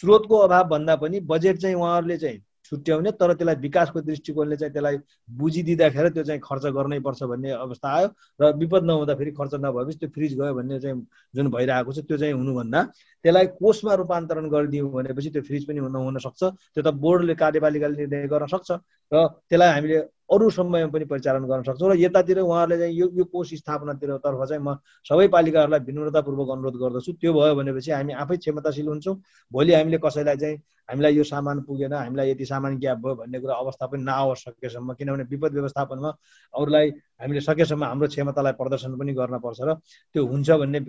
स्रोतको 0.00 0.36
अभाव 0.36 0.68
भन्दा 0.68 0.96
पनि 0.96 1.20
बजेट 1.30 1.56
चाहिँ 1.62 1.76
उहाँहरूले 1.76 2.16
चाहिँ 2.18 2.38
छुट्याउने 2.72 3.10
तर 3.12 3.32
त्यसलाई 3.34 3.54
विकासको 3.58 4.00
दृष्टिकोणले 4.02 4.56
चाहिँ 4.56 4.72
त्यसलाई 4.72 4.96
बुझिदिँदाखेरि 5.34 6.10
त्यो 6.10 6.24
चाहिँ 6.24 6.40
खर्च 6.40 6.66
गर्नै 6.74 6.98
पर्छ 7.00 7.22
भन्ने 7.24 7.50
अवस्था 7.52 7.88
आयो 7.90 8.08
र 8.40 8.52
विपद 8.56 8.84
नहुँदाखेरि 8.84 9.30
खर्च 9.32 9.54
नभएपछि 9.56 9.98
त्यो 9.98 10.08
फ्रिज 10.10 10.34
गयो 10.38 10.54
भन्ने 10.54 10.80
चाहिँ 10.80 11.06
जुन 11.34 11.50
भइरहेको 11.50 11.92
छ 11.92 12.06
त्यो 12.06 12.18
चाहिँ 12.18 12.34
हुनुभन्दा 12.34 12.82
त्यसलाई 13.24 13.46
कोषमा 13.60 13.94
रूपान्तरण 14.00 14.48
गरिदियौँ 14.48 14.90
भनेपछि 14.92 15.30
त्यो 15.30 15.42
फ्रिज 15.48 15.64
पनि 15.68 15.80
नहुन 15.80 16.18
सक्छ। 16.26 16.42
त्यो 16.74 16.82
त 16.82 16.88
बोर्डले 17.04 17.34
कार्यपालिकाले 17.42 17.96
निर्णय 18.00 18.26
गर्न 18.32 18.46
सक्छ 18.54 18.70
र 19.12 19.16
त्यसलाई 19.48 19.70
हामीले 19.76 19.98
अरू 20.30 20.50
समयमा 20.56 20.90
पनि 20.94 21.04
परिचालन 21.12 21.44
गर्न 21.50 21.62
सक्छौँ 21.68 21.90
र 21.90 21.94
यतातिर 22.00 22.38
उहाँहरूले 22.40 22.78
चाहिँ 22.78 22.94
यो 22.96 23.06
यो 23.18 23.24
कोष 23.34 23.54
स्थापनातिर 23.60 24.16
तर्फ 24.24 24.40
चाहिँ 24.48 24.62
म 24.62 24.78
सबै 25.08 25.26
पालिकाहरूलाई 25.34 25.80
विनम्रतापूर्वक 25.88 26.48
अनुरोध 26.54 26.76
गर्दछु। 26.82 27.12
त्यो 27.20 27.32
भयो 27.34 27.54
भनेपछि 27.60 27.90
हामी 27.90 28.12
आफै 28.22 28.36
क्षमताशील 28.36 28.88
हुन्छौँ। 28.88 29.16
भोलि 29.52 29.72
हामीले 29.74 29.98
कसैलाई 29.98 30.36
चाहिँ 30.36 30.56
हामीलाई 30.88 31.14
यो 31.14 31.24
सामान 31.24 31.60
पुगेन 31.66 31.92
हामीलाई 31.92 32.30
यति 32.30 32.44
सामान 32.46 32.78
ग्याप 32.78 32.98
भयो 32.98 33.14
भन्ने 33.14 33.38
कुरा 33.40 33.54
अवस्था 33.54 33.86
पनि 33.86 34.02
नआओस् 34.02 34.44
सकेसम्म 34.46 34.94
किनभने 34.98 35.24
विपद 35.30 35.52
व्यवस्थापनमा 35.54 36.10
अरूलाई 36.54 36.90
हामीले 37.20 37.40
सकेसम्म 37.40 37.84
हाम्रो 37.84 38.06
क्षमतालाई 38.08 38.52
प्रदर्शन 38.60 38.96
पनि 38.98 39.12
गर्न 39.14 39.38
पर्छ 39.44 39.60
र 39.60 39.74
त्यो 40.14 40.26
हुन्छ 40.26 40.48
भन्ने 40.60 40.80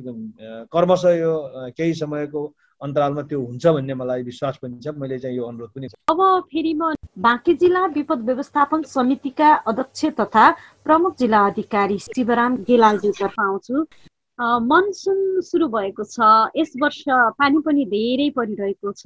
कर्मशः 0.74 1.12
यो 1.20 1.32
केही 1.78 1.94
समयको 2.02 2.42
अन्तरालमा 2.82 3.22
त्यो 3.30 3.40
हुन्छ 3.42 3.66
भन्ने 3.68 3.94
मलाई 3.94 4.24
विश्वास 4.24 4.58
पनि 4.62 4.80
छ। 4.84 4.96
मैले 4.98 5.20
चाहिँ 5.20 5.38
यो 5.38 5.44
अनुरोध 5.46 5.70
पनि 5.76 5.88
अब 6.10 6.20
फेरि 6.52 6.74
म 6.74 6.94
बाँकी 7.20 7.54
जिल्ला 7.62 7.86
विपद 7.98 8.20
व्यवस्थापन 8.26 8.82
समितिका 8.88 9.50
अध्यक्ष 9.70 10.06
तथा 10.20 10.46
प्रमुख 10.86 11.18
जिल्ला 11.20 11.46
अधिकारी 11.48 11.98
शिवराम 12.00 12.56
गेलालज्यूतर्फ 12.68 13.40
आउँछु। 13.40 13.76
मनसुन 14.40 15.42
सुरु 15.46 15.68
भएको 15.68 16.04
छ। 16.04 16.18
यस 16.58 16.72
वर्ष 16.82 17.04
पानी 17.38 17.60
पनि 17.62 17.86
धेरै 17.86 18.30
परिरहेको 18.38 18.92
छ। 18.92 19.04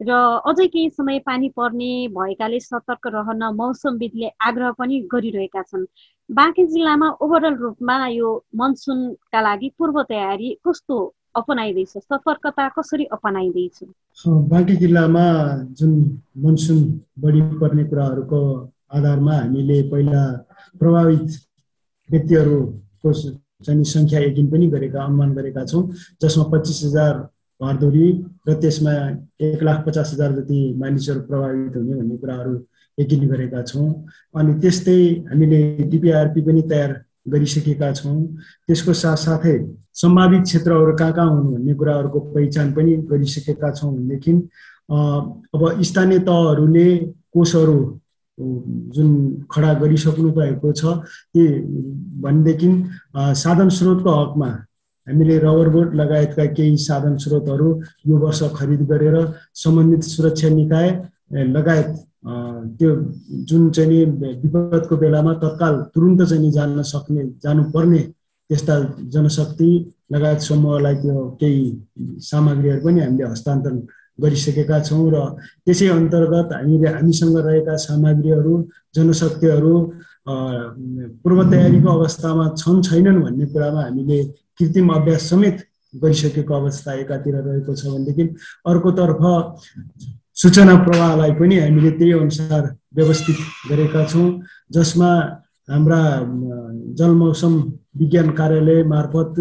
र 0.00 0.10
अझै 0.46 0.66
केही 0.66 0.90
समय 0.90 1.18
पानी 1.26 1.48
पर्ने 1.56 1.90
भएकाले 2.16 2.60
सतर्क 2.60 3.06
रहन 3.06 3.42
मौसमविदले 3.54 4.28
आग्रह 4.40 4.70
पनि 4.78 5.00
गरिरहेका 5.12 5.62
छन्। 5.62 5.86
बाँकी 6.30 6.66
जिल्लामा 6.66 7.08
ओभरअल 7.20 7.54
रूपमा 7.56 7.96
यो 8.08 8.28
मनसुनका 8.56 9.40
लागि 9.40 9.68
पूर्व 9.78 10.02
तयारी 10.02 10.48
कस्तो 10.68 10.98
अपनाइँदैछ? 11.36 11.92
सतर्कता 11.98 12.68
कसरी 12.78 13.04
अपनाइँदैछ? 13.12 13.78
बाँकी 14.26 14.76
जिल्लामा 14.76 15.24
जुन 15.78 15.92
मनसुन 16.44 16.78
बढी 17.18 17.42
पर्ने 17.60 17.84
कुराहरूको 17.84 18.40
आधारमा 18.92 19.34
हामीले 19.34 19.82
पहिला 19.90 20.22
प्रभावित 20.80 21.28
व्यक्तिहरूको 22.10 23.12
चाहिँ 23.64 23.84
सङ्ख्या 23.84 24.20
यकिन 24.20 24.50
पनि 24.50 24.66
गरेका 24.66 25.02
अनुमान 25.04 25.34
गरेका 25.34 25.64
छौँ 25.64 25.82
जसमा 26.22 26.44
पच्चिस 26.52 26.82
हजार 26.84 27.14
घरधुरी 27.60 28.06
र 28.48 28.54
त्यसमा 28.60 28.92
एक 29.46 29.62
लाख 29.62 29.84
पचास 29.86 30.12
हजार 30.12 30.32
जति 30.38 30.60
मानिसहरू 30.80 31.20
प्रभावित 31.28 31.76
हुने 31.76 31.94
भन्ने 31.94 32.16
कुराहरू 32.16 32.54
यकिन 32.98 33.28
गरेका 33.28 33.62
छौँ। 33.62 33.88
अनि 34.34 34.52
त्यस्तै 34.60 35.00
हामीले 35.30 35.60
डिपिआरपी 35.92 36.40
पनि 36.40 36.62
तयार 36.70 36.90
गरिसकेका 37.28 37.92
छौँ। 37.92 38.18
त्यसको 38.66 38.92
साथसाथै 38.94 39.56
सम्भावित 40.00 40.42
क्षेत्रहरू 40.42 40.96
कहाँ 40.96 41.12
कहाँ 41.12 41.30
हुन् 41.30 41.52
भन्ने 41.54 41.74
कुराहरूको 41.74 42.20
पहिचान 42.34 42.72
पनि 42.72 42.96
गरिसकेका 43.10 43.70
छौँ 43.72 43.92
भनेदेखि 43.96 44.32
अब 45.54 45.62
स्थानीय 45.82 46.18
तहहरूले 46.28 46.86
कोषहरू 47.34 47.78
जुन 48.94 49.10
खडा 49.52 49.72
गरिसक्नु 49.80 50.30
भएको 50.32 50.72
छ 50.72 50.96
ती 51.32 51.42
भनेदेखि 52.24 52.70
साधन 53.36 53.68
स्रोतको 53.68 54.10
हकमा 54.10 54.50
हामीले 55.10 55.38
रबर 55.38 55.68
बोर्ड 55.68 55.94
लगायतका 55.94 56.44
केही 56.52 56.76
साधन 56.80 57.16
स्रोतहरू 57.18 57.68
यो 58.06 58.18
वर्ष 58.18 58.42
खरिद 58.56 58.82
गरेर 58.88 59.16
सम्बन्धित 59.56 60.02
सुरक्षा 60.06 60.48
निकाय 60.50 60.88
लगायत 61.48 61.90
त्यो 62.76 62.94
जुन 63.48 63.70
चाहिँ 63.70 63.88
नि 63.90 64.32
विपदको 64.42 64.96
बेलामा 64.96 65.32
तत्काल 65.34 65.74
तुरुन्त 65.94 66.22
चाहिँ 66.22 66.42
नि 66.42 66.50
जान 66.52 66.82
सक्ने 66.84 67.24
जानुपर्ने 67.42 68.02
त्यस्ता 68.50 68.74
जनशक्ति 69.08 69.70
लगायत 70.12 70.40
समूहलाई 70.40 70.94
त्यो 70.96 71.24
केही 71.40 71.64
सामग्रीहरू 72.20 72.80
पनि 72.80 73.00
हामीले 73.00 73.24
हस्तान्तरण 73.24 73.78
गरिसकेका 74.18 74.78
छौँ 74.80 75.06
र 75.10 75.16
त्यसै 75.64 75.88
अन्तर्गत 75.88 76.52
हामीले 76.52 76.88
हामीसँग 76.90 77.36
रहेका 77.38 77.76
सामग्रीहरू 77.78 78.54
जनशक्तिहरू 78.94 79.74
पूर्व 80.26 81.42
तयारीको 81.50 81.90
अवस्थामा 81.90 82.48
छन् 82.54 82.82
छैनन् 82.82 83.22
भन्ने 83.22 83.46
कुरामा 83.46 83.82
हामीले 83.82 84.18
कृत्रिम 84.58 84.88
अभ्यास 84.94 85.22
समेत 85.30 85.66
गरिसकेको 85.94 86.54
अवस्था 86.54 86.92
एकातिर 86.94 87.34
रहेको 87.36 87.74
छ 87.74 87.86
भनेदेखि 87.86 88.24
अर्कोतर्फ 88.66 89.22
सूचना 90.36 90.74
प्रवाहलाई 90.84 91.32
पनि 91.34 91.58
हामीले 91.58 91.90
त्यही 91.98 92.12
अनुसार 92.14 92.62
व्यवस्थित 92.94 93.36
गरेका 93.70 94.04
छौँ 94.06 94.28
जसमा 94.72 95.10
हाम्रा 95.68 96.02
जलमौसम 96.98 97.54
विज्ञान 97.98 98.30
कार्यालय 98.32 98.82
मार्फत 98.84 99.34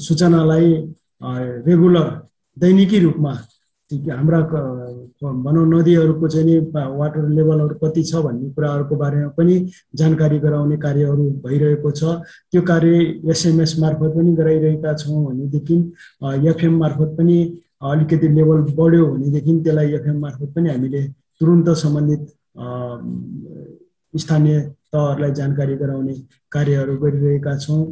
सूचनालाई 0.00 0.72
रेगुलर 1.66 2.08
दैनिकी 2.56 2.98
रूपमा 2.98 3.32
हाम्रा 3.90 4.40
भनौँ 5.22 5.66
नदीहरूको 5.68 6.28
चाहिँ 6.28 6.46
नि 6.46 6.58
वाटर 6.74 7.28
लेभलहरू 7.30 7.74
कति 7.78 8.02
छ 8.02 8.14
भन्ने 8.18 8.50
कुराहरूको 8.50 8.96
बारेमा 8.96 9.28
पनि 9.38 9.54
जानकारी 9.94 10.38
गराउने 10.38 10.76
कार्यहरू 10.76 11.24
भइरहेको 11.46 11.90
छ। 11.90 12.02
त्यो 12.50 12.62
कार्य 12.62 13.30
एसएमएस 13.30 13.78
मार्फत 13.78 14.10
पनि 14.16 14.34
गराइरहेका 14.34 14.92
छौँ 14.94 15.24
भनेदेखि 15.26 15.76
एफएम 16.50 16.78
मार्फत 16.78 17.14
पनि 17.18 17.38
अलिकति 17.82 18.28
लेभल 18.28 18.60
बढ्यो 18.74 19.06
भनेदेखि 19.06 19.52
त्यसलाई 19.62 19.94
एफएम 19.94 20.18
मार्फत 20.20 20.50
पनि 20.56 20.68
हामीले 20.70 21.02
तुरुन्त 21.40 21.68
सम्बन्धित 21.78 22.26
स्थानीय 24.14 24.60
तहहरूलाई 24.92 25.32
जानकारी 25.32 25.74
गराउने 25.76 26.14
कार्यहरू 26.52 26.96
गरिरहेका 26.98 27.56
छौँ। 27.58 27.82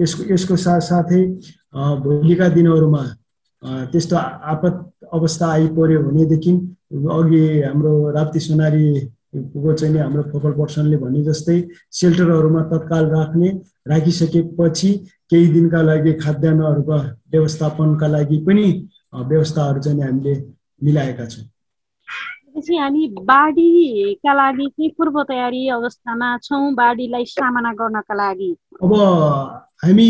यसको 0.00 0.32
यसको 0.32 0.56
साथसाथै 0.56 1.24
भोलिका 2.04 2.48
दिनहरूमा 2.48 3.04
त्यस्तो 3.62 4.16
आपत 4.52 4.74
अवस्था 5.12 5.46
आइपऱ्यो 5.52 6.02
भनेदेखि 6.02 6.52
अघि 7.16 7.42
हाम्रो 7.62 7.92
राप्ती 8.16 8.40
सुनारीको 8.40 9.72
चाहिँ 9.74 9.98
हाम्रो 9.98 10.22
फोकल 10.32 10.52
पर्सनले 10.58 10.96
भने 10.96 11.22
जस्तै 11.24 11.56
सेल्टरहरूमा 12.00 12.62
तत्काल 12.72 13.04
राख्ने 13.10 13.48
राखिसकेपछि 13.88 14.90
केही 15.30 15.46
दिनका 15.52 15.82
लागि 15.82 16.12
खाद्यान्नहरूको 16.24 16.98
व्यवस्थापनका 17.32 18.06
लागि 18.08 18.38
पनि 18.46 18.66
व्यवस्थाहरू 19.14 19.80
चाहिँ 19.80 20.02
हामीले 20.02 20.34
मिलाएका 20.82 21.26
छौँ। 21.26 21.44
त्यसपछि 22.52 22.76
हामी 22.76 23.08
बाढीका 23.24 24.32
लागि 24.34 24.66
चाहिँ 24.68 24.90
पूर्व 24.98 25.22
तयारी 25.30 25.68
अवस्थामा 25.78 26.36
छौँ 26.44 26.74
बाढीलाई 26.74 27.24
सामना 27.24 27.72
गर्नका 27.80 28.14
लागि। 28.14 28.50
अब 28.82 28.92
हामी 29.84 30.08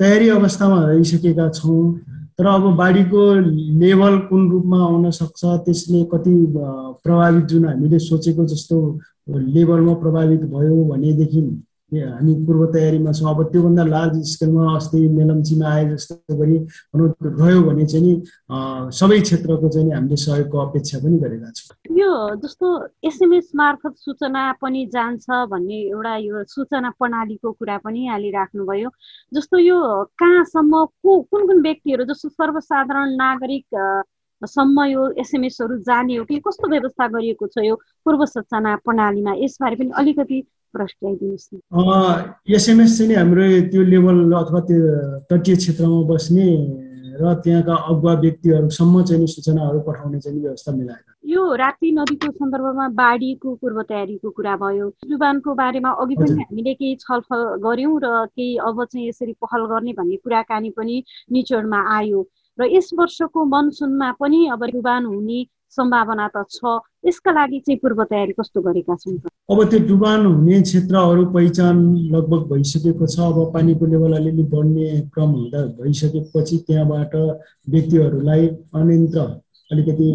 तयारी 0.00 0.28
अवस्थामा 0.38 0.78
रहिसकेका 0.86 1.48
छौँ। 1.50 1.82
तर 2.38 2.46
अब 2.46 2.64
बाढीको 2.76 3.22
लेभल 3.80 4.18
कुन 4.28 4.50
रूपमा 4.50 4.78
आउन 4.84 5.10
सक्छ 5.10 5.44
त्यसले 5.44 6.02
कति 6.04 6.34
प्रभावित 6.56 7.44
जुन 7.44 7.64
हामीले 7.64 7.98
सोचेको 7.98 8.44
जस्तो 8.46 8.80
लेभलमा 9.28 9.94
प्रभावित 9.94 10.40
भयो 10.50 10.84
भनेदेखि 10.84 11.40
हामी 11.92 12.34
पूर्व 12.46 12.64
तयारीमा 12.72 13.12
छौँ। 13.12 13.30
अब 13.30 13.42
त्योभन्दा 13.52 13.84
लार्ज 13.86 14.14
स्केलमा 14.26 14.74
अस्ति 14.76 14.98
मेलम्चीमा 15.08 15.66
आए 15.70 15.84
जस्तो 15.90 16.36
गरी 16.36 16.58
भनौँ 16.58 17.08
रह्यो 17.22 17.62
भने 17.62 17.86
चाहिँ 17.86 18.04
नि 18.06 18.14
सबै 18.90 19.20
क्षेत्रको 19.20 19.68
चाहिँ 19.68 19.92
हामीले 19.94 20.16
सहयोगको 20.16 20.58
अपेक्षा 20.58 20.98
पनि 20.98 21.18
गरेका 21.18 21.50
छौँ। 21.54 21.96
यो 21.98 22.10
जस्तो 22.42 22.66
एसएमएस 23.06 23.52
मार्फत 23.56 23.94
सूचना 24.02 24.42
पनि 24.62 24.84
जान्छ 24.92 25.26
भन्ने 25.52 25.78
एउटा 25.94 26.16
यो 26.26 26.44
सूचना 26.50 26.90
प्रणालीको 26.98 27.52
कुरा 27.52 27.76
पनि 27.86 28.06
हालिराख्नुभयो 28.06 28.90
जस्तो 29.34 29.58
यो 29.58 29.78
कहाँसम्म 30.18 30.84
को 30.84 31.20
कुन 31.30 31.46
कुन 31.46 31.62
व्यक्तिहरू 31.62 32.04
जस्तो 32.04 32.28
सर्वसाधारण 32.28 33.14
नागरिक 33.14 34.02
सम्म 34.42 34.84
यो 34.84 35.08
एसएमएसहरू 35.22 35.76
जाने 35.86 36.16
हो 36.16 36.24
कि 36.24 36.38
कस्तो 36.46 36.68
व्यवस्था 36.68 37.06
गरिएको 37.08 37.46
छ 37.46 37.64
यो 37.64 37.74
पूर्व 38.04 38.24
सूचना 38.26 38.74
प्रणालीमा? 38.84 39.32
यसबारे 39.44 39.76
पनि 39.76 39.90
अलिकति 39.96 40.42
एसएमएस 42.54 42.98
चाहिँ 42.98 43.08
नि 43.08 43.14
हाम्रो 43.14 43.44
त्यो 43.72 43.82
लेभल 43.82 44.16
अथवा 44.32 44.60
त्यो 44.68 44.80
तटीय 45.30 45.56
क्षेत्रमा 45.56 46.00
बस्ने 46.12 46.48
र 47.16 47.32
त्यहाँका 47.44 47.74
अगुवा 47.90 48.12
व्यक्तिहरूसम्म 48.20 49.02
चाहिँ 49.02 49.26
सूचनाहरू 49.26 49.80
पठाउने 49.80 50.18
चाहिँ 50.20 50.40
व्यवस्था 50.40 50.72
मिलाएका 50.72 51.12
यो 51.24 51.42
राप्ती 51.56 51.88
नदीको 51.92 52.30
सन्दर्भमा 52.32 52.86
बाढीको 52.92 53.54
पूर्व 53.56 53.82
तयारीको 53.82 54.30
कुरा 54.30 54.56
भयो। 54.56 54.86
जुबानको 55.08 55.54
बारेमा 55.54 55.90
अघि 55.90 56.14
पनि 56.14 56.42
हामीले 56.42 56.74
केही 56.74 56.94
छलफल 57.00 57.40
गऱ्यौँ 57.64 57.96
र 58.04 58.06
केही 58.36 58.56
अब 58.68 58.84
चाहिँ 58.84 59.08
यसरी 59.08 59.32
पहल 59.32 59.62
गर्ने 59.72 59.92
भन्ने 59.96 60.16
कुराकानी 60.16 60.70
पनि 60.76 60.96
निचोडमा 61.32 61.80
आयो। 61.96 62.20
र 62.60 62.62
यस 62.76 62.90
वर्षको 62.94 63.44
मनसुनमा 63.44 64.08
पनि 64.20 64.46
अब 64.52 64.64
डुबान 64.76 65.04
हुने 65.04 65.40
सम्भावना 65.70 66.26
त 66.36 66.44
छ। 66.50 66.80
यसका 67.06 67.32
लागि 67.32 67.58
चाहिँ 67.66 67.78
पूर्व 67.82 68.02
तयारी 68.10 68.32
कस्तो 68.40 68.60
गरेका 68.62 68.94
छौँ 68.96 69.16
अब 69.50 69.58
त्यो 69.70 69.78
डुबान 69.88 70.26
हुने 70.26 70.60
क्षेत्रहरू 70.62 71.24
पहिचान 71.32 71.76
लगभग 72.14 72.42
भइसकेको 72.52 73.06
छ। 73.06 73.18
अब 73.20 73.38
पानीको 73.54 73.86
लेभल 73.86 74.12
अलिअलि 74.16 74.42
बढ्ने 74.54 74.86
क्रम 75.14 75.30
हुँदा 75.38 75.60
भइसकेपछि 75.80 76.56
त्यहाँबाट 76.66 77.14
व्यक्तिहरूलाई 77.70 78.46
अन्यन्त्र 78.74 79.20
अलिकति 79.70 80.08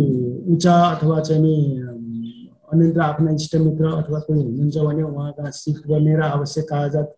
उचा 0.54 0.76
अथवा 0.90 1.20
चाहिँ 1.20 1.42
नि 1.44 1.56
अन्यन्त्र 2.74 3.02
आफ्ना 3.02 3.32
इष्टमित्र 3.32 3.86
अथवा 3.94 4.20
कोही 4.28 4.42
हुनुहुन्छ 4.44 4.78
भने 4.78 5.04
उहाँ 5.04 5.32
कहाँ 5.38 5.52
सिफ्ट 5.52 5.88
गर्ने 5.88 6.16
र 6.16 6.22
आवश्यक 6.24 6.66
कागजात 6.66 7.10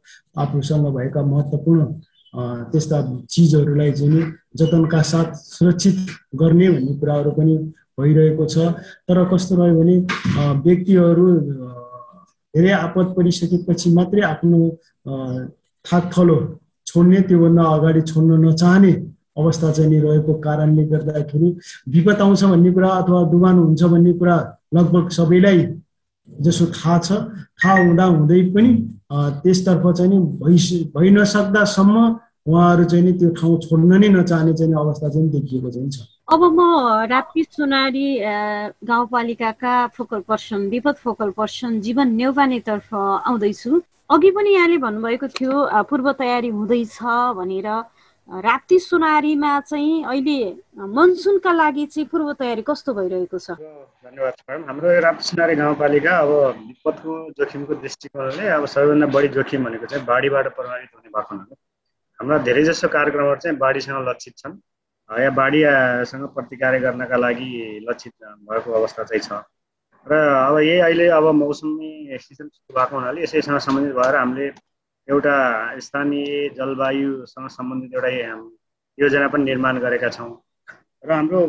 आफूसँग 0.41 0.85
भएका 0.95 1.21
महत्त्वपूर्ण 1.23 1.85
त्यस्ता 2.73 2.97
चिजहरूलाई 3.29 3.91
चाहिँ 3.91 4.09
नि 4.13 4.21
जतनका 4.57 5.01
साथ 5.11 5.33
सुरक्षित 5.37 5.97
गर्ने 6.35 6.69
भन्ने 6.69 6.93
कुराहरू 6.99 7.31
पनि 7.37 7.57
भइरहेको 7.97 8.45
छ। 8.45 8.55
तर 9.07 9.17
कस्तो 9.31 9.55
रह्यो 9.55 9.75
भने 9.79 9.95
व्यक्तिहरू 10.65 11.27
धेरै 12.53 12.71
आपत 12.71 13.07
परिसकेपछि 13.17 13.89
मात्रै 13.93 14.21
आफ्नो 14.33 14.59
थाक 15.85 16.03
थलो 16.13 16.37
छोड्ने 16.87 17.19
त्योभन्दा 17.27 17.63
अगाडि 17.75 18.01
छोड्न 18.09 18.31
नचाहने 18.45 18.91
अवस्था 19.33 19.71
चाहिँ 19.71 19.89
नि 19.89 19.99
रहेको 19.99 20.33
कारणले 20.45 20.83
गर्दाखेरि 20.93 21.49
विपद 21.93 22.21
आउँछ 22.21 22.43
भन्ने 22.43 22.71
कुरा 22.71 22.89
अथवा 23.01 23.21
डुबान 23.31 23.55
हुन्छ 23.57 23.83
भन्ने 23.83 24.13
कुरा 24.21 24.35
लगभग 24.75 25.09
सबैलाई 25.09 25.59
जसो 26.29 26.65
थाहा 26.77 26.97
छ। 26.99 27.11
थाहा 27.57 27.73
हुँदा 27.81 28.05
हुँदै 28.05 28.41
पनि 28.53 28.71
त्यसतर्फ 29.41 29.85
चाहिँ 29.97 30.11
नि 30.11 30.19
भइ 30.41 30.57
भइ 30.93 31.09
नसक्दासम्म 31.17 31.97
उहाँहरू 32.47 32.83
चाहिँ 32.85 33.05
नि 33.05 33.13
त्यो 33.19 33.29
ठाउँ 33.41 33.59
छोड्न 33.65 33.91
नै 34.01 34.09
नचाहने 34.09 34.53
चाहिँ 34.53 34.73
अवस्था 34.73 35.09
चाहिँ 35.09 35.29
देखिएको 35.29 35.69
चाहिँ 35.71 35.89
छ। 35.89 36.12
अब 36.27 36.43
म 36.55 36.59
राप्ती 37.11 37.43
सुनारी 37.43 38.07
गाउँपालिकाका 38.87 39.75
फोकल 39.95 40.19
पर्सन 40.23 40.67
विपद 40.71 40.95
फोकल 41.03 41.29
पर्सन 41.35 41.79
जीवन 41.83 42.07
नेौपानेतर्फ 42.15 42.93
आउँदैछु। 42.95 43.81
अघि 44.09 44.31
पनि 44.31 44.49
यहाँले 44.53 44.77
भन्नुभएको 44.79 45.27
थियो 45.27 45.83
पूर्व 45.89 46.11
तयारी 46.23 46.49
हुँदैछ 46.55 46.97
भनेर। 47.37 47.67
राप्ती 48.47 48.79
सुनारीमा 48.79 49.59
चाहिँ 49.67 50.03
अहिले 50.03 50.39
मनसुनका 50.79 51.51
लागि 51.51 51.85
चाहिँ 51.91 52.07
पूर्व 52.07 52.33
तयारी 52.39 52.63
कस्तो 52.71 52.93
भइरहेको 52.93 53.37
छ? 53.37 53.59
धन्यवाद 54.07 54.33
हाम्रो 54.47 54.99
राप्ती 55.03 55.23
सुनारी 55.27 55.55
गाउँपालिका 55.59 56.17
अब 56.23 56.31
विपदको 56.67 57.13
जोखिमको 57.35 57.73
दृष्टिकोणले 57.83 58.47
अब 58.47 58.65
सबैभन्दा 58.71 59.07
बढी 59.11 59.27
जोखिम 59.35 59.63
भनेको 59.65 59.85
चाहिँ 59.85 60.05
बाढीबाट 60.07 60.55
प्रभावित 60.55 60.89
हुने 60.95 61.09
भएको 61.11 61.35
हाम्रा 62.19 62.37
धेरै 62.47 62.63
जसो 62.63 62.87
कार्यक्रमहरू 62.87 63.39
चाहिँ 63.43 63.57
बाढीसँग 63.59 64.07
लक्षित 64.09 64.37
छन्। 64.39 64.61
या 65.09 65.29
बाढीसँग 65.29 66.23
प्रतिकार 66.35 66.79
गर्नका 66.79 67.17
लागि 67.17 67.49
लक्षित 67.89 68.13
भएको 68.49 68.71
अवस्था 68.71 69.03
चाहिँ 69.03 69.21
छ। 69.21 69.43
र 70.07 70.13
अब 70.13 70.57
यही 70.59 70.79
अहिले 70.79 71.07
अब 71.15 71.25
मौसमी 71.35 72.17
सिजन 72.19 72.47
सुरु 72.47 72.75
भएको 72.75 72.95
हुनाले 72.95 73.23
यसैसँग 73.23 73.59
सम्बन्धित 73.59 73.95
भएर 73.95 74.15
हामीले 74.15 74.47
एउटा 75.07 75.35
स्थानीय 75.79 76.49
जलवायुसँग 76.57 77.47
सम्बन्धित 77.49 77.93
एउटा 77.93 78.09
योजना 78.97 79.27
पनि 79.27 79.43
निर्माण 79.43 79.79
गरेका 79.79 80.09
छौँ। 80.09 80.31
र 81.03 81.11
हाम्रो 81.11 81.39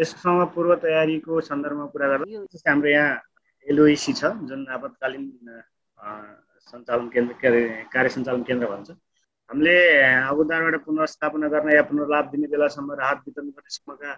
यससँग 0.00 0.42
पूर्व 0.54 0.74
तयारीको 0.82 1.40
सन्दर्भमा 1.42 1.86
कुरा 1.92 2.06
गर्दा 2.08 2.46
जस्तै 2.54 2.70
हाम्रो 2.70 2.88
यहाँ 2.90 3.20
एलओइसी 3.66 4.12
छ 4.14 4.30
जुन 4.48 4.66
आपतकालीन 4.66 5.24
सञ्चालन 6.70 7.08
केन्द्र 7.14 7.34
कार्य 7.92 8.08
सञ्चालन 8.08 8.42
केन्द्र 8.42 8.66
भन्छ। 8.66 8.90
हामीले 9.52 9.76
उद्धारबाट 10.40 10.74
पुनर्स्थापना 10.84 11.48
गर्न 11.52 11.68
या 11.76 11.82
पुनर्लाभ 11.84 12.24
दिने 12.32 12.46
बेलासम्म 12.48 12.92
राहत 13.00 13.18
वितरण 13.26 13.48
गर्नेसम्मका 13.52 14.10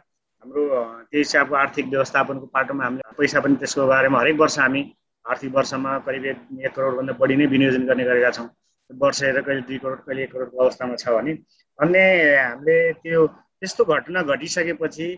हाम्रो 0.43 0.63
त्यही 1.11 1.23
हिसाबको 1.27 1.55
आर्थिक 1.59 1.87
व्यवस्थापनको 1.91 2.47
पाटोमा 2.55 2.85
हामीले 2.85 3.03
पैसा 3.19 3.41
पनि 3.43 3.57
त्यसको 3.59 3.87
बारेमा 3.91 4.19
हरेक 4.21 4.37
वर्ष 4.41 4.59
हामी 4.59 4.83
आर्थिक 5.27 5.51
वर्षमा 5.55 5.93
करिब 6.07 6.25
एक 6.27 6.73
करोडभन्दा 6.77 7.13
बढी 7.19 7.37
नै 7.41 7.47
विनियोजन 7.55 7.83
गर्ने 7.89 8.05
गरेका 8.05 8.31
छौँ। 8.37 8.47
वर्ष 8.91 9.23
हेरेर 9.23 9.43
कहिले 9.43 9.63
दुई 9.67 9.79
करोड 9.83 9.99
कहिले 10.07 10.23
एक 10.23 10.33
करोडको 10.33 10.63
अवस्थामा 10.65 10.95
छ 11.03 11.09
भने 11.19 11.33
अन्य 11.79 11.99
हामीले 12.39 12.79
त्यो 13.03 13.27
त्यस्तो 13.27 13.85
घटना 13.91 14.23
घटिसकेपछि 14.23 15.09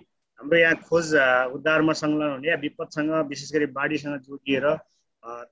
हाम्रो 0.40 0.56
यहाँ 0.64 0.80
खोज 0.88 1.12
उद्धारमा 1.56 1.92
संलग्न 2.00 2.32
हुने 2.32 2.48
या 2.48 2.56
विपदसँग 2.64 3.12
विशेष 3.28 3.52
गरी 3.52 3.66
बाढीसँग 3.76 4.16
जोडिएर 4.30 4.66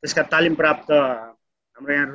त्यसका 0.00 0.22
तालिम 0.32 0.54
प्राप्त 0.62 0.90
हाम्रो 0.90 1.92
यहाँ 1.94 2.08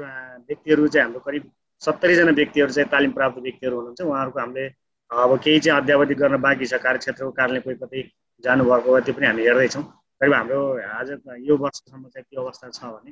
व्यक्तिहरू 0.50 0.88
चाहिँ 0.88 1.06
हाम्रो 1.06 1.26
करिब 1.30 1.52
सत्तरीजना 1.82 2.32
व्यक्तिहरू 2.40 2.72
चाहिँ 2.72 2.90
तालिम 2.92 3.12
प्राप्त 3.18 3.38
व्यक्तिहरू 3.48 3.76
हुनुहुन्छ। 3.78 4.02
उहाँहरूको 4.02 4.40
हामीले 4.40 4.66
अब 5.12 5.32
केही 5.44 5.60
चाहिँ 5.60 5.82
अध्यावधि 5.82 6.16
गर्न 6.22 6.36
बाँकी 6.42 6.66
छ 6.66 6.74
कार्यक्षेत्रको 6.86 7.32
कारणले 7.40 7.60
कोही 7.66 7.76
कतै 7.84 8.02
जानुभएको 8.44 8.94
भए 8.94 9.02
त्यो 9.06 9.14
पनि 9.16 9.26
हामी 9.26 9.44
हेर्दैछौँ। 9.48 9.84
करिब 10.22 10.34
हाम्रो 10.34 10.60
आज 11.00 11.10
यो 11.48 11.58
वर्षसम्म 11.58 12.04
चाहिँ 12.14 12.26
के 12.30 12.36
अवस्था 12.42 12.70
छ 12.70 12.84
भने 12.84 13.12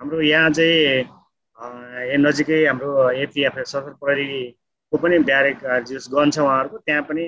हाम्रो 0.00 0.20
यहाँ 0.22 0.50
चाहिँ 0.50 2.18
नजिकै 2.18 2.58
हाम्रो 2.66 3.10
एपिएफ 3.24 3.54
सशस्त्र 3.58 3.92
प्रहरीको 4.02 4.96
पनि 5.02 5.18
ब्यारेक 5.30 5.58
जियोस् 5.86 6.10
गन 6.14 6.30
छ 6.30 6.38
उहाँहरूको। 6.38 6.78
त्यहाँ 6.86 7.02
पनि 7.10 7.24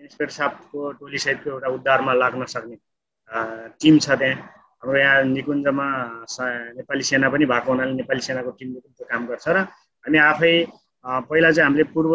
इन्सपेक्टर 0.00 0.34
साहबको 0.34 0.80
टोलीसहितको 1.00 1.50
एउटा 1.50 1.68
उद्धारमा 1.76 2.12
लाग्न 2.16 2.44
सक्ने 2.54 2.76
टिम 3.80 3.98
छ 3.98 4.16
त्यहाँ। 4.20 4.36
हाम्रो 4.80 4.98
यहाँ 4.98 5.22
निकुञ्जमा 5.36 5.86
नेपाली 6.80 7.02
सेना 7.04 7.28
पनि 7.28 7.44
भएको 7.52 7.70
हुनाले 7.72 7.92
नेपाली 8.00 8.20
सेनाको 8.28 8.50
टिमले 8.58 8.80
पनि 8.80 8.94
त्यो 8.96 9.06
काम 9.12 9.26
गर्छ 9.28 9.48
र 9.48 9.68
हामी 10.04 10.18
आफै 10.18 10.52
पहिला 11.28 11.50
चाहिँ 11.52 11.66
हामीले 11.66 11.84
पूर्व 11.94 12.14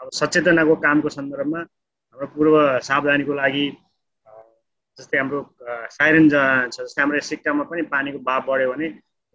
अब 0.00 0.08
सचेतनाको 0.20 0.74
कामको 0.84 1.08
सन्दर्भमा 1.16 1.60
हाम्रो 1.60 2.26
पूर्व 2.36 2.54
सावधानीको 2.88 3.32
लागि 3.40 3.66
जस्तै 4.98 5.18
हाम्रो 5.20 5.40
साइरन 5.96 6.24
छ 6.32 6.76
जस्तै 6.78 7.00
हाम्रो 7.02 7.20
सिक्कामा 7.30 7.64
पनि 7.70 7.82
पानीको 7.94 8.18
भाव 8.28 8.40
बढ्यो 8.48 8.72
भने 8.72 8.88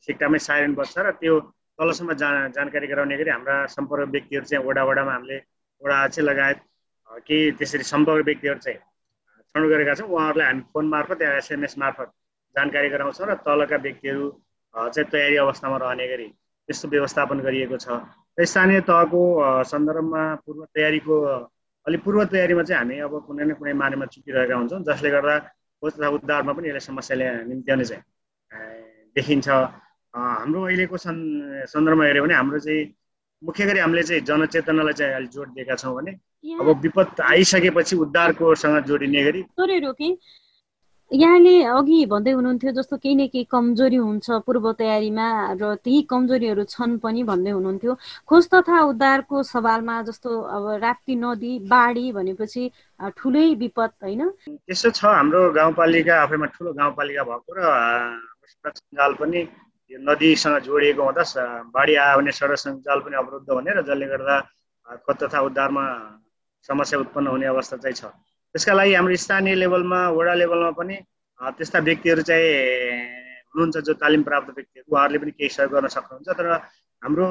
सिक्कामै 0.08 0.40
साइरन 0.48 0.74
बज्छ 0.80 0.96
र 1.06 1.12
त्यो 1.22 1.34
तलसम्म 1.80 2.14
जा 2.22 2.30
जानकारी 2.58 2.88
गराउने 2.92 3.18
गरी 3.22 3.32
हाम्रा 3.36 3.56
सम्पर्क 3.76 4.10
व्यक्तिहरू 4.16 4.46
चाहिँ 4.52 4.66
वडा 4.68 4.84
वडामा 4.90 5.14
हामीले 5.14 5.38
वडा 5.82 5.98
चाहिँ 6.08 6.28
लगायत 6.30 6.60
केही 7.28 7.52
त्यसरी 7.60 7.84
सम्पर्क 7.94 8.26
व्यक्तिहरू 8.26 8.60
चाहिँ 8.66 8.80
छनौट 9.56 9.70
गरेका 9.72 9.94
छौँ। 10.00 10.08
उहाँहरूलाई 10.10 10.48
हामी 10.48 10.62
फोन 10.74 10.86
मार्फत 10.90 11.22
या 11.22 11.32
एसएमएस 11.38 11.78
मार्फत 11.78 12.10
जानकारी 12.56 12.90
गराउँछौँ 12.90 13.28
र 13.30 13.34
तलका 13.48 13.78
व्यक्तिहरू 13.88 14.26
चाहिँ 14.76 15.10
तयारी 15.12 15.36
अवस्थामा 15.46 15.78
रहने 15.84 16.08
गरी 16.08 16.28
त्यस्तो 16.68 16.88
व्यवस्थापन 16.88 17.38
गरिएको 17.46 17.78
छ। 17.78 17.88
र 18.38 18.46
स्थानीय 18.46 18.80
तहको 18.90 19.22
सन्दर्भमा 19.72 20.24
पूर्व 20.46 20.62
तयारीको 20.76 21.16
अलिक 21.86 22.02
पूर्व 22.04 22.20
तयारीमा 22.34 22.64
चाहिँ 22.64 22.80
हामी 22.80 22.96
अब 23.06 23.14
कुनै 23.28 23.44
न 23.46 23.52
कुनै 23.60 23.74
मानेमा 23.74 24.06
चुकिरहेका 24.14 24.56
हुन्छौँ 24.56 24.82
जसले 24.88 25.10
गर्दा 25.10 25.36
खोज 25.82 25.92
तथा 25.98 26.08
उद्धारमा 26.16 26.52
पनि 26.54 26.68
यसले 26.70 26.80
समस्याले 26.80 27.26
निम्त्याउने 27.50 27.86
चाहिँ 27.86 28.04
देखिन्छ। 29.18 29.48
हाम्रो 30.14 30.60
अहिलेको 30.68 30.98
सन्दर्भमा 30.98 32.04
हेऱ्यो 32.06 32.24
भने 32.24 32.36
हाम्रो 32.36 32.60
चाहिँ 32.60 32.82
मुख्य 33.42 33.66
गरी 33.66 33.80
हामीले 33.80 34.04
चाहिँ 34.04 34.22
जनचेतनालाई 34.22 34.94
चाहिँ 34.94 35.14
अहिले 35.14 35.30
जोड 35.34 35.50
दिएका 35.56 35.76
छौँ 35.82 35.96
भने 35.96 36.12
अब 36.62 36.68
विपद 36.84 37.22
आइसकेपछि 37.26 37.96
उद्धारकोसँग 37.96 38.78
जोडिने 38.86 39.24
गरी 39.24 39.42
यहाँले 41.12 41.54
अघि 41.68 42.06
भन्दै 42.08 42.32
हुनुहुन्थ्यो 42.32 42.72
जस्तो 42.72 42.98
केही 42.98 43.16
न 43.16 43.28
केही 43.28 43.44
कमजोरी 43.52 43.96
हुन्छ 44.00 44.32
पूर्व 44.48 44.72
तयारीमा 44.80 45.28
र 45.60 45.76
ती 45.84 46.02
कमजोरीहरू 46.08 46.64
छन् 46.72 46.98
पनि 47.04 47.24
भन्दै 47.28 47.52
हुनुहुन्थ्यो। 47.52 47.94
खोज 48.24 48.48
तथा 48.54 48.80
उद्धारको 48.92 49.44
सवालमा 49.44 49.96
जस्तो 50.08 50.30
अब 50.56 50.64
राप्ती 50.80 51.16
नदी 51.20 51.52
बाढी 51.68 52.06
भनेपछि 52.16 52.64
ठुलै 53.18 53.48
विपद 53.60 53.92
होइन? 54.04 54.22
त्यसो 54.48 54.90
छ 54.96 55.04
हाम्रो 55.04 55.52
गाउँपालिका 55.52 56.16
आफैमा 56.24 56.48
ठुलो 56.56 56.72
गाउँपालिका 56.80 57.24
भएको 57.28 57.52
र 57.60 57.60
सञ्जाल 58.72 59.14
पनि 59.20 59.40
यो 59.92 60.00
नदीसँग 60.00 60.64
जोडिएको 60.64 61.04
हुँदा 61.04 61.24
बाढी 61.76 61.94
आयो 62.00 62.18
भने 62.24 62.32
सडक 62.32 62.60
सञ्जाल 62.64 63.00
पनि 63.04 63.16
अवरुद्ध 63.20 63.50
हुने 63.52 63.72
र 63.76 63.82
जसले 63.84 64.08
गर्दा 64.08 64.36
खोज 65.04 65.16
तथा 65.24 65.40
उद्धारमा 65.44 65.84
समस्या 66.64 67.00
उत्पन्न 67.04 67.28
हुने 67.28 67.46
अवस्था 67.52 67.78
चाहिँ 67.84 68.00
छ। 68.00 68.16
त्यसका 68.54 68.74
लागि 68.74 68.94
हाम्रो 68.94 69.16
स्थानीय 69.24 69.56
लेभलमा 69.64 70.00
वडा 70.18 70.34
लेभलमा 70.42 70.72
पनि 70.80 70.96
त्यस्ता 71.58 71.80
व्यक्तिहरू 71.88 72.22
चाहिँ 72.30 72.48
हुनुहुन्छ 73.52 73.78
जो 73.88 73.94
तालिम 74.04 74.24
प्राप्त 74.28 74.50
व्यक्तिहरू 74.56 74.88
उहाँहरूले 74.92 75.20
पनि 75.24 75.32
केही 75.40 75.50
सहयोग 75.56 75.72
गर्न 75.72 75.88
सक्नुहुन्छ। 75.96 76.30
तर 76.40 76.48
हाम्रो 77.02 77.26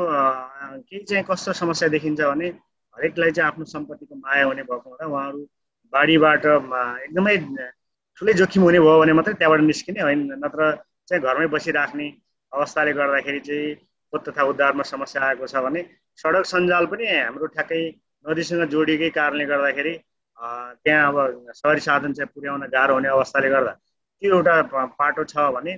केही 0.89 1.05
चाहिँ 1.05 1.25
कस्तो 1.29 1.53
समस्या 1.61 1.89
देखिन्छ 1.95 2.21
भने 2.21 2.49
हरेकलाई 2.97 3.31
चाहिँ 3.37 3.49
आफ्नो 3.51 3.65
सम्पत्तिको 3.75 4.15
माया 4.17 4.45
हुने 4.49 4.63
भएको 4.69 4.89
हुँदा 4.91 5.07
उहाँहरू 5.07 5.41
बाढीबाट 5.93 6.45
एकदमै 7.07 7.37
ठुलै 8.19 8.33
जोखिम 8.41 8.63
हुने 8.63 8.81
भयो 8.81 8.99
भने 9.01 9.13
मात्रै 9.19 9.35
त्यहाँबाट 9.41 9.61
निस्किने 9.71 10.01
होइन। 10.01 10.21
नत्र 10.45 10.61
चाहिँ 11.09 11.23
घरमै 11.23 11.47
बसिराख्ने 11.55 12.07
अवस्थाले 12.53 12.93
गर्दाखेरि 12.99 13.41
चाहिँ 13.49 13.75
खोज 14.13 14.21
तथा 14.29 14.43
उद्धारमा 14.51 14.83
समस्या 14.93 15.23
आएको 15.23 15.47
छ 15.47 15.63
भने 15.65 15.81
सडक 16.19 16.45
सञ्जाल 16.53 16.85
पनि 16.93 17.05
हाम्रो 17.07 17.47
ठ्याक्कै 17.55 17.83
नदीसँग 18.25 18.63
जोडिएकै 18.75 19.11
कारणले 19.19 19.45
गर्दाखेरि 19.53 19.93
त्यहाँ 20.41 21.09
अब 21.09 21.53
सहरी 21.55 21.81
साधन 21.81 22.13
चाहिँ 22.13 22.31
पुर्याउन 22.35 22.67
गाह्रो 22.73 22.95
हुने 22.95 23.09
अवस्थाले 23.09 23.49
गर्दा 23.49 23.73
त्यो 24.23 24.35
एउटा 24.37 24.55
पाटो 24.99 25.25
छ 25.25 25.37
भने 25.57 25.73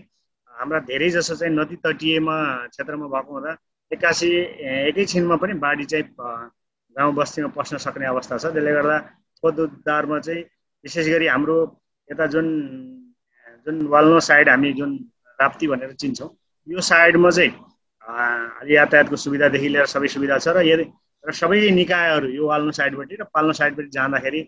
हाम्रा 0.55 0.79
धेरै 0.91 1.11
जसो 1.11 1.35
चाहिँ 1.37 1.55
नदी 1.55 1.77
तटीयमा 1.85 2.37
क्षेत्रमा 2.71 3.07
भएको 3.15 3.33
हुँदा 3.33 3.53
एक्कासी 3.91 4.31
एकैछिनमा 4.89 5.37
पनि 5.43 5.55
बाढी 5.65 5.85
चाहिँ 5.85 6.05
गाउँ 6.97 7.15
बस्तीमा 7.15 7.49
पस्न 7.57 7.77
सक्ने 7.85 8.07
अवस्था 8.07 8.39
छ। 8.39 8.45
त्यसले 8.55 8.73
गर्दा 8.73 8.99
खोद 9.43 9.59
उद्धारमा 9.61 10.19
चाहिँ 10.27 10.43
विशेष 10.85 11.07
गरी 11.09 11.27
हाम्रो 11.27 11.57
यता 12.09 12.27
जुन 12.35 12.47
जुन 13.67 13.87
वाल्नो 13.89 14.21
साइड 14.21 14.49
हामी 14.49 14.73
जुन 14.79 14.91
राप्ती 15.39 15.67
भनेर 15.69 15.93
चिन्छौँ 16.03 16.31
यो 16.69 16.81
साइडमा 16.81 17.31
चाहिँ 17.31 17.53
यातायातको 18.71 19.17
सुविधादेखि 19.17 19.69
लिएर 19.69 19.87
सबै 19.87 20.09
सुविधा 20.15 20.39
छ 20.39 20.55
र 20.57 20.63
यदि 20.67 20.85
र 21.25 21.33
सबै 21.41 21.71
निकायहरू 21.81 22.29
यो 22.39 22.47
वाल्नु 22.47 22.73
साइडपट्टि 22.79 23.15
र 23.21 23.25
पाल्नु 23.35 23.53
साइडपट्टि 23.61 23.91
जाँदाखेरि 23.97 24.41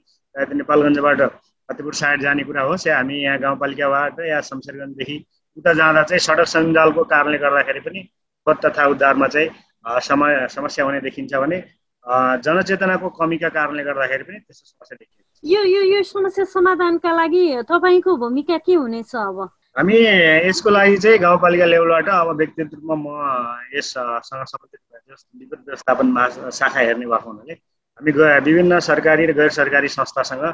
नेपालगञ्जबाट 0.60 1.20
फतेपुर 1.68 1.94
साइड 1.94 2.22
जाने 2.22 2.42
कुरा 2.44 2.62
होस् 2.68 2.86
या 2.86 2.96
हामी 2.96 3.16
यहाँ 3.22 3.38
गाउँपालिकाबाट 3.40 4.20
या 4.28 4.40
शमशेरगञ्जदेखि 4.48 5.16
उता 5.58 5.72
जाँदा 5.80 6.02
चाहिँ 6.02 6.20
सडक 6.26 6.48
सञ्जालको 6.54 7.02
कारणले 7.12 7.38
गर्दाखेरि 7.38 7.80
पनि 7.86 8.00
खोज 8.46 8.56
तथा 8.64 8.86
उद्धारमा 8.92 9.26
चाहिँ 9.34 9.48
समय 10.08 10.46
समस्या 10.50 10.84
हुने 10.84 11.00
देखिन्छ 11.00 11.34
भने 11.34 11.58
जनचेतनाको 12.44 13.08
कमीका 13.20 13.48
कारणले 13.48 13.82
गर्दाखेरि 13.84 14.24
पनि 14.28 14.38
त्यस्तो 14.44 14.66
समस्या 14.66 14.96
देखिन्छ। 15.00 15.40
यो 15.44 15.60
यो 15.64 15.82
यो 15.94 16.02
समस्या 16.02 16.44
समाधानका 16.52 17.10
लागि 17.16 17.44
तपाईँको 17.70 18.16
भूमिका 18.16 18.58
के 18.66 18.74
हुनेछ 18.74 19.14
अब? 19.16 19.38
हामी 19.76 19.94
यसको 20.46 20.70
लागि 20.70 20.96
चाहिँ 20.96 21.18
गाउँपालिका 21.18 21.66
लेभलबाट 21.66 22.08
अब 22.08 22.28
व्यक्तिगत 22.38 22.74
रूपमा 22.74 22.94
म 22.96 23.06
यससँग 23.74 24.44
सम्बन्धित 24.46 24.80
विद्युत 25.34 25.60
व्यवस्थापन 25.66 26.50
शाखा 26.52 26.80
हेर्ने 26.80 27.06
भएको 27.06 27.30
हुनाले 27.30 27.54
हामी 27.98 28.12
विभिन्न 28.46 28.78
सरकारी 28.80 29.26
र 29.26 29.32
गैर 29.32 29.50
सरकारी 29.50 29.88
संस्थासँग 29.88 30.44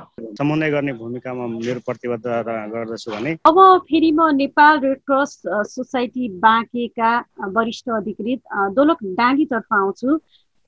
समन्वय 0.41 0.71
गर्ने 0.71 0.93
भूमिकामा 0.95 1.47
मेरो 1.49 1.81
प्रतिबद्धता 1.87 2.57
गर्दछु 2.73 3.11
भने 3.13 3.37
अब 3.45 3.59
फेरि 3.85 4.11
म 4.13 4.29
नेपाल 4.37 4.81
रेड 4.81 4.99
क्रस 5.05 5.33
सोसाइटी 5.69 6.29
बाँकेका 6.41 7.13
वरिष्ठ 7.57 7.89
अधिकृत 7.97 8.41
दोलक 8.77 8.99
डाँगीतर्फ 9.17 9.73
आउँछु। 9.75 10.19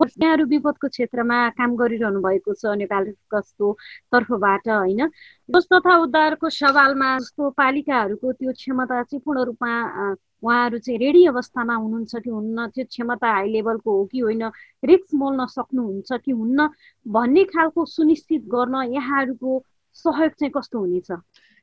यहाँहरू 0.01 0.45
विपदको 0.47 0.89
क्षेत्रमा 0.89 1.39
काम 1.59 1.77
गरिरहनु 1.77 2.21
भएको 2.21 2.55
छ 2.55 2.75
नेपाल 2.79 3.05
क्रसको 3.31 3.73
तर्फबाट 4.13 4.69
होइन? 4.69 5.09
खोज 5.53 5.65
तथा 5.73 5.97
उद्धारको 6.03 6.49
सवालमा 6.51 7.09
जस्तो 7.19 7.51
पालिकाहरूको 7.55 8.33
त्यो 8.33 8.53
क्षमता 8.53 9.03
चाहिँ 9.03 9.23
पूर्ण 9.25 9.45
रूपमा 9.51 9.73
उहाँहरू 10.43 10.79
चाहिँ 10.79 10.99
रेडी 10.99 11.27
अवस्थामा 11.27 11.75
हुनुहुन्छ 11.75 12.15
कि 12.17 12.31
हुन्न? 12.31 12.67
त्यो 12.75 12.85
क्षमता 12.85 13.31
हाई 13.33 13.49
लेभलको 13.53 13.91
हो 13.99 14.05
कि 14.11 14.19
होइन? 14.19 14.43
रिक्स 14.85 15.15
मोल्न 15.15 15.47
सक्नुहुन्छ 15.47 16.13
कि 16.25 16.33
हुन्न? 16.33 16.69
भन्ने 17.07 17.45
खालको 17.55 17.85
सुनिश्चित 17.87 18.43
गर्न 18.51 18.83
यहाँहरूको 18.93 19.51
सहयोग 19.95 20.33
चाहिँ 20.33 20.53
कस्तो 20.57 20.79
हुनेछ? 20.79 21.11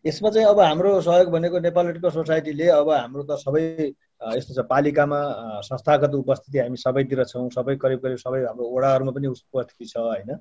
यसमा 0.05 0.29
चाहिँ 0.29 0.47
अब 0.47 0.59
हाम्रो 0.59 1.01
सहयोग 1.01 1.27
भनेको 1.27 1.59
नेपाल 1.59 1.85
रेडक्रस 1.87 2.13
सोसाइटीले 2.13 2.67
अब 2.71 2.89
हाम्रो 2.89 3.23
त 3.23 3.35
सबै 3.43 3.91
यस्तो 4.21 4.53
छ 4.53 4.65
पालिकामा 4.69 5.19
संस्थागत 5.63 6.15
उपस्थिति 6.15 6.59
हामी 6.59 6.77
सबैतिर 6.77 7.23
छौँ 7.25 7.49
सबै 7.49 7.75
करिब 7.77 7.99
करिब 7.99 8.17
सबै 8.17 8.43
हाम्रो 8.45 8.69
वडाहरूमा 8.75 9.11
पनि 9.11 9.27
उपस्थिति 9.27 9.85
छ 9.85 9.97
होइन। 9.97 10.37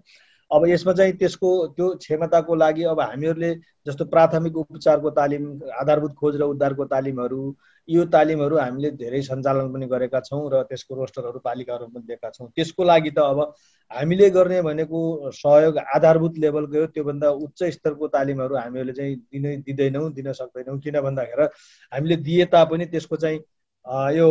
अब 0.50 0.66
यसमा 0.66 0.92
चाहिँ 0.92 1.12
त्यसको 1.12 1.48
त्यो 1.76 1.88
क्षमताको 2.02 2.54
लागि 2.54 2.84
अब 2.90 3.00
हामीहरूले 3.00 3.54
जस्तो 3.86 4.04
प्राथमिक 4.04 4.56
उपचारको 4.56 5.10
तालिम 5.18 5.44
आधारभूत 5.80 6.14
खोज 6.14 6.36
र 6.36 6.42
उद्धारको 6.52 6.84
तालिमहरू 6.92 7.40
यो 7.88 8.04
तालिमहरू 8.14 8.56
हामीले 8.58 8.90
धेरै 8.96 9.20
सञ्चालन 9.22 9.72
पनि 9.72 9.86
गरेका 9.86 10.20
छौँ 10.20 10.40
र 10.52 10.62
त्यसको 10.70 10.94
रोस्टरहरू 10.94 11.38
पालिकाहरू 11.44 11.86
पनि 11.86 12.06
दिएका 12.06 12.30
छौँ। 12.30 12.48
त्यसको 12.56 12.84
लागि 12.84 13.10
त 13.10 13.18
अब 13.18 13.54
हामीले 13.90 14.30
गर्ने 14.30 14.62
भनेको 14.62 15.30
सहयोग 15.32 15.78
आधारभूत 15.96 16.38
लेभलको 16.38 16.80
हो 16.80 16.86
त्योभन्दा 16.96 17.30
उच्च 17.44 17.62
स्तरको 17.76 18.08
तालिमहरू 18.08 18.56
हामीहरूले 18.56 18.92
चाहिँ 18.92 19.16
दिनै 19.16 19.56
दिँदैनौँ 19.68 20.10
दिन 20.12 20.32
सक्दैनौँ। 20.32 20.78
किन 20.80 21.00
भन्दाखेरि 21.00 21.48
हामीले 21.92 22.16
दिए 22.24 22.44
तापनि 22.48 22.86
त्यसको 22.86 23.16
चाहिँ 23.16 23.40
यो 23.86 24.26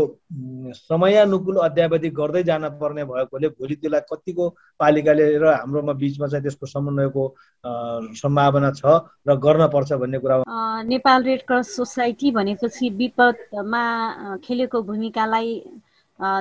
समयानुकूल 0.76 1.56
अध्यावधि 1.58 2.10
गर्दै 2.20 2.44
जान 2.44 2.68
पर्ने 2.78 3.04
भएकोले 3.10 3.48
भोलि 3.58 3.76
त्यसलाई 3.76 4.02
कतिको 4.12 4.50
पालिकाले 4.80 5.26
र 5.42 5.46
हाम्रोमा 5.54 5.94
बिचमा 5.98 6.28
चाहिँ 6.28 6.44
त्यसको 6.44 6.66
समन्वयको 6.66 7.24
सम्भावना 8.22 8.72
छ 8.78 8.86
र 9.28 9.36
गर्न 9.46 9.68
पर्छ 9.74 9.94
भन्ने 10.04 10.20
कुरा 10.22 10.36
नेपाल 10.86 11.24
रेड 11.24 11.42
क्रस 11.48 11.76
सोसाइटी 11.76 12.32
भनेपछि 12.38 12.90
विपदमा 13.02 13.84
खेलेको 14.46 14.82
भूमिकालाई 14.90 15.50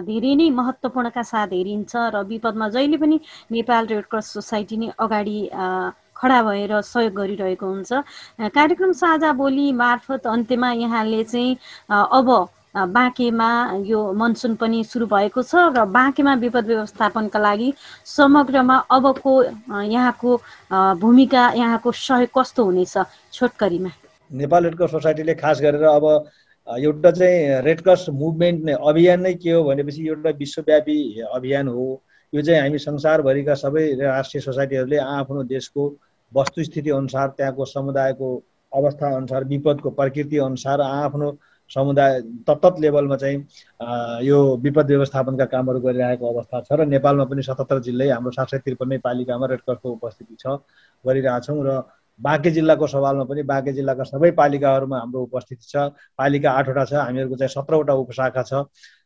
धेरै 0.09 0.35
नै 0.37 0.49
महत्त्वपूर्णका 0.61 1.23
साथ 1.33 1.49
हेरिन्छ 1.53 1.93
र 2.15 2.23
विपदमा 2.29 2.69
जहिले 2.77 2.97
पनि 3.01 3.21
नेपाल 3.53 3.87
रेड 3.87 4.05
क्रस 4.13 4.33
सोसाइटी 4.33 4.77
नै 4.77 4.93
अगाडि 4.99 5.39
खडा 6.17 6.43
भएर 6.43 6.73
सहयोग 6.81 7.13
गरिरहेको 7.15 7.67
हुन्छ। 7.67 7.93
कार्यक्रम 8.57 8.93
साझा 9.01 9.33
बोली 9.41 9.73
मार्फत 9.81 10.27
अन्त्यमा 10.27 10.73
यहाँले 10.73 11.25
चाहिँ 11.25 11.57
अब 11.93 12.29
बाँकेमा 12.77 13.51
यो 13.87 14.01
मनसुन 14.12 14.55
पनि 14.61 14.83
सुरु 14.85 15.07
भएको 15.07 15.43
छ 15.43 15.72
र 15.72 15.85
बाँकेमा 15.89 16.35
विपद 16.45 16.66
व्यवस्थापनका 16.66 17.39
लागि 17.39 17.72
समग्रमा 18.05 18.77
अबको 18.91 19.33
यहाँको 19.89 20.37
भूमिका 21.01 21.43
यहाँको 21.57 21.93
सहयोग 21.93 22.31
कस्तो 22.37 22.64
हुनेछ 22.64 22.95
छोटकरीमा? 23.33 23.91
नेपाल 24.31 24.64
रेडक्रस 24.64 24.91
सोसाइटीले 24.91 25.35
खास 25.35 25.61
गरेर 25.61 25.83
अब 25.83 26.05
एउटा 26.66 27.11
चाहिँ 27.11 27.62
रेडक्रस 27.64 28.07
मुभमेन्ट 28.12 28.64
नै 28.64 28.72
अभियान 28.74 29.20
नै 29.22 29.35
के 29.35 29.51
हो 29.51 29.62
भनेपछि 29.64 30.07
एउटा 30.09 30.31
विश्वव्यापी 30.37 30.99
अभियान 31.35 31.68
हो। 31.68 31.87
यो 32.33 32.43
चाहिँ 32.43 32.61
हामी 32.61 32.79
संसारभरिका 32.79 33.55
सबै 33.55 33.85
राष्ट्रिय 34.03 34.41
सोसाइटीहरूले 34.43 34.97
आफ्नो 34.99 35.43
देशको 35.47 35.83
वस्तुस्थिति 36.33 36.91
अनुसार 36.91 37.29
त्यहाँको 37.37 37.64
समुदायको 37.64 38.31
अवस्था 38.72 39.14
अनुसार 39.16 39.45
विपदको 39.45 39.91
प्रकृति 39.91 40.39
अनुसार 40.39 40.81
आफ्नो 40.81 41.31
समुदाय 41.71 42.21
तत्त 42.49 42.79
लेभलमा 42.81 43.17
चाहिँ 43.17 43.39
यो 44.23 44.39
विपद 44.59 44.87
व्यवस्थापनका 44.87 45.45
कामहरू 45.47 45.81
गरिरहेको 45.81 46.33
अवस्था 46.33 46.61
छ 46.62 46.73
र 46.73 46.87
नेपालमा 46.87 47.25
पनि 47.27 47.43
सतहत्तर 47.43 47.81
जिल्लै 47.83 48.09
हाम्रो 48.11 48.33
सात 48.33 48.51
सय 48.51 48.59
त्रिपन्नै 48.61 48.99
पालिकामा 49.03 49.47
रेडक्रसको 49.49 49.93
उपस्थिति 49.93 50.37
छ 50.37 50.57
गरिरहेछौँ 51.05 51.59
र 51.64 51.81
बाँके 52.21 52.51
जिल्लाको 52.51 52.87
सवालमा 52.87 53.25
पनि 53.25 53.43
बाँके 53.43 53.73
जिल्लाका 53.73 54.05
सबै 54.05 54.31
पालिकाहरूमा 54.33 54.99
हाम्रो 54.99 55.23
उपस्थिति 55.23 55.64
छ। 55.69 55.77
पालिका 56.19 56.51
आठवटा 56.51 56.85
छ 56.85 56.93
हामीहरूको 56.95 57.37
चाहिँ 57.37 57.53
सत्रवटा 57.53 57.95
उपशाखा 57.95 58.43
छ। 58.43 58.53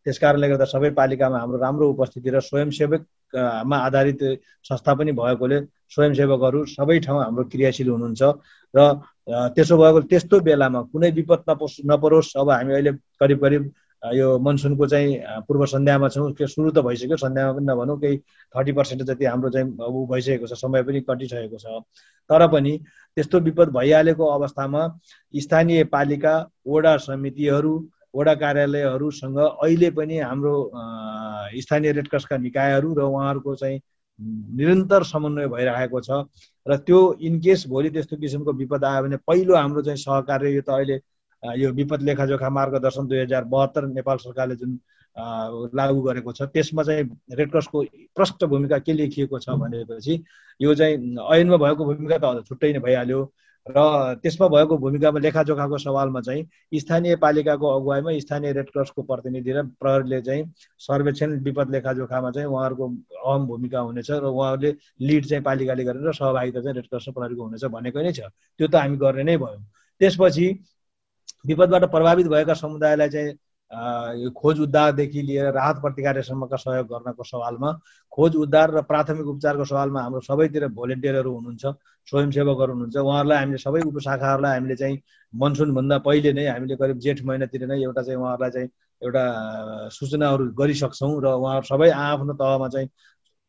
त्यस 0.05 0.19
कारणले 0.19 0.49
गर्दा 0.49 0.65
सबै 0.65 0.91
पालिकामा 0.95 1.39
हाम्रो 1.39 1.59
राम्रो 1.59 1.91
उपस्थिति 1.91 2.31
र 2.31 2.41
स्वयंसेवकमा 2.41 3.77
आधारित 3.79 4.23
संस्था 4.65 4.95
पनि 4.95 5.13
भएकोले 5.13 5.61
स्वयंसेवकहरू 5.91 6.65
सबै 6.71 6.99
ठाउँ 7.05 7.23
हाम्रो 7.23 7.45
क्रियाशील 7.51 7.89
हुनुहुन्छ 7.91 8.23
र 8.75 8.79
त्यसो 9.55 9.77
भएको 9.77 10.01
त्यस्तो 10.11 10.41
बेलामा 10.41 10.81
कुनै 10.93 11.11
विपद 11.11 11.41
नपोस् 11.51 11.77
नपरोस्। 11.87 12.37
अब 12.41 12.51
हामी 12.51 12.73
अहिले 12.73 12.93
करिब 13.21 13.39
करिब 13.45 13.63
यो 14.03 14.39
मनसुनको 14.39 14.87
चाहिँ 14.87 15.17
पूर्व 15.49 15.65
सन्ध्यामा 15.67 16.09
छौँ 16.09 16.31
के 16.33 16.47
सुरु 16.47 16.71
त 16.71 16.79
भइसक्यो 16.85 17.17
सन्ध्यामा 17.17 17.53
पनि 17.53 17.67
नभनौँ 17.67 17.99
केही 18.01 18.17
थर्टी 18.55 18.73
पर्सेन्ट 18.73 19.03
जति 19.03 19.25
हाम्रो 19.25 19.51
चाहिँ 19.51 19.77
ऊ 19.79 20.07
भइसकेको 20.07 20.47
छ 20.47 20.59
समय 20.61 20.83
पनि 20.83 21.01
कटिसकेको 21.09 21.59
छ। 21.59 21.85
तर 22.31 22.47
पनि 22.49 22.73
त्यस्तो 23.17 23.41
विपद 23.41 23.69
भइहालेको 23.77 24.27
अवस्थामा 24.27 24.89
स्थानीय 25.35 25.85
पालिका 25.93 26.35
वडा 26.69 26.97
समितिहरू 26.97 27.75
वडा 28.17 28.35
कार्यालयहरूसँग 28.35 29.39
अहिले 29.39 29.91
पनि 29.91 30.19
हाम्रो 30.19 30.55
स्थानीय 31.61 31.93
रेडक्रसका 31.93 32.37
निकायहरू 32.39 32.95
र 32.95 33.03
उहाँहरूको 33.03 33.55
चाहिँ 33.57 33.81
निरन्तर 34.57 35.03
समन्वय 35.05 35.47
भइरहेको 35.49 36.01
छ। 36.01 36.25
र 36.67 36.77
त्यो 36.77 36.99
इनकेस 37.21 37.65
भोलि 37.69 37.91
त्यस्तो 37.91 38.17
किसिमको 38.17 38.53
विपद 38.53 38.85
आयो 38.85 39.03
भने 39.03 39.17
पहिलो 39.27 39.57
हाम्रो 39.57 39.83
चाहिँ 39.83 39.97
सहकार्य 39.97 40.55
यो 40.55 40.63
त 40.63 40.71
अहिले 40.71 40.97
यो 41.43 41.73
विपद 41.73 42.03
लेखाजोखा 42.03 42.49
मार्गदर्शन 42.51 43.07
दुई 43.07 43.19
हजार 43.19 43.45
बहत्तर 43.45 43.87
नेपाल 43.89 44.17
सरकारले 44.19 44.57
जुन 44.57 44.79
लागू 45.75 46.01
गरेको 46.03 46.33
छ 46.33 46.43
त्यसमा 46.55 46.83
चाहिँ 46.83 47.05
रेडक्रसको 47.33 47.83
प्रष्ट 48.17 48.45
भूमिका 48.45 48.79
के 48.79 48.93
लेखिएको 48.93 49.39
छ 49.39 49.57
भनेपछि 49.61 50.23
यो 50.61 50.75
चाहिँ 50.75 51.17
ऐनमा 51.35 51.57
भएको 51.57 51.85
भूमिका 51.85 52.19
त 52.19 52.45
छुट्टै 52.49 52.73
नै 52.73 52.79
भइहाल्यो 52.81 53.21
र 53.67 53.81
त्यसमा 54.23 54.47
भएको 54.49 54.77
भूमिकामा 54.79 55.19
लेखाजोखाको 55.21 55.79
सवालमा 55.79 56.21
चाहिँ 56.21 56.79
स्थानीय 56.81 57.17
पालिकाको 57.17 57.67
अगुवाईमा 57.69 58.19
स्थानीय 58.19 58.53
रेडक्रसको 58.53 59.03
प्रतिनिधि 59.03 59.53
र 59.53 59.63
प्रहरीले 59.81 60.21
चाहिँ 60.23 60.45
सर्वेक्षण 60.81 61.39
विपद 61.45 61.71
लेखाजोखामा 61.71 62.31
चाहिँ 62.31 62.49
उहाँहरूको 62.49 62.87
अहम 63.25 63.47
भूमिका 63.47 63.81
हुनेछ 63.81 64.11
र 64.11 64.25
उहाँहरूले 64.25 64.75
लिड 65.01 65.27
चाहिँ 65.27 65.45
पालिकाले 65.45 65.85
गरेर 65.85 66.13
सहभागिता 66.13 66.61
चाहिँ 66.61 66.75
रेडक्रस 66.77 67.09
र 67.09 67.13
प्रहरीको 67.13 67.43
हुनेछ 67.45 67.65
भनेको 67.65 68.01
नै 68.01 68.13
छ। 68.13 68.21
त्यो 68.59 68.69
त 68.69 68.75
हामी 68.75 68.97
गर्ने 68.97 69.25
नै 69.25 69.37
भयो। 69.37 69.61
त्यसपछि 70.01 70.47
विपदबाट 71.45 71.85
प्रभावित 71.91 72.27
भएका 72.27 72.55
समुदायलाई 72.55 73.09
चाहिँ 73.09 73.33
यो 74.17 74.31
खोज 74.31 74.61
उद्धारदेखि 74.61 75.23
लिएर 75.23 75.53
राहत 75.53 75.77
प्रतिकारसम्मका 75.77 76.57
सहयोग 76.57 76.87
गर्नको 76.87 77.25
सवालमा 77.25 77.73
खोज 78.13 78.37
उद्धार 78.37 78.71
र 78.71 78.83
प्राथमिक 78.83 79.27
उपचारको 79.27 79.65
सवालमा 79.65 80.03
हाम्रो 80.03 80.21
सबैतिर 80.21 80.67
भोलिन्टियरहरू 80.71 81.35
हुनुहुन्छ 81.35 81.67
स्वयंसेवकहरू 82.09 82.73
हुनुहुन्छ 82.73 82.97
उहाँहरूलाई 82.99 83.39
हामीले 83.39 83.59
सबै 83.59 83.81
उपशाखाहरूलाई 83.83 84.55
हामीले 84.55 84.77
चाहिँ 84.77 84.99
मनसुनभन्दा 85.33 85.99
पहिले 86.01 86.33
नै 86.33 86.47
हामीले 86.49 86.77
करिब 86.77 86.99
जेठ 86.99 87.23
महिनातिर 87.25 87.67
नै 87.67 87.81
एउटा 87.83 88.03
चाहिँ 88.03 88.21
उहाँहरूलाई 88.21 88.51
चाहिँ 88.51 88.69
एउटा 89.03 89.23
सूचनाहरू 89.91 90.51
गरिसक्छौँ 90.55 91.13
र 91.23 91.27
उहाँहरू 91.35 91.67
सबै 91.67 91.91
आफ्नो 92.01 92.35
तहमा 92.35 92.69
चाहिँ 92.69 92.89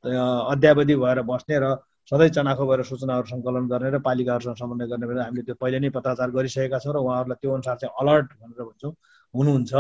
अध्यावधि 0.04 0.96
भएर 0.96 1.22
बस्ने 1.24 1.60
र 1.60 1.76
सधैँ 2.12 2.30
चनाखो 2.30 2.66
भएर 2.68 2.82
सूचनाहरू 2.84 3.28
सङ्कलन 3.28 3.68
गर्ने 3.72 3.89
र 3.89 3.99
पालिकाहरूसँग 4.03 4.55
समन्वय 4.55 4.88
गर्ने 4.88 5.07
भनेर 5.07 5.24
हामीले 5.24 5.43
त्यो 5.47 5.55
पहिले 5.55 5.80
नै 5.80 5.89
पत्राचार 5.95 6.30
गरिसकेका 6.36 6.80
छौँ 6.84 6.93
र 6.93 6.97
उहाँहरूलाई 6.99 7.39
त्यो 7.39 7.51
अनुसार 7.55 7.76
चाहिँ 7.80 7.95
अलर्ट 7.95 8.28
भनेर 8.36 8.64
भन्छौँ 8.68 8.91
हुनुहुन्छ। 9.34 9.72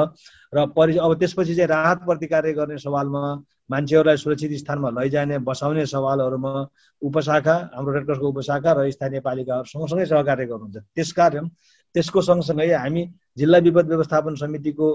र 0.53 0.65
परि 0.71 0.95
अब 0.97 1.11
त्यसपछि 1.19 1.55
चाहिँ 1.55 1.67
राहत 1.67 1.99
प्रतिकार्य 2.07 2.53
गर्ने 2.55 2.77
सवालमा 2.79 3.21
मान्छेहरूलाई 3.69 4.17
सुरक्षित 4.17 4.51
स्थानमा 4.63 4.89
लैजाने 4.95 5.37
बसाउने 5.43 5.85
सवालहरूमा 5.85 6.53
उपशाखा 7.01 7.55
हाम्रो 7.75 7.91
रेडक्रसको 7.93 8.27
उपशाखा 8.31 8.71
र 8.79 8.89
स्थानीय 8.95 9.19
पालिकाहरू 9.27 9.67
सँगसँगै 9.67 10.05
सहकार्य 10.07 10.45
गर्नुहुन्छ। 10.47 10.77
त्यस 10.95 11.11
कारण 11.11 11.47
त्यसको 11.95 12.21
सँगसँगै 12.21 12.71
हामी 12.73 13.03
जिल्ला 13.37 13.57
विपद 13.67 13.85
व्यवस्थापन 13.91 14.35
समितिको 14.39 14.87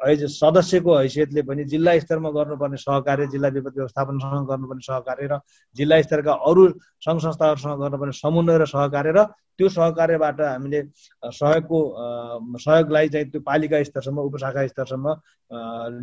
सदस्यको 0.00 0.96
हैसियतले 0.96 1.42
पनि 1.42 1.64
जिल्ला 1.64 1.98
स्तरमा 1.98 2.30
गर्नुपर्ने 2.30 2.76
सहकार्य 2.76 3.26
जिल्ला 3.32 3.48
विपद 3.48 3.74
व्यवस्थापनसँग 3.76 4.46
गर्नुपर्ने 4.48 4.82
सहकार्य 4.86 5.26
र 5.32 5.38
जिल्ला 5.76 6.00
स्तरका 6.02 6.32
अरू 6.48 6.68
सङ्घ 7.06 7.20
संस्थाहरूसँग 7.20 7.80
गर्नुपर्ने 7.80 8.12
समन्वय 8.12 8.58
र 8.58 8.66
सहकार्य 8.66 9.12
र 9.16 9.24
त्यो 9.56 9.68
सहकार्यबाट 9.68 10.40
हामीले 10.40 10.82
सहयोगको 11.32 11.78
सहयोगलाई 12.60 13.08
चाहिँ 13.08 13.30
त्यो 13.30 13.40
पालिका 13.40 13.82
स्तरसम्म 13.88 14.18
उपशाखा 14.28 14.66
स्तरसम्म 14.66 15.16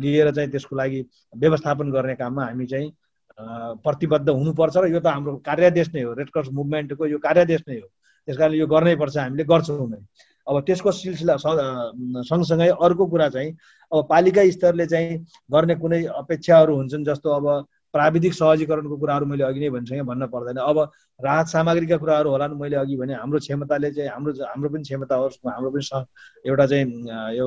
लिएर 0.02 0.30
चाहिँ 0.34 0.50
त्यसको 0.50 0.76
लागि 0.76 1.00
व्यवस्थापन 1.38 1.90
गर्ने 1.94 2.14
काममा 2.18 2.44
हामी 2.50 2.66
चाहिँ 2.66 2.90
प्रतिबद्ध 3.38 4.28
हुनुपर्छ 4.28 4.76
र 4.76 4.86
यो 4.90 5.00
त 5.00 5.06
हाम्रो 5.06 5.36
कार्यादेश 5.46 5.94
नै 5.94 6.02
हो 6.02 6.12
रेडक्रस 6.18 6.48
मुभमेन्टको 6.50 7.06
यो 7.06 7.18
कार्यादेश 7.18 7.62
नै 7.68 7.78
हो। 7.78 7.86
त्यस 8.28 8.36
कारणले 8.38 8.58
यो 8.58 8.66
गर्नै 8.66 8.94
पर्छ 8.96 9.16
हामीले 9.18 9.44
गर्छौँ 9.44 9.88
नै। 9.90 9.98
अब 10.46 10.60
त्यसको 10.66 10.90
सिलसिला 10.92 11.36
सँगसँगै 11.40 12.68
अर्को 12.68 13.06
कुरा 13.06 13.28
चाहिँ 13.28 13.50
अब 13.92 14.06
पालिका 14.10 14.42
स्तरले 14.50 14.86
चाहिँ 14.86 15.18
गर्ने 15.52 15.74
कुनै 15.82 16.04
अपेक्षाहरू 16.22 16.76
हुन्छन् 16.76 17.04
जस्तो 17.04 17.30
अब 17.30 17.46
प्राविधिक 17.94 18.32
सहजीकरणको 18.34 18.96
कुराहरू 18.98 19.26
मैले 19.26 19.44
अघि 19.44 19.60
नै 19.60 19.68
भनिसकेँ 19.70 20.04
भन्न 20.04 20.26
पर्दैन। 20.26 20.56
अब 20.58 20.78
राहत 21.20 21.46
सामग्रीका 21.46 21.96
कुराहरू 21.96 22.30
होला 22.30 22.46
नि 22.50 22.54
मैले 22.60 22.76
अघि 22.76 22.96
भने 22.98 23.14
हाम्रो 23.14 23.38
क्षमताले 23.38 23.90
चाहिँ 23.94 24.10
हाम्रो 24.10 24.32
हाम्रो 24.42 24.68
पनि 24.70 24.82
क्षमता 24.82 25.14
होस् 25.14 25.38
हाम्रो 25.46 25.70
पनि 25.70 25.82
एउटा 26.44 26.66
चाहिँ 26.66 26.84
यो 27.38 27.46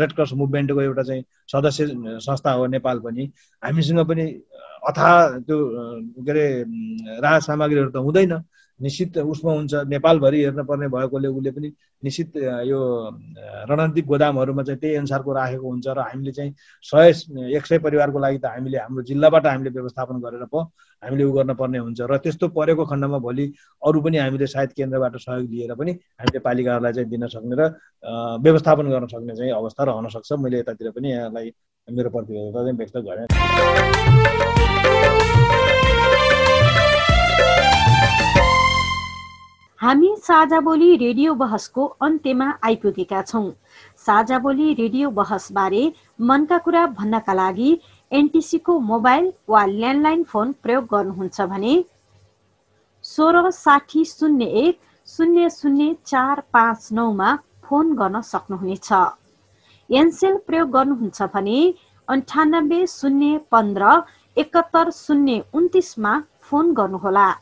रेड 0.00 0.12
क्रस 0.12 0.32
मुभमेन्टको 0.36 0.80
एउटा 0.82 1.02
चाहिँ 1.02 1.24
सदस्य 1.48 1.86
संस्था 2.20 2.52
हो 2.52 2.66
नेपाल 2.76 2.98
पनि। 3.00 3.24
हामीसँग 3.62 4.00
पनि 4.08 4.24
अथा 4.88 5.08
त्यो 5.48 5.56
के 6.20 6.30
अरे 6.30 6.46
राहत 7.24 7.42
सामग्रीहरू 7.42 7.90
त 7.90 7.96
हुँदैन। 8.04 8.32
निश्चित 8.80 9.18
उसमा 9.18 9.52
हुन्छ 9.52 9.74
नेपालभरि 9.88 10.42
हेर्न 10.44 10.62
पर्ने 10.64 10.88
भएकोले 10.88 11.28
उसले 11.28 11.50
पनि 11.50 11.68
निश्चित 12.04 12.36
यो 12.70 12.78
रणनीतिक 13.70 14.06
गोदामहरूमा 14.06 14.62
चाहिँ 14.62 14.80
त्यही 14.80 14.94
अनुसारको 14.96 15.32
राखेको 15.32 15.68
हुन्छ 15.68 15.86
र 15.88 15.98
हामीले 15.98 16.32
चाहिँ 16.32 16.54
सय 16.84 17.08
एक 17.56 17.66
सय 17.66 17.78
परिवारको 17.86 18.18
लागि 18.18 18.38
त 18.38 18.46
हामीले 18.46 18.78
हाम्रो 18.78 19.02
जिल्लाबाट 19.10 19.46
हामीले 19.46 19.70
व्यवस्थापन 19.70 20.20
गरेर 20.22 20.44
पो 20.52 20.62
हामीले 21.02 21.24
उ 21.24 21.32
गर्न 21.32 21.54
पर्ने 21.54 21.78
हुन्छ 21.78 22.00
र 22.10 22.16
त्यस्तो 22.22 22.48
परेको 22.54 22.84
खण्डमा 22.86 23.18
भोलि 23.18 23.46
अरू 23.82 24.00
पनि 24.02 24.16
हामीले 24.18 24.46
सायद 24.46 24.70
केन्द्रबाट 24.78 25.16
सहयोग 25.26 25.50
लिएर 25.50 25.74
पनि 25.74 25.92
हामीले 26.22 26.38
पालिकाहरूलाई 26.46 26.92
चाहिँ 26.92 27.10
दिन 27.10 27.26
सक्ने 27.34 27.56
र 27.58 27.70
व्यवस्थापन 28.46 28.90
गर्न 28.94 29.06
सक्ने 29.06 29.36
चाहिँ 29.36 29.52
अवस्था 29.52 29.84
रहन 29.84 30.08
सक्छ। 30.14 30.32
मैले 30.38 30.58
यतातिर 30.58 30.90
पनि 30.94 31.10
यहाँलाई 31.12 31.52
मेरो 31.88 32.10
प्रतिबद्धता 32.10 32.62
चाहिँ 32.62 32.76
व्यक्त 32.78 32.96
गरेँ। 33.08 33.97
हामी 39.80 40.08
साझा 40.18 40.58
बोली 40.60 40.94
रेडियो 40.96 41.34
बहसको 41.40 41.84
अन्त्यमा 42.02 42.46
आइपुगेका 42.66 43.20
छौँ। 43.22 43.50
साझा 44.06 44.38
बोली 44.38 44.72
रेडियो 44.74 45.10
बहसबारे 45.10 45.82
मनका 46.20 46.58
कुरा 46.58 46.86
भन्नका 46.98 47.32
लागि 47.32 47.70
एनटिसीको 48.12 48.78
मोबाइल 48.88 49.32
वा 49.48 49.64
ल्यान्डलाइन 49.66 50.22
फोन 50.24 50.52
प्रयोग 50.62 50.84
गर्नुहुन्छ 50.94 51.40
भने 51.52 51.76
सोह्र 53.04 53.50
साठी 53.54 54.04
शून्य 54.04 54.50
एक 54.64 54.80
शून्य 55.08 55.48
शून्य 55.52 55.94
चार 56.06 56.42
पाँच 56.52 56.88
नौमा 56.92 57.34
फोन 57.64 57.94
गर्न 57.94 58.20
सक्नुहुनेछ। 58.26 58.92
एनसेल 59.90 60.36
प्रयोग 60.46 60.70
गर्नुहुन्छ 60.70 61.34
भने 61.34 61.58
अन्ठानब्बे 62.08 62.86
शून्य 62.90 63.38
पन्ध्र 63.50 63.98
एकहत्तर 64.36 64.90
शून्य 64.94 65.42
उन्तिसमा 65.54 66.20
फोन 66.42 66.72
गर्नुहोला। 66.74 67.32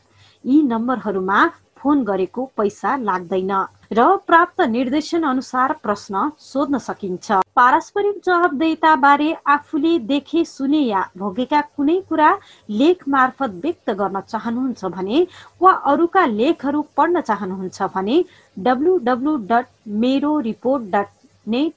यी 0.45 0.61
नम्बरहरूमा 0.63 1.45
फोन 1.79 1.97
गरेको 2.03 2.41
पैसा 2.57 2.89
लाग्दैन 2.99 3.51
र 3.93 3.99
प्राप्त 4.27 4.57
निर्देशन 4.69 5.21
अनुसार 5.23 5.69
प्रश्न 5.83 6.15
सोध्न 6.41 6.75
सकिन्छ। 6.79 7.27
पारस्परिक 7.55 8.15
जवाबदेता 8.25 8.91
बारे 8.97 9.29
आफूले 9.47 9.93
देखे 10.09 10.41
सुने 10.45 10.81
या 10.81 11.01
भोगेका 11.17 11.61
कुनै 11.75 11.97
कुरा 12.09 12.29
लेख 12.71 12.97
मार्फत 13.09 13.51
व्यक्त 13.63 13.87
गर्न 14.01 14.17
चाहनुहुन्छ 14.23 14.81
भने 14.95 15.17
वा 15.61 15.71
अरूका 15.91 16.23
लेखहरू 16.33 16.79
पढ्न 16.97 17.15
चाहनुहुन्छ 17.21 17.77
भने 17.95 18.17
W 18.57 18.93
W 19.07 19.33
dot 19.49 19.67
Mero 20.03 20.33
report 20.49 20.81
dot 20.95 21.09
net 21.47 21.73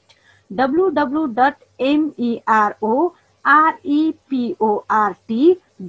W 0.50 0.84
W 0.98 1.22
dot 1.38 1.56
MERO 1.88 2.94
REPORT 3.44 5.42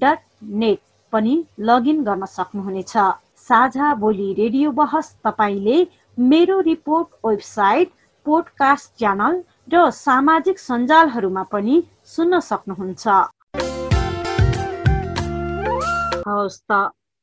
dot 0.04 0.20
net 0.62 0.80
पनि 1.14 1.34
लगइन 1.60 1.98
गर्न 2.04 2.24
सक्नुहुनेछ। 2.38 2.94
साझा 3.42 3.94
बोली 3.96 4.34
रेडियो 4.34 4.72
बहस 4.72 5.08
तपाईँले 5.26 5.78
मेरो 6.18 6.60
रिपोर्ट 6.62 7.08
वेबसाइट 7.26 7.90
पोडकास्ट 8.26 8.98
च्यानल 8.98 9.40
र 9.74 9.90
सामाजिक 9.90 10.60
सञ्जालहरूमा 10.60 11.44
पनि 11.52 11.76
सुन्न 12.06 12.40
सक्नुहुन्छ। 12.40 13.08
हवस् 16.28 16.60
त 16.70 16.80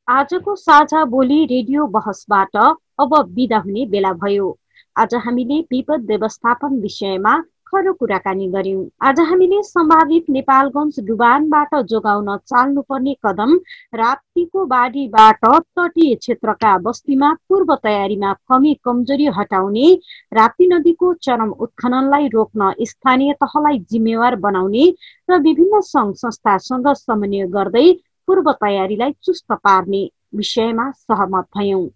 आजको 0.08 0.54
साझा 0.56 1.04
बोली 1.14 1.38
रेडियो 1.46 1.86
बहसबाट 1.86 2.56
अब 2.98 3.14
बिदा 3.36 3.58
हुने 3.58 3.86
बेला 3.86 4.12
भयो। 4.18 4.48
आज 4.96 5.14
हामीले 5.24 5.60
विपद 5.70 6.06
व्यवस्थापन 6.10 6.80
विषयमा 6.82 7.34
खरो 7.68 7.92
कुराकानी 7.92 8.46
गर्यौं 8.48 8.84
आज 9.08 9.18
हामीले 9.20 9.62
सम्भावित 9.62 10.28
नेपालगञ्ज 10.30 11.00
डुबानबाट 11.06 11.74
जोगाउन 11.90 12.36
चाल्नुपर्ने 12.48 13.14
कदम 13.26 13.52
राप्तीको 13.94 14.64
बाढीबाट 14.66 15.44
तटीय 15.78 16.14
क्षेत्रका 16.16 16.76
बस्तीमा 16.86 17.32
पूर्व 17.48 17.74
तयारीमा 17.82 18.32
कमी 18.48 18.72
कमजोरी 18.84 19.26
हटाउने 19.38 19.92
राप्ती 20.32 20.68
नदीको 20.68 21.12
चरम 21.20 21.50
उत्खननलाई 21.60 22.28
रोक्न 22.28 22.72
स्थानीय 22.86 23.32
तहलाई 23.42 23.78
जिम्मेवार 23.90 24.36
बनाउने 24.46 24.88
र 25.28 25.40
विभिन्न 25.42 25.80
सङ्घ 25.84 26.14
संस्थासँग 26.16 26.92
समन्वय 26.96 27.46
गर्दै 27.52 27.86
पूर्व 28.28 28.52
तयारीलाई 28.64 29.12
चुस्त 29.22 29.60
पार्ने 29.60 30.02
विषयमा 30.36 30.90
सहमत 30.96 31.56
भयौं। 31.56 31.86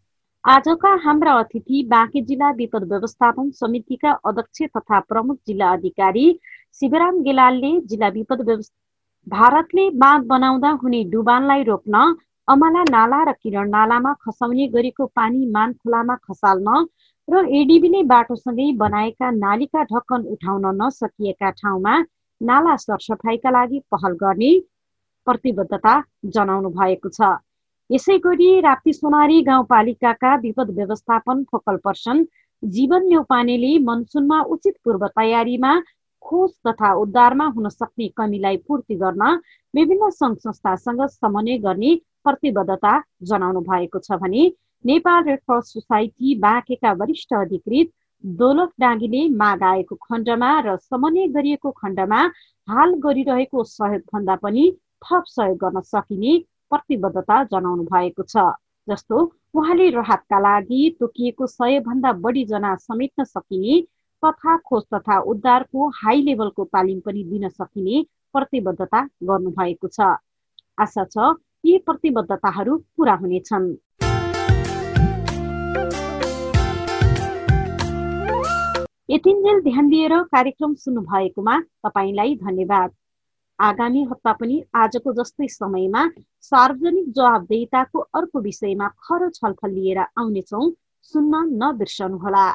आजका 0.45 0.91
हाम्रा 1.03 1.33
अतिथि 1.41 1.83
बाँके 1.91 2.21
जिल्ला 2.27 2.51
विपद 2.53 2.85
व्यवस्थापन 2.93 3.51
समितिका 3.57 4.13
अध्यक्ष 4.29 4.63
तथा 4.77 4.99
प्रमुख 5.03 5.37
जिल्ला 5.47 5.69
अधिकारी 5.73 6.25
शिवराम 6.81 7.21
गेलालले 7.23 7.71
जिल्ला 7.91 8.09
विपद 8.17 8.41
व्यवस्था 8.47 8.75
भारतले 9.27 9.89
बाँध 10.03 10.25
बनाउँदा 10.27 10.71
हुने 10.83 11.03
डुबानलाई 11.11 11.63
रोक्न 11.65 12.01
अमला 12.49 12.83
नाला 12.91 13.23
र 13.25 13.33
किरण 13.35 13.71
नालामा 13.71 14.13
खसाउने 14.25 14.67
गरेको 14.75 15.07
पानी 15.15 15.47
मान 15.51 15.73
खोलामा 15.75 16.17
खसाल्न 16.27 16.75
र 17.29 17.45
एडिबीले 17.61 18.03
बाटोसँगै 18.11 18.71
बनाएका 18.83 19.31
नालीका 19.39 19.83
ढक्कन 19.95 20.27
उठाउन 20.35 20.67
नसकिएका 20.83 21.51
ठाउँमा 21.63 21.95
नाला 22.41 22.77
सरसफाइका 22.87 23.51
लागि 23.59 23.79
पहल 23.95 24.19
गर्ने 24.25 24.53
प्रतिबद्धता 25.27 25.95
जनाउनु 26.35 26.77
भएको 26.79 27.09
छ। 27.11 27.33
यसै 27.91 28.17
गरी 28.21 28.49
राप्ती 28.63 28.93
सोनारी 28.95 29.41
गाउँपालिकाका 29.45 30.35
विपद 30.43 30.71
व्यवस्थापन 30.75 31.43
फोकल 31.47 31.77
पर्सन 31.83 32.25
जीवन 32.63 33.03
न्यौपानेले 33.07 33.73
मनसुनमा 33.85 34.39
उचित 34.51 34.75
पूर्व 34.85 35.07
तयारीमा 35.15 35.73
खोज 36.23 36.51
तथा 36.67 36.93
उद्धारमा 36.97 37.47
हुन 37.51 37.69
सक्ने 37.71 38.09
कमीलाई 38.17 38.57
पूर्ति 38.65 38.95
गर्न 38.97 39.25
विभिन्न 39.75 40.11
सङ्घ 40.13 40.37
संस्थासँग 40.39 41.07
समन्वय 41.11 41.59
गर्ने 41.61 41.95
प्रतिबद्धता 42.25 42.93
जनाउनु 43.25 43.61
भएको 43.63 43.99
छ 44.01 44.19
भने 44.21 44.45
नेपाल 44.85 45.25
रेड 45.25 45.41
क्रस 45.41 45.73
सोसाइटी 45.73 46.35
बाँकेका 46.41 46.93
वरिष्ठ 46.97 47.35
अधिकृत 47.37 47.93
दोलक 48.25 48.73
डाँगीले 48.81 49.29
माग 49.37 49.63
आएको 49.65 49.95
खण्डमा 50.03 50.51
र 50.63 50.77
समन्वय 50.85 51.29
गरिएको 51.33 51.71
खण्डमा 51.77 52.23
हाल 52.69 52.95
गरिरहेको 53.01 53.65
सहयोगभन्दा 53.67 54.37
पनि 54.41 54.65
थप 55.03 55.25
सहयोग 55.29 55.59
गर्न 55.61 55.81
सकिने 55.87 56.39
प्रतिबद्धता 56.73 57.43
जनाउनु 57.53 57.85
भएको 57.85 58.23
छ। 58.25 58.45
जस्तो 58.89 59.17
उहाँले 59.55 59.89
राहतका 59.91 60.39
लागि 60.41 60.81
तोकिएको 61.01 61.47
सय 61.47 61.81
भन्दा 61.87 62.13
बढी 62.25 62.45
जना 62.47 62.75
समेट्न 62.81 63.25
सकिने 63.25 63.81
तथा 64.23 64.57
खोज 64.67 64.83
तथा 64.95 65.19
उद्धारको 65.31 65.89
हाई 65.95 66.23
लेभलको 66.23 66.65
तालिम 66.73 67.01
पनि 67.07 67.23
दिन 67.31 67.49
सकिने 67.51 68.03
प्रतिबद्धता 68.35 69.01
गर्नुभएको 69.23 69.89
छ। 69.89 70.01
आशा 70.81 71.05
छ 71.05 71.35
यी 71.67 71.79
प्रतिबद्धताहरू 71.87 72.77
पुरा 72.97 73.15
हुनेछन्। 73.15 73.67
यतिन्जेल 79.09 79.61
ध्यान 79.61 79.89
दिएर 79.89 80.15
कार्यक्रम 80.33 80.75
सुन्नु 80.75 81.01
भएकोमा 81.03 81.59
तपाईँलाई 81.87 82.35
धन्यवाद। 82.43 82.91
आगामी 83.63 84.03
हप्ता 84.05 84.33
पनि 84.35 84.57
आजको 84.77 85.13
जस्तै 85.15 85.49
समयमा 85.51 86.03
सार्वजनिक 86.43 87.13
जवाबदेताको 87.13 88.05
अर्को 88.15 88.43
विषयमा 88.43 88.89
खरो 89.01 89.29
छलफल 89.33 89.75
लिएर 89.75 89.99
आउनेछौँ। 90.17 90.65
सुन्न 91.15 91.43
नबिर्सनुहोला। 91.63 92.47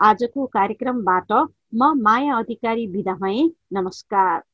आजको 0.00 0.46
कार्यक्रमबाट 0.52 1.32
म 1.32 1.92
माया 2.02 2.38
अधिकारी 2.38 2.86
बिदा 2.88 3.14
भएँ। 3.22 3.48
नमस्कार। 3.72 4.47